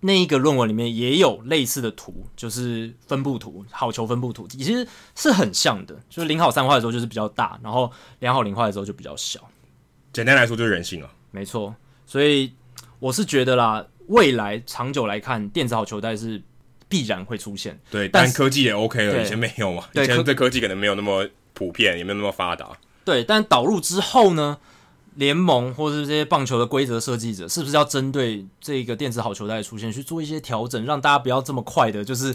[0.00, 5.94] 那一个论文里面也有类似的图，就是分布图，好球分布图，其实是很像的。
[6.08, 9.40] 就是零好三坏的时候就是比较大，然后两好零坏的时候就比较小。
[10.12, 11.74] 简单来说就是人性啊，没错。
[12.06, 12.52] 所以
[13.00, 16.40] 我是觉得啦，未来长久来看，电子好球带是
[16.88, 17.78] 必然会出现。
[17.90, 22.70] 对，但但科技也 OK 了，以前没有嘛，以前对科技可能没有那么普遍，也没有那么发达。
[23.04, 24.58] 对，但导入之后呢，
[25.18, 32.32] 联盟或者是这些棒球的规则设计者，是不是要针对这个电子好球带的出现去做一些调整，让大家不要这么快的，就是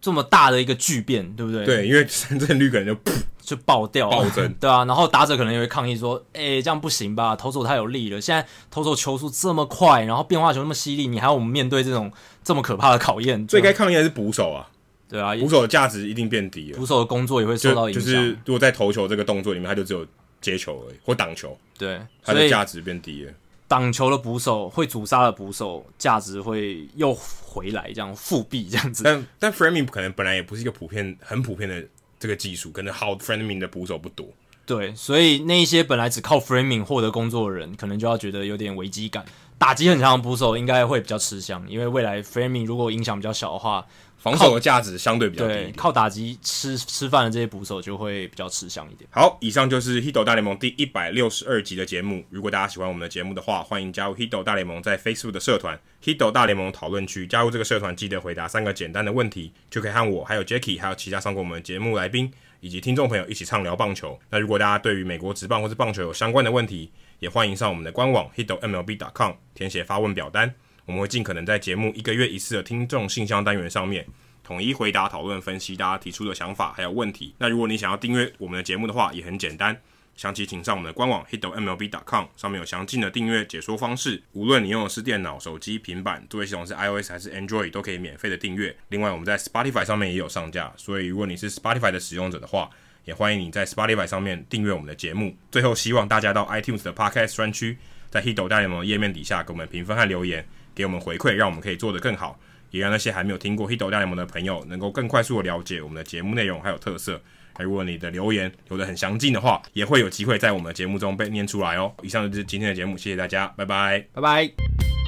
[0.00, 1.66] 这么大的一个巨变，对不对？
[1.66, 3.12] 对，因为三振率可能就噗
[3.42, 7.34] 就爆掉了，暴增 对啊，然后打者可能也会抗议说：“哎、欸，这样不行吧？
[7.34, 12.12] 投手太有力了，现在投手球速这么快，然后变化球那么犀利，你还要我们面对这种
[12.44, 14.68] 这么可怕的考验？”最该抗议的是捕手啊，
[15.08, 18.04] 对啊，捕手的价值一定变低了，捕手的工作也会受到影响。
[18.04, 20.06] 就是如果在投球这个动作里面，他就只有
[20.40, 23.32] 接球而已，或挡球，对，它的价值变低了。
[23.66, 29.02] 挡球的捕手会阻杀的捕手价值会又回来，这样复辟这样子。
[29.02, 31.84] 但但 framing 可能本来也不是一个普遍很普遍的。
[32.20, 34.28] 这个技术可能好 framing 的捕手不多，
[34.66, 39.24] 对，所以那一些本来只靠 framing 获得工作的人，可能就要觉得有点危机感。
[39.56, 43.86] 打击很强的捕手应该会比较吃香，因为未来 framing 如果影响比较小的话，
[44.20, 45.54] 防守的价值相对比较低。
[45.54, 49.08] 对，靠打击吃吃饭的这些捕手就会比较吃香一点。
[49.10, 52.22] 好，以上就是《Hito 大联盟》第一百六十二集的节目。
[52.28, 57.26] 如果大家喜欢我们的节目的话，欢迎加入《Hito 大联盟》在 Facebook 的社团 Hito 大联盟讨论区。
[57.26, 62.30] 加入这个社团，记得回答三个简单的问题，就可以和我、还有 Jacky 还有其他上过我们节目来宾
[62.60, 64.20] 以及听众朋友一起畅聊棒球。
[64.28, 70.54] 那如果大家对于美国职棒或是棒球有相关的问题，也欢迎上我们的官网 hitomlb.com 填写发问表单，
[70.90, 74.04] 我们会尽可能在节目一个月一次的听众信箱单元上面。
[74.42, 77.32] 统一回答、讨论、分析大家提出的想法还有问题。
[77.38, 79.80] 那如果你想要订阅我们的节目的话，也很简单，
[80.16, 84.20] 详情请上我们的官网 hitomlb.com，上面有详尽的订阅解说方式。
[84.32, 88.76] 无论你用的是电脑、手机、平板，作业系统是 iOS 还是 Android，都可以免费的订阅。
[88.88, 92.68] 另外，我们在 Spotify 上面也有上架，所以如果你是 Spotify 的使用者的话，
[93.04, 95.36] 也欢迎你在 Spotify 上面订阅我们的节目。
[95.52, 97.78] 最后，希望大家到 iTunes 的 Podcast 专区，
[98.10, 100.44] 在 Hito 大联盟页面底下给我们评分和留言，
[100.80, 102.40] 给我们回馈，让我们可以做得更好。
[102.70, 107.20] 也让那些还没有听过《Hito 大联盟》的朋友能够更快速的了解我们的节目内容还有特色。
[107.58, 111.92] 如果你的留言留得很详尽的话，也会有机会在我们的节目中被念出来哦。
[112.02, 114.99] 以上就是今天的节目，谢谢大家，拜拜，拜拜。